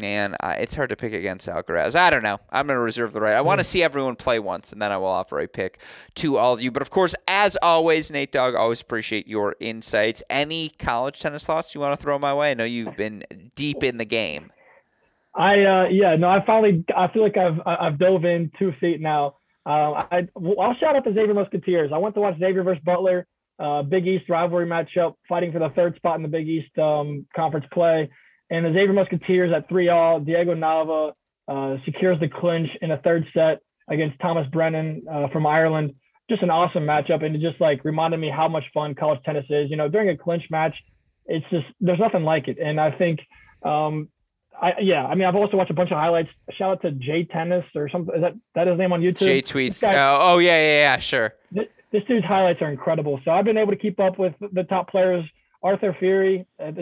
man, 0.00 0.36
I, 0.40 0.54
it's 0.54 0.74
hard 0.74 0.90
to 0.90 0.96
pick 0.96 1.12
against 1.12 1.48
Alcaraz. 1.48 1.96
I 1.96 2.10
don't 2.10 2.22
know. 2.22 2.38
I'm 2.50 2.66
going 2.66 2.76
to 2.76 2.82
reserve 2.82 3.12
the 3.12 3.20
right. 3.20 3.34
I 3.34 3.40
want 3.40 3.58
to 3.58 3.62
hmm. 3.62 3.68
see 3.68 3.82
everyone 3.82 4.16
play 4.16 4.38
once, 4.38 4.72
and 4.72 4.80
then 4.80 4.92
I 4.92 4.96
will 4.96 5.06
offer 5.06 5.38
a 5.40 5.48
pick 5.48 5.80
to 6.16 6.36
all 6.36 6.54
of 6.54 6.60
you. 6.60 6.70
But 6.70 6.82
of 6.82 6.90
course, 6.90 7.14
as 7.26 7.56
always, 7.62 8.10
Nate 8.10 8.32
Dogg, 8.32 8.54
always 8.54 8.80
appreciate 8.80 9.26
your 9.26 9.56
insights. 9.60 10.22
Any 10.30 10.70
college 10.70 11.20
tennis 11.20 11.44
thoughts 11.44 11.74
you 11.74 11.80
want 11.80 11.98
to 11.98 12.02
throw 12.02 12.18
my 12.18 12.34
way? 12.34 12.50
I 12.50 12.54
know 12.54 12.64
you've 12.64 12.96
been 12.96 13.24
deep 13.54 13.82
in 13.82 13.98
the 13.98 14.04
game. 14.04 14.52
I 15.34 15.62
uh, 15.62 15.88
yeah 15.88 16.16
no 16.16 16.28
I 16.28 16.44
finally 16.44 16.84
I 16.96 17.08
feel 17.08 17.22
like 17.22 17.36
I've 17.36 17.60
I've 17.64 17.98
dove 17.98 18.24
in 18.24 18.50
two 18.58 18.72
feet 18.80 19.00
now. 19.00 19.36
Uh, 19.64 20.02
I 20.10 20.28
I'll 20.36 20.74
shout 20.80 20.96
out 20.96 21.04
to 21.04 21.14
Xavier 21.14 21.34
Musketeers. 21.34 21.90
I 21.94 21.98
went 21.98 22.14
to 22.16 22.20
watch 22.20 22.38
Xavier 22.38 22.64
versus 22.64 22.82
Butler, 22.84 23.26
uh, 23.58 23.82
Big 23.82 24.06
East 24.06 24.28
rivalry 24.28 24.66
matchup, 24.66 25.14
fighting 25.28 25.52
for 25.52 25.60
the 25.60 25.68
third 25.70 25.94
spot 25.96 26.16
in 26.16 26.22
the 26.22 26.28
Big 26.28 26.48
East 26.48 26.76
um, 26.78 27.26
conference 27.36 27.66
play. 27.72 28.10
And 28.50 28.64
the 28.64 28.70
Xavier 28.70 28.92
Musketeers 28.92 29.52
at 29.54 29.68
three 29.68 29.88
all, 29.88 30.20
Diego 30.20 30.54
Nava 30.54 31.12
uh, 31.48 31.76
secures 31.84 32.18
the 32.20 32.28
clinch 32.28 32.68
in 32.80 32.90
a 32.90 32.98
third 32.98 33.26
set 33.34 33.60
against 33.88 34.18
Thomas 34.20 34.46
Brennan 34.50 35.04
uh, 35.10 35.28
from 35.28 35.46
Ireland. 35.46 35.94
Just 36.30 36.42
an 36.42 36.50
awesome 36.50 36.84
matchup, 36.84 37.24
and 37.24 37.34
it 37.34 37.40
just 37.40 37.60
like 37.60 37.84
reminded 37.84 38.20
me 38.20 38.30
how 38.30 38.48
much 38.48 38.64
fun 38.74 38.94
college 38.94 39.20
tennis 39.24 39.46
is. 39.48 39.70
You 39.70 39.76
know, 39.76 39.88
during 39.88 40.10
a 40.10 40.16
clinch 40.16 40.44
match, 40.50 40.74
it's 41.26 41.44
just 41.50 41.66
there's 41.80 41.98
nothing 41.98 42.22
like 42.22 42.48
it. 42.48 42.58
And 42.58 42.78
I 42.78 42.90
think, 42.90 43.20
um, 43.62 44.08
I 44.60 44.72
yeah, 44.80 45.06
I 45.06 45.14
mean, 45.14 45.26
I've 45.26 45.36
also 45.36 45.56
watched 45.56 45.70
a 45.70 45.74
bunch 45.74 45.90
of 45.90 45.96
highlights. 45.96 46.28
Shout 46.52 46.72
out 46.72 46.82
to 46.82 46.90
Jay 46.90 47.24
Tennis 47.24 47.64
or 47.74 47.88
something. 47.88 48.14
Is 48.14 48.20
that 48.20 48.34
that 48.54 48.66
his 48.66 48.78
name 48.78 48.92
on 48.92 49.00
YouTube? 49.00 49.18
Jay 49.18 49.40
tweets. 49.40 49.80
Guy, 49.80 49.94
uh, 49.94 50.18
oh 50.20 50.38
yeah, 50.38 50.58
yeah, 50.58 50.78
yeah, 50.80 50.96
sure. 50.98 51.34
This, 51.50 51.64
this 51.92 52.02
dude's 52.04 52.26
highlights 52.26 52.60
are 52.60 52.70
incredible. 52.70 53.20
So 53.24 53.30
I've 53.30 53.46
been 53.46 53.56
able 53.56 53.72
to 53.72 53.78
keep 53.78 53.98
up 53.98 54.18
with 54.18 54.34
the 54.52 54.64
top 54.64 54.90
players 54.90 55.24
Arthur 55.62 55.96
Fury. 55.98 56.46
Uh, 56.58 56.72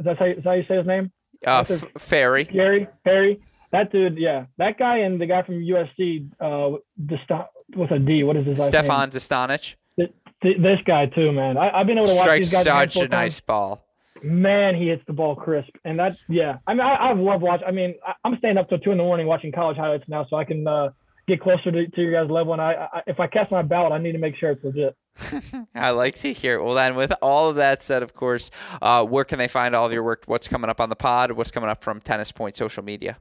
that's 0.00 0.18
how, 0.18 0.26
how 0.44 0.52
you 0.52 0.64
say 0.66 0.76
his 0.76 0.86
name. 0.86 1.12
Uh, 1.46 1.64
Ferry. 1.64 2.44
Gary 2.44 2.88
Perry. 3.04 3.40
That 3.72 3.90
dude, 3.90 4.18
yeah, 4.18 4.46
that 4.56 4.78
guy 4.78 4.98
and 4.98 5.20
the 5.20 5.26
guy 5.26 5.42
from 5.42 5.56
USC, 5.56 6.30
uh, 6.40 6.78
Dest- 7.06 7.28
with 7.74 7.90
a 7.90 7.98
D. 7.98 8.22
What 8.22 8.36
is 8.36 8.46
his 8.46 8.56
name? 8.56 8.68
Stefan 8.68 9.10
Dostanic. 9.10 9.74
This 9.96 10.78
guy 10.84 11.06
too, 11.06 11.32
man. 11.32 11.56
I, 11.56 11.78
have 11.78 11.86
been 11.86 11.98
able 11.98 12.08
to 12.08 12.14
watch 12.14 12.22
Strikes 12.22 12.50
these 12.50 12.64
guys. 12.64 12.92
such 12.92 12.96
a 12.96 13.08
nice 13.08 13.40
ball. 13.40 13.84
Man, 14.22 14.76
he 14.76 14.88
hits 14.88 15.02
the 15.06 15.12
ball 15.12 15.34
crisp, 15.34 15.70
and 15.84 15.98
that, 15.98 16.16
yeah. 16.28 16.58
I 16.66 16.74
mean, 16.74 16.82
I, 16.82 17.10
I've 17.10 17.18
loved 17.18 17.42
watching. 17.42 17.66
I 17.66 17.72
mean, 17.72 17.94
I, 18.06 18.14
am 18.28 18.36
staying 18.38 18.58
up 18.58 18.68
till 18.68 18.78
two 18.78 18.92
in 18.92 18.98
the 18.98 19.02
morning 19.02 19.26
watching 19.26 19.52
college 19.52 19.76
highlights 19.76 20.04
now, 20.06 20.26
so 20.30 20.36
I 20.36 20.44
can 20.44 20.68
uh, 20.68 20.90
get 21.26 21.40
closer 21.40 21.70
to, 21.70 21.86
to 21.88 22.00
your 22.00 22.12
guys' 22.12 22.30
level. 22.30 22.52
And 22.52 22.62
I, 22.62 22.88
I, 22.92 23.02
if 23.06 23.20
I 23.20 23.26
cast 23.26 23.50
my 23.50 23.62
ballot, 23.62 23.92
I 23.92 23.98
need 23.98 24.12
to 24.12 24.18
make 24.18 24.36
sure 24.36 24.50
it's 24.50 24.64
legit. 24.64 24.96
I 25.74 25.90
like 25.90 26.16
to 26.20 26.32
hear. 26.32 26.56
It. 26.56 26.64
Well, 26.64 26.74
then, 26.74 26.94
with 26.94 27.12
all 27.22 27.48
of 27.48 27.56
that 27.56 27.82
said, 27.82 28.02
of 28.02 28.14
course, 28.14 28.50
uh, 28.82 29.04
where 29.04 29.24
can 29.24 29.38
they 29.38 29.48
find 29.48 29.74
all 29.74 29.86
of 29.86 29.92
your 29.92 30.02
work? 30.02 30.24
What's 30.26 30.48
coming 30.48 30.70
up 30.70 30.80
on 30.80 30.88
the 30.88 30.96
pod? 30.96 31.32
What's 31.32 31.50
coming 31.50 31.70
up 31.70 31.82
from 31.82 32.00
Tennis 32.00 32.32
Point 32.32 32.56
social 32.56 32.82
media? 32.82 33.18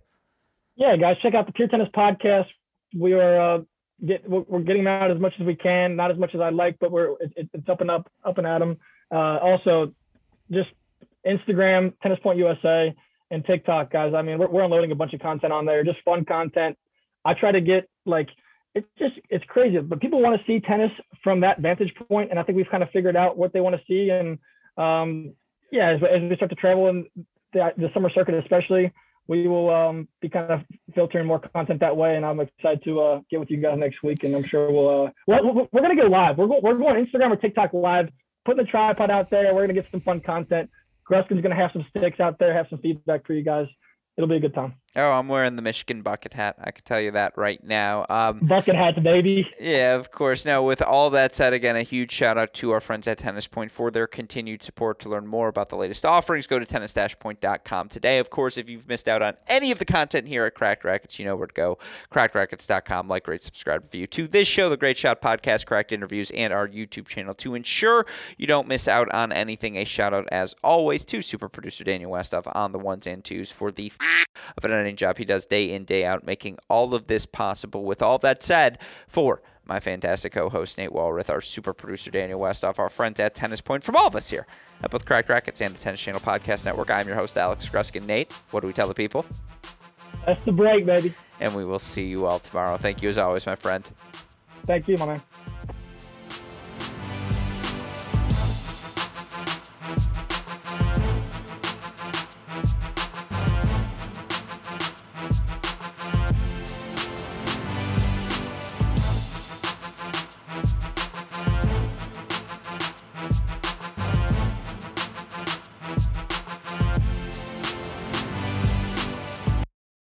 Yeah, 0.75 0.95
guys, 0.95 1.17
check 1.21 1.35
out 1.35 1.45
the 1.45 1.53
Pure 1.53 1.67
Tennis 1.67 1.89
podcast. 1.95 2.47
We 2.95 3.13
are 3.13 3.55
uh, 3.55 3.59
get 4.05 4.27
we're 4.27 4.61
getting 4.61 4.87
out 4.87 5.11
as 5.11 5.19
much 5.19 5.33
as 5.39 5.45
we 5.45 5.55
can, 5.55 5.95
not 5.95 6.11
as 6.11 6.17
much 6.17 6.33
as 6.33 6.41
I'd 6.41 6.55
like, 6.55 6.77
but 6.79 6.91
we're 6.91 7.13
it, 7.35 7.49
it's 7.53 7.69
up 7.69 7.81
and 7.81 7.91
up, 7.91 8.11
up 8.23 8.37
and 8.37 8.47
at 8.47 8.59
them. 8.59 8.77
Uh, 9.11 9.37
also, 9.37 9.93
just 10.51 10.69
Instagram, 11.25 11.93
Tennis 12.01 12.19
Point 12.23 12.39
USA, 12.39 12.93
and 13.29 13.45
TikTok, 13.45 13.91
guys. 13.91 14.13
I 14.15 14.21
mean, 14.21 14.39
we're, 14.39 14.47
we're 14.47 14.63
unloading 14.63 14.91
a 14.91 14.95
bunch 14.95 15.13
of 15.13 15.21
content 15.21 15.53
on 15.53 15.65
there, 15.65 15.83
just 15.83 15.99
fun 16.03 16.25
content. 16.25 16.77
I 17.25 17.33
try 17.33 17.51
to 17.51 17.61
get 17.61 17.89
like 18.05 18.29
it's 18.75 18.87
just 18.97 19.13
it's 19.29 19.45
crazy. 19.45 19.79
But 19.79 20.01
people 20.01 20.21
want 20.21 20.39
to 20.39 20.45
see 20.45 20.59
tennis 20.59 20.91
from 21.23 21.41
that 21.41 21.59
vantage 21.59 21.93
point, 22.07 22.31
and 22.31 22.39
I 22.39 22.43
think 22.43 22.55
we've 22.55 22.69
kind 22.69 22.83
of 22.83 22.89
figured 22.91 23.15
out 23.15 23.37
what 23.37 23.53
they 23.53 23.61
want 23.61 23.75
to 23.75 23.81
see. 23.87 24.09
And 24.09 24.39
um, 24.77 25.33
yeah, 25.71 25.91
as, 25.91 26.01
as, 26.03 26.21
we 26.21 26.35
start 26.35 26.49
to 26.49 26.55
travel 26.55 26.89
in 26.89 27.05
the, 27.53 27.71
the, 27.77 27.89
summer 27.93 28.09
circuit, 28.09 28.35
especially, 28.35 28.91
we 29.27 29.47
will 29.47 29.69
um, 29.69 30.07
be 30.21 30.29
kind 30.29 30.51
of 30.51 30.61
filtering 30.95 31.27
more 31.27 31.39
content 31.39 31.79
that 31.81 31.95
way. 31.95 32.15
And 32.15 32.25
I'm 32.25 32.39
excited 32.39 32.83
to 32.85 32.99
uh, 32.99 33.21
get 33.29 33.39
with 33.39 33.51
you 33.51 33.57
guys 33.57 33.77
next 33.77 34.01
week. 34.03 34.23
And 34.23 34.35
I'm 34.35 34.43
sure 34.43 34.71
we'll, 34.71 35.05
uh, 35.05 35.11
we're, 35.27 35.67
we're 35.71 35.81
to 35.95 36.01
go 36.01 36.07
live. 36.07 36.37
We're, 36.37 36.47
go, 36.47 36.59
we're 36.61 36.77
going 36.77 37.05
Instagram 37.05 37.31
or 37.31 37.35
TikTok 37.35 37.73
live, 37.73 38.09
putting 38.45 38.65
the 38.65 38.69
tripod 38.69 39.11
out 39.11 39.29
there. 39.29 39.53
We're 39.53 39.67
to 39.67 39.73
get 39.73 39.85
some 39.91 40.01
fun 40.01 40.19
content. 40.19 40.69
Gruskin's 41.09 41.43
to 41.43 41.55
have 41.55 41.71
some 41.73 41.85
sticks 41.95 42.19
out 42.19 42.39
there, 42.39 42.53
have 42.53 42.67
some 42.69 42.79
feedback 42.79 43.25
for 43.27 43.33
you 43.33 43.43
guys. 43.43 43.67
It'll 44.17 44.29
be 44.29 44.37
a 44.37 44.39
good 44.39 44.53
time. 44.53 44.75
Oh, 44.95 45.11
I'm 45.11 45.27
wearing 45.27 45.55
the 45.55 45.63
Michigan 45.63 46.03
bucket 46.03 46.33
hat. 46.33 46.55
I 46.59 46.69
can 46.69 46.83
tell 46.83 47.01
you 47.01 47.09
that 47.11 47.33
right 47.35 47.63
now. 47.63 48.05
Um, 48.09 48.39
bucket 48.41 48.75
hats, 48.75 48.99
baby. 48.99 49.49
Yeah, 49.59 49.95
of 49.95 50.11
course. 50.11 50.45
Now, 50.45 50.61
with 50.61 50.83
all 50.83 51.09
that 51.11 51.33
said, 51.33 51.51
again, 51.51 51.75
a 51.75 51.81
huge 51.81 52.11
shout 52.11 52.37
out 52.37 52.53
to 52.55 52.69
our 52.71 52.79
friends 52.79 53.07
at 53.07 53.17
Tennis 53.17 53.47
Point 53.47 53.71
for 53.71 53.89
their 53.89 54.05
continued 54.05 54.61
support. 54.61 54.99
To 54.99 55.09
learn 55.09 55.25
more 55.25 55.47
about 55.47 55.69
the 55.69 55.77
latest 55.77 56.05
offerings, 56.05 56.45
go 56.45 56.59
to 56.59 56.65
tennis-point.com 56.65 57.89
today. 57.89 58.19
Of 58.19 58.29
course, 58.29 58.55
if 58.55 58.69
you've 58.69 58.87
missed 58.87 59.07
out 59.07 59.23
on 59.23 59.33
any 59.47 59.71
of 59.71 59.79
the 59.79 59.85
content 59.85 60.27
here 60.27 60.45
at 60.45 60.53
Cracked 60.53 60.83
Racquets, 60.83 61.17
you 61.17 61.25
know 61.25 61.35
where 61.35 61.47
to 61.47 61.53
go. 61.53 61.79
CrackedRacquets.com. 62.11 63.07
Like, 63.07 63.27
rate, 63.27 63.41
subscribe, 63.41 63.83
review 63.83 64.05
to 64.07 64.27
this 64.27 64.47
show, 64.47 64.69
the 64.69 64.77
Great 64.77 64.97
Shot 64.97 65.23
Podcast, 65.23 65.65
Cracked 65.65 65.91
Interviews, 65.91 66.29
and 66.31 66.53
our 66.53 66.67
YouTube 66.67 67.07
channel 67.07 67.33
to 67.35 67.55
ensure 67.55 68.05
you 68.37 68.45
don't 68.45 68.67
miss 68.67 68.87
out 68.87 69.11
on 69.11 69.31
anything. 69.31 69.75
A 69.75 69.85
shout 69.85 70.13
out, 70.13 70.27
as 70.31 70.53
always, 70.63 71.03
to 71.05 71.23
super 71.23 71.49
producer 71.49 71.83
Daniel 71.83 72.11
Westoff 72.11 72.51
on 72.55 72.71
the 72.73 72.79
ones 72.79 73.07
and 73.07 73.23
twos 73.23 73.51
for 73.51 73.71
the 73.71 73.91
of 74.57 74.65
an 74.65 74.71
editing 74.83 74.97
job 74.97 75.17
he 75.17 75.25
does 75.25 75.45
day 75.45 75.71
in, 75.71 75.85
day 75.85 76.05
out, 76.05 76.25
making 76.25 76.57
all 76.69 76.93
of 76.93 77.07
this 77.07 77.25
possible. 77.25 77.83
With 77.83 78.01
all 78.01 78.17
that 78.19 78.43
said, 78.43 78.79
for 79.07 79.41
my 79.65 79.79
fantastic 79.79 80.33
co-host 80.33 80.77
Nate 80.77 80.91
Walroth, 80.91 81.29
our 81.29 81.41
super 81.41 81.73
producer 81.73 82.11
Daniel 82.11 82.39
Westoff, 82.39 82.79
our 82.79 82.89
friends 82.89 83.19
at 83.19 83.33
Tennis 83.33 83.61
Point, 83.61 83.83
from 83.83 83.95
all 83.95 84.07
of 84.07 84.15
us 84.15 84.29
here 84.29 84.45
at 84.83 84.91
both 84.91 85.05
Cracked 85.05 85.29
Racquets 85.29 85.61
and 85.61 85.75
the 85.75 85.79
Tennis 85.79 86.01
Channel 86.01 86.21
Podcast 86.21 86.65
Network. 86.65 86.91
I'm 86.91 87.07
your 87.07 87.15
host 87.15 87.37
Alex 87.37 87.67
Gruskin. 87.69 88.05
Nate, 88.05 88.31
what 88.51 88.61
do 88.61 88.67
we 88.67 88.73
tell 88.73 88.87
the 88.87 88.93
people? 88.93 89.25
That's 90.25 90.43
the 90.45 90.51
break, 90.51 90.85
baby. 90.85 91.13
And 91.39 91.55
we 91.55 91.65
will 91.65 91.79
see 91.79 92.05
you 92.05 92.25
all 92.25 92.39
tomorrow. 92.39 92.77
Thank 92.77 93.01
you 93.01 93.09
as 93.09 93.17
always, 93.17 93.45
my 93.45 93.55
friend. 93.55 93.89
Thank 94.65 94.87
you, 94.87 94.97
my 94.97 95.05
man. 95.05 95.21